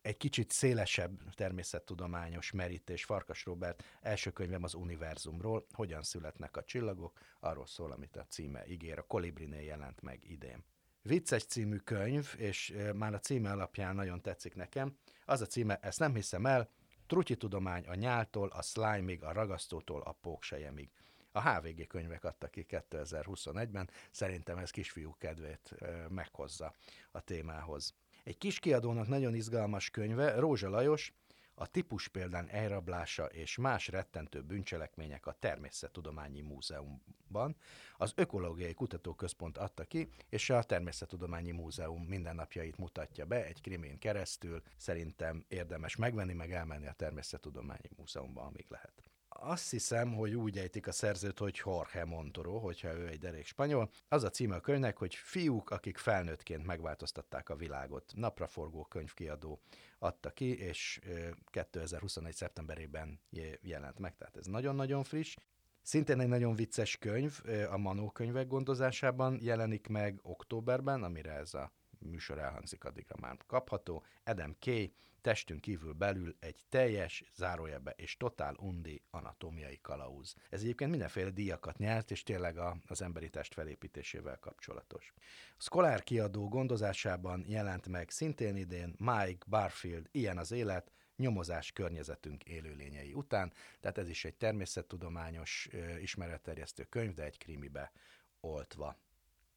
egy 0.06 0.18
kicsit 0.18 0.51
szélesebb 0.51 1.34
természettudományos 1.34 2.51
merítés. 2.51 3.03
Farkas 3.03 3.45
Robert 3.45 3.84
első 4.01 4.32
könyvem 4.32 4.64
az 4.64 4.74
univerzumról, 4.74 5.66
hogyan 5.72 6.03
születnek 6.03 6.58
a 6.58 6.64
csillagok, 6.64 7.20
arról 7.39 7.66
szól, 7.66 7.91
amit 7.91 8.16
a 8.16 8.26
címe 8.26 8.68
ígér, 8.68 8.97
a 8.97 9.01
Kolibrinél 9.01 9.62
jelent 9.62 10.01
meg 10.01 10.24
idén. 10.24 10.64
Vicces 11.01 11.43
című 11.43 11.78
könyv, 11.78 12.34
és 12.38 12.76
már 12.93 13.14
a 13.14 13.20
címe 13.20 13.51
alapján 13.51 13.95
nagyon 13.95 14.22
tetszik 14.22 14.56
nekem. 14.56 14.97
Az 15.26 15.41
a 15.41 15.45
címe, 15.45 15.80
ezt 15.82 15.99
nem 15.99 16.16
hiszem 16.16 16.45
el, 16.45 16.70
Trutyi 17.08 17.38
tudomány 17.38 17.88
a 17.88 17.95
nyáltól, 17.95 18.47
a 18.47 18.62
slime-ig, 18.62 19.24
a 19.24 19.32
ragasztótól, 19.32 20.01
a 20.01 20.12
póksejemig. 20.12 20.91
A 21.32 21.49
HVG 21.49 21.88
könyvek 21.88 22.24
adta 22.24 22.47
ki 22.47 22.66
2021-ben, 22.70 23.89
szerintem 24.12 24.58
ez 24.58 24.70
kisfiú 24.70 25.16
kedvét 25.18 25.76
meghozza 26.10 26.76
a 27.12 27.22
témához. 27.22 27.95
Egy 28.26 28.38
kis 28.38 28.59
kiadónak 28.59 29.07
nagyon 29.07 29.36
izgalmas 29.36 29.89
könyve, 29.89 30.39
Rózsa 30.39 30.69
Lajos, 30.69 31.13
a 31.53 31.67
típus 31.67 32.07
példán 32.07 32.49
elrablása 32.49 33.26
és 33.26 33.57
más 33.57 33.88
rettentő 33.88 34.41
bűncselekmények 34.41 35.26
a 35.26 35.36
Természettudományi 35.39 36.41
Múzeumban. 36.41 37.55
Az 37.97 38.13
Ökológiai 38.15 38.73
Kutatóközpont 38.73 39.57
adta 39.57 39.84
ki, 39.84 40.09
és 40.30 40.49
a 40.49 40.63
Természettudományi 40.63 41.51
Múzeum 41.51 42.03
mindennapjait 42.03 42.78
mutatja 42.78 43.26
be 43.26 43.45
egy 43.45 43.61
krimén 43.61 43.97
keresztül. 43.97 44.61
Szerintem 44.78 45.45
érdemes 45.47 45.95
megvenni, 45.95 46.34
meg 46.34 46.51
elmenni 46.51 46.88
a 46.88 46.93
Természettudományi 46.93 47.89
Múzeumban, 47.97 48.45
amíg 48.45 48.65
lehet 48.69 49.14
azt 49.48 49.72
hiszem, 49.72 50.14
hogy 50.14 50.34
úgy 50.34 50.58
ejtik 50.58 50.88
a 50.88 50.91
szerzőt, 50.91 51.39
hogy 51.39 51.62
Jorge 51.66 52.06
Montoro, 52.06 52.60
hogyha 52.60 52.93
ő 52.93 53.08
egy 53.08 53.20
derék 53.20 53.46
spanyol. 53.46 53.89
Az 54.08 54.24
a 54.24 54.30
címe 54.30 54.56
a 54.56 54.60
könyvnek, 54.60 54.98
hogy 54.98 55.16
fiúk, 55.16 55.70
akik 55.70 55.98
felnőttként 55.98 56.66
megváltoztatták 56.66 57.50
a 57.50 57.56
világot. 57.56 58.12
Napraforgó 58.16 58.84
könyvkiadó 58.84 59.60
adta 60.00 60.30
ki, 60.30 60.58
és 60.58 61.02
2021. 61.46 62.34
szeptemberében 62.34 63.20
jelent 63.62 64.00
meg, 64.00 64.16
tehát 64.18 64.38
ez 64.38 64.46
nagyon-nagyon 64.46 65.04
friss. 65.04 65.36
Szintén 65.82 66.20
egy 66.20 66.28
nagyon 66.28 66.56
vicces 66.56 66.98
könyv, 66.98 67.41
a 67.70 67.78
Manó 67.78 68.10
könyvek 68.12 68.48
gondozásában 68.48 69.38
jelenik 69.41 69.88
meg 69.88 70.20
októberben, 70.24 71.04
amire 71.04 71.32
ez 71.32 71.54
a 71.54 71.72
műsor 72.00 72.39
elhangzik, 72.39 72.84
addigra 72.84 73.16
már 73.20 73.38
kapható. 73.48 74.04
Adam 74.24 74.56
Kay, 74.60 74.93
testünk 75.22 75.62
kívül 75.62 75.93
belül 75.93 76.36
egy 76.39 76.64
teljes, 76.70 77.24
zárójelbe 77.36 77.91
és 77.91 78.18
totál 78.18 78.56
undi 78.60 79.02
anatómiai 79.10 79.80
kalauz. 79.82 80.36
Ez 80.50 80.62
egyébként 80.62 80.89
mindenféle 80.89 81.30
díjakat 81.30 81.78
nyert, 81.78 82.12
és 82.12 82.24
tényleg 82.24 82.58
a, 82.58 82.78
az 82.88 83.02
emberi 83.02 83.30
test 83.30 83.54
felépítésével 83.54 84.39
kapcsolatos. 84.39 85.14
A 85.58 85.62
Scholar 85.62 86.04
kiadó 86.04 86.48
gondozásában 86.48 87.43
jelent 87.48 87.88
meg 87.88 88.10
szintén 88.10 88.56
idén 88.56 88.96
Mike 88.98 89.46
Barfield, 89.48 90.08
Ilyen 90.12 90.38
az 90.38 90.52
élet, 90.52 90.91
nyomozás 91.16 91.72
környezetünk 91.72 92.43
élőlényei 92.43 93.14
után, 93.14 93.54
tehát 93.80 93.98
ez 93.98 94.10
is 94.10 94.26
egy 94.26 94.36
természettudományos 94.36 95.70
ismeretterjesztő 96.02 96.84
könyv, 96.84 97.14
de 97.14 97.24
egy 97.24 97.38
krimibe 97.38 97.91
oltva 98.39 98.98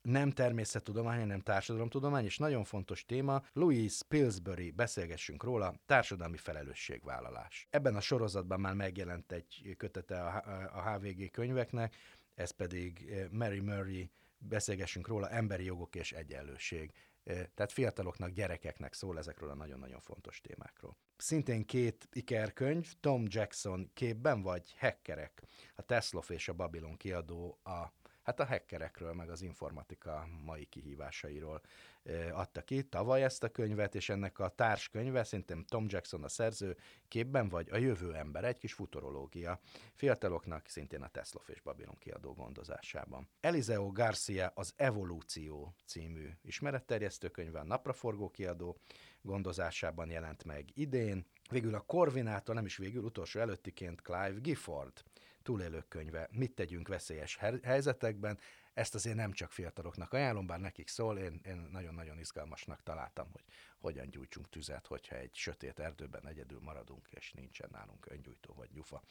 nem 0.09 0.31
természettudomány, 0.31 1.19
hanem 1.19 1.41
társadalomtudomány, 1.41 2.25
és 2.25 2.39
nagyon 2.39 2.65
fontos 2.65 3.05
téma, 3.05 3.43
Louis 3.53 4.03
Pillsbury, 4.09 4.71
beszélgessünk 4.71 5.43
róla, 5.43 5.75
társadalmi 5.87 6.37
felelősségvállalás. 6.37 7.67
Ebben 7.71 7.97
a 7.97 8.01
sorozatban 8.01 8.61
már 8.61 8.75
megjelent 8.75 9.33
egy 9.33 9.75
kötete 9.77 10.25
a 10.73 10.91
HVG 10.91 11.31
könyveknek, 11.31 11.95
ez 12.35 12.51
pedig 12.51 13.09
eh, 13.11 13.29
Mary 13.31 13.61
Murray, 13.61 14.11
beszélgessünk 14.39 15.09
róla, 15.09 15.29
emberi 15.29 15.65
jogok 15.65 15.95
és 15.95 16.13
egyenlőség. 16.13 16.93
Eh, 17.25 17.45
tehát 17.55 17.73
fiataloknak, 17.73 18.31
gyerekeknek 18.31 18.93
szól 18.93 19.19
ezekről 19.19 19.51
a 19.51 19.55
nagyon-nagyon 19.55 20.01
fontos 20.01 20.41
témákról. 20.41 20.97
Szintén 21.17 21.65
két 21.65 22.09
ikerkönyv, 22.13 22.93
Tom 23.01 23.25
Jackson 23.27 23.91
képben 23.95 24.43
vagy 24.43 24.75
Hackerek, 24.79 25.43
a 25.75 25.83
Teslof 25.83 26.31
és 26.31 26.49
a 26.49 26.53
Babylon 26.53 26.97
kiadó 26.97 27.59
a 27.63 27.93
hát 28.29 28.41
a 28.41 28.47
hackerekről, 28.47 29.13
meg 29.13 29.31
az 29.31 29.43
informatika 29.43 30.29
mai 30.45 30.65
kihívásairól 30.65 31.61
adta 32.33 32.63
ki 32.63 32.83
tavaly 32.83 33.23
ezt 33.23 33.45
a 33.45 33.49
könyvet, 33.49 33.95
és 33.95 34.09
ennek 34.09 34.39
a 34.39 34.49
társkönyve, 34.49 35.25
szintén 35.25 35.65
Tom 35.65 35.87
Jackson 35.89 36.25
a 36.25 36.29
szerző, 36.29 36.77
képben 37.09 37.49
vagy 37.49 37.69
a 37.71 37.77
jövő 37.77 38.15
ember, 38.15 38.45
egy 38.45 38.59
kis 38.59 38.73
futurológia, 38.73 39.61
fiataloknak 39.95 40.67
szintén 40.67 41.03
a 41.03 41.09
Tesla 41.09 41.43
és 41.47 41.61
Babylon 41.61 41.99
kiadó 41.99 42.35
gondozásában. 42.35 43.29
Eliseo 43.41 43.93
Garcia 43.93 44.53
az 44.55 44.73
Evolúció 44.77 45.75
című 45.87 46.29
ismeretterjesztő 46.43 47.29
könyve, 47.29 47.59
a 47.59 47.65
Napraforgó 47.65 48.31
kiadó 48.31 48.79
gondozásában 49.23 50.11
jelent 50.11 50.45
meg 50.45 50.65
idén, 50.75 51.27
Végül 51.51 51.75
a 51.75 51.81
Corvinától, 51.81 52.55
nem 52.55 52.65
is 52.65 52.77
végül, 52.77 53.03
utolsó 53.03 53.41
előttiként 53.41 54.01
Clive 54.01 54.39
Gifford 54.41 55.03
túlélők 55.49 55.89
könyve, 55.89 56.29
mit 56.33 56.55
tegyünk 56.55 56.89
veszélyes 56.89 57.39
helyzetekben. 57.63 58.39
Ezt 58.75 58.95
azért 58.95 59.17
nem 59.17 59.33
csak 59.33 59.53
fiataloknak 59.53 60.13
ajánlom, 60.13 60.47
bár 60.47 60.61
nekik 60.61 60.89
szól, 60.89 61.19
én, 61.19 61.41
én 61.45 61.69
nagyon-nagyon 61.73 62.19
izgalmasnak 62.19 62.83
találtam, 62.83 63.29
hogy 63.33 63.45
hogyan 63.79 64.11
gyújtsunk 64.11 64.49
tüzet, 64.49 64.87
hogyha 64.87 65.17
egy 65.17 65.35
sötét 65.35 65.79
erdőben 65.79 66.27
egyedül 66.27 66.61
maradunk, 66.61 67.09
és 67.11 67.33
nincsen 67.33 67.69
nálunk 67.73 68.07
öngyújtó 68.11 68.55
vagy 68.55 68.71
gyufa. 68.73 69.03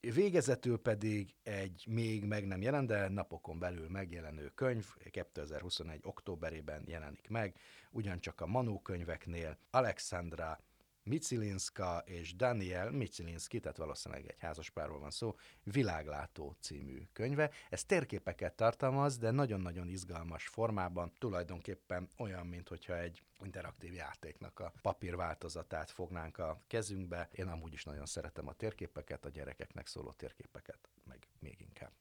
Végezetül 0.00 0.78
pedig 0.78 1.34
egy 1.42 1.84
még 1.88 2.24
meg 2.24 2.46
nem 2.46 2.62
jelent, 2.62 2.88
de 2.88 3.08
napokon 3.08 3.58
belül 3.58 3.88
megjelenő 3.88 4.48
könyv, 4.54 4.86
2021. 5.10 6.00
októberében 6.02 6.82
jelenik 6.86 7.28
meg, 7.28 7.56
ugyancsak 7.90 8.40
a 8.40 8.46
Manó 8.46 8.80
könyveknél 8.80 9.58
Alexandra 9.70 10.60
Micilinska 11.04 12.02
és 12.06 12.36
Daniel 12.36 12.90
Micilinski, 12.90 13.60
tehát 13.60 13.76
valószínűleg 13.76 14.26
egy 14.26 14.38
házaspárról 14.38 14.98
van 14.98 15.10
szó, 15.10 15.34
Világlátó 15.62 16.56
című 16.60 17.02
könyve. 17.12 17.50
Ez 17.70 17.84
térképeket 17.84 18.54
tartalmaz, 18.54 19.18
de 19.18 19.30
nagyon-nagyon 19.30 19.88
izgalmas 19.88 20.46
formában, 20.46 21.12
tulajdonképpen 21.18 22.08
olyan, 22.18 22.46
mint 22.46 22.68
hogyha 22.68 22.98
egy 22.98 23.22
interaktív 23.42 23.92
játéknak 23.92 24.60
a 24.60 24.72
papír 24.82 25.16
változatát 25.16 25.90
fognánk 25.90 26.38
a 26.38 26.60
kezünkbe. 26.66 27.28
Én 27.32 27.46
amúgy 27.48 27.72
is 27.72 27.84
nagyon 27.84 28.06
szeretem 28.06 28.48
a 28.48 28.52
térképeket, 28.52 29.24
a 29.24 29.28
gyerekeknek 29.28 29.86
szóló 29.86 30.12
térképeket, 30.12 30.88
meg 31.04 31.28
még 31.38 31.60
inkább. 31.60 31.92